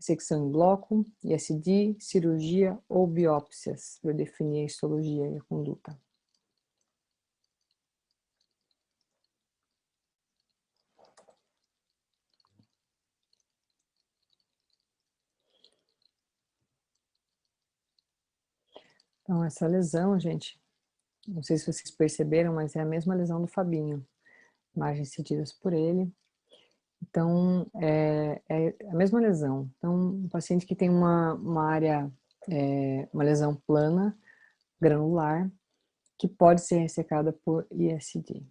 secção 0.03 0.47
em 0.47 0.51
bloco, 0.51 1.07
ISD, 1.25 1.97
cirurgia 1.99 2.79
ou 2.89 3.07
biópsias, 3.07 3.99
para 4.03 4.13
definir 4.13 4.63
a 4.63 4.67
histologia 4.67 5.29
e 5.29 5.39
a 5.39 5.43
conduta. 5.43 5.99
Então, 19.23 19.45
essa 19.45 19.67
lesão, 19.67 20.19
gente, 20.19 20.61
não 21.27 21.43
sei 21.43 21.57
se 21.57 21.65
vocês 21.65 21.91
perceberam, 21.91 22.55
mas 22.55 22.75
é 22.77 22.81
a 22.81 22.85
mesma 22.85 23.15
lesão 23.15 23.41
do 23.41 23.47
Fabinho. 23.47 24.07
Imagens 24.75 25.13
cedidas 25.13 25.53
por 25.53 25.73
ele. 25.73 26.13
Então, 27.13 27.67
é, 27.75 28.41
é, 28.49 28.75
a 28.89 28.95
mesma 28.95 29.21
lesão. 29.21 29.71
Então, 29.77 29.95
um 29.95 30.29
paciente 30.31 30.65
que 30.65 30.75
tem 30.75 30.89
uma, 30.89 31.35
uma 31.35 31.67
área, 31.67 32.11
é, 32.51 33.07
uma 33.13 33.23
lesão 33.23 33.55
plana, 33.67 34.17
granular, 34.81 35.53
que 36.19 36.27
pode 36.27 36.63
ser 36.63 36.79
ressecada 36.79 37.31
por 37.45 37.67
ISD. 37.71 38.43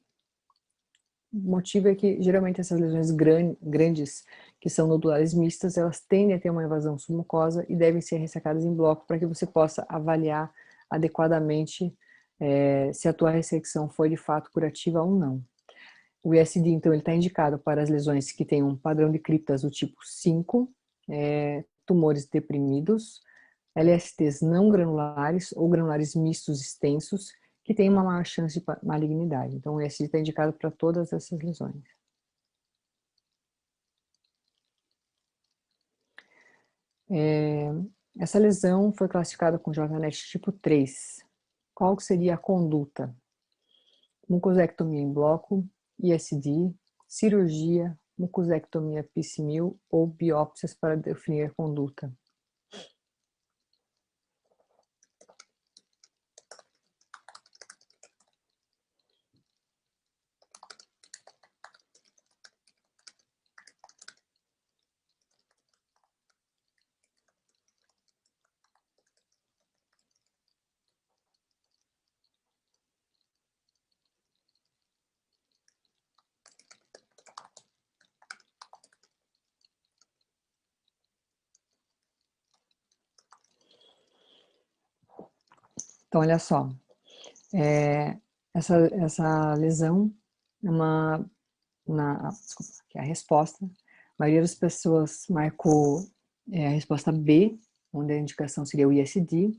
O 1.34 1.40
motivo 1.40 1.88
é 1.88 1.96
que, 1.96 2.22
geralmente, 2.22 2.62
essas 2.62 2.80
lesões 2.80 3.10
gran, 3.10 3.56
grandes, 3.60 4.24
que 4.60 4.70
são 4.70 4.88
nodulares 4.88 5.34
mistas, 5.34 5.76
elas 5.76 6.00
tendem 6.00 6.36
a 6.36 6.40
ter 6.40 6.52
uma 6.52 6.64
invasão 6.64 7.00
submucosa 7.00 7.66
e 7.68 7.76
devem 7.76 8.00
ser 8.00 8.18
ressecadas 8.18 8.64
em 8.64 8.76
bloco 8.76 9.08
para 9.08 9.18
que 9.18 9.26
você 9.26 9.48
possa 9.48 9.84
avaliar 9.90 10.54
adequadamente 10.88 11.92
é, 12.40 12.94
se 12.94 13.08
a 13.08 13.14
tua 13.14 13.32
ressecção 13.32 13.90
foi 13.90 14.08
de 14.10 14.18
fato 14.18 14.52
curativa 14.52 15.02
ou 15.02 15.16
não. 15.16 15.44
O 16.24 16.36
ISD, 16.36 16.70
então, 16.70 16.94
ele 16.94 17.02
está 17.02 17.14
indicado 17.14 17.58
para 17.58 17.82
as 17.82 17.90
lesões 17.90 18.32
que 18.32 18.46
têm 18.46 18.62
um 18.62 18.76
padrão 18.76 19.12
de 19.12 19.18
criptas 19.18 19.64
do 19.64 19.72
tipo 19.72 19.98
5, 20.04 20.72
é, 21.10 21.66
tumores 21.86 22.28
deprimidos, 22.28 23.22
LSTs 23.76 24.42
não 24.42 24.70
granulares 24.70 25.52
ou 25.54 25.68
granulares 25.70 26.16
mistos 26.16 26.62
extensos, 26.62 27.32
que 27.64 27.74
têm 27.74 27.90
uma 27.90 28.04
maior 28.04 28.26
chance 28.26 28.60
de 28.60 28.66
malignidade. 28.84 29.56
Então, 29.56 29.76
o 29.76 29.82
ISD 29.82 30.06
está 30.06 30.20
indicado 30.20 30.54
para 30.54 30.70
todas 30.70 31.12
essas 31.14 31.40
lesões. 31.40 31.84
É, 37.10 37.70
essa 38.20 38.40
lesão 38.40 38.94
foi 38.94 39.08
classificada 39.08 39.60
com 39.60 39.72
JNET 39.72 40.16
tipo 40.30 40.52
3, 40.52 41.26
qual 41.74 42.00
seria 42.00 42.36
a 42.36 42.38
conduta? 42.38 43.14
Mucosectomia 44.30 45.02
em 45.02 45.12
bloco, 45.12 45.68
ISD, 46.02 46.74
cirurgia, 47.08 47.98
mucosectomia 48.18 49.04
piscimil 49.14 49.80
ou 49.90 50.08
biópsias 50.08 50.74
para 50.74 50.98
definir 50.98 51.44
a 51.44 51.54
conduta. 51.54 52.12
Então, 86.12 86.20
olha 86.20 86.38
só, 86.38 86.70
é, 87.54 88.18
essa, 88.54 88.76
essa 89.02 89.54
lesão 89.54 90.14
é 90.62 90.70
uma, 90.70 91.26
na, 91.88 92.32
desculpa, 92.32 92.74
é 92.96 93.00
a 93.00 93.04
resposta, 93.04 93.64
a 93.66 93.70
maioria 94.20 94.42
das 94.42 94.54
pessoas 94.54 95.26
marcou 95.30 96.06
é, 96.52 96.68
a 96.68 96.72
resposta 96.72 97.14
B, 97.14 97.58
onde 97.94 98.12
a 98.12 98.18
indicação 98.18 98.66
seria 98.66 98.90
o 98.90 98.92
ISD, 98.92 99.58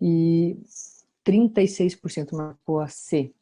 e 0.00 0.56
36% 1.26 2.36
marcou 2.36 2.78
a 2.78 2.86
C. 2.86 3.34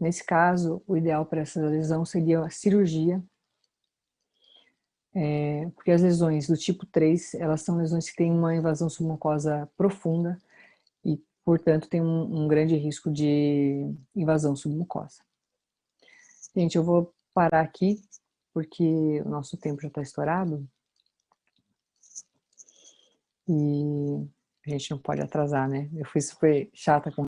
Nesse 0.00 0.24
caso, 0.24 0.82
o 0.84 0.96
ideal 0.96 1.24
para 1.26 1.42
essa 1.42 1.60
lesão 1.60 2.04
seria 2.04 2.40
a 2.40 2.50
cirurgia 2.50 3.22
é, 5.18 5.70
porque 5.74 5.90
as 5.90 6.02
lesões 6.02 6.46
do 6.46 6.58
tipo 6.58 6.84
3, 6.84 7.36
elas 7.36 7.62
são 7.62 7.78
lesões 7.78 8.10
que 8.10 8.16
têm 8.16 8.30
uma 8.30 8.54
invasão 8.54 8.90
submucosa 8.90 9.66
profunda 9.74 10.38
e, 11.02 11.18
portanto, 11.42 11.88
tem 11.88 12.02
um, 12.02 12.42
um 12.42 12.46
grande 12.46 12.76
risco 12.76 13.10
de 13.10 13.90
invasão 14.14 14.54
submucosa. 14.54 15.22
Gente, 16.54 16.76
eu 16.76 16.84
vou 16.84 17.14
parar 17.32 17.62
aqui, 17.62 17.98
porque 18.52 19.22
o 19.24 19.28
nosso 19.30 19.56
tempo 19.56 19.80
já 19.80 19.88
está 19.88 20.02
estourado. 20.02 20.68
E 23.48 24.28
a 24.66 24.70
gente 24.70 24.90
não 24.90 24.98
pode 24.98 25.22
atrasar, 25.22 25.66
né? 25.66 25.88
Eu 25.94 26.04
fui 26.04 26.20
super 26.20 26.68
chata 26.74 27.10
com 27.10 27.22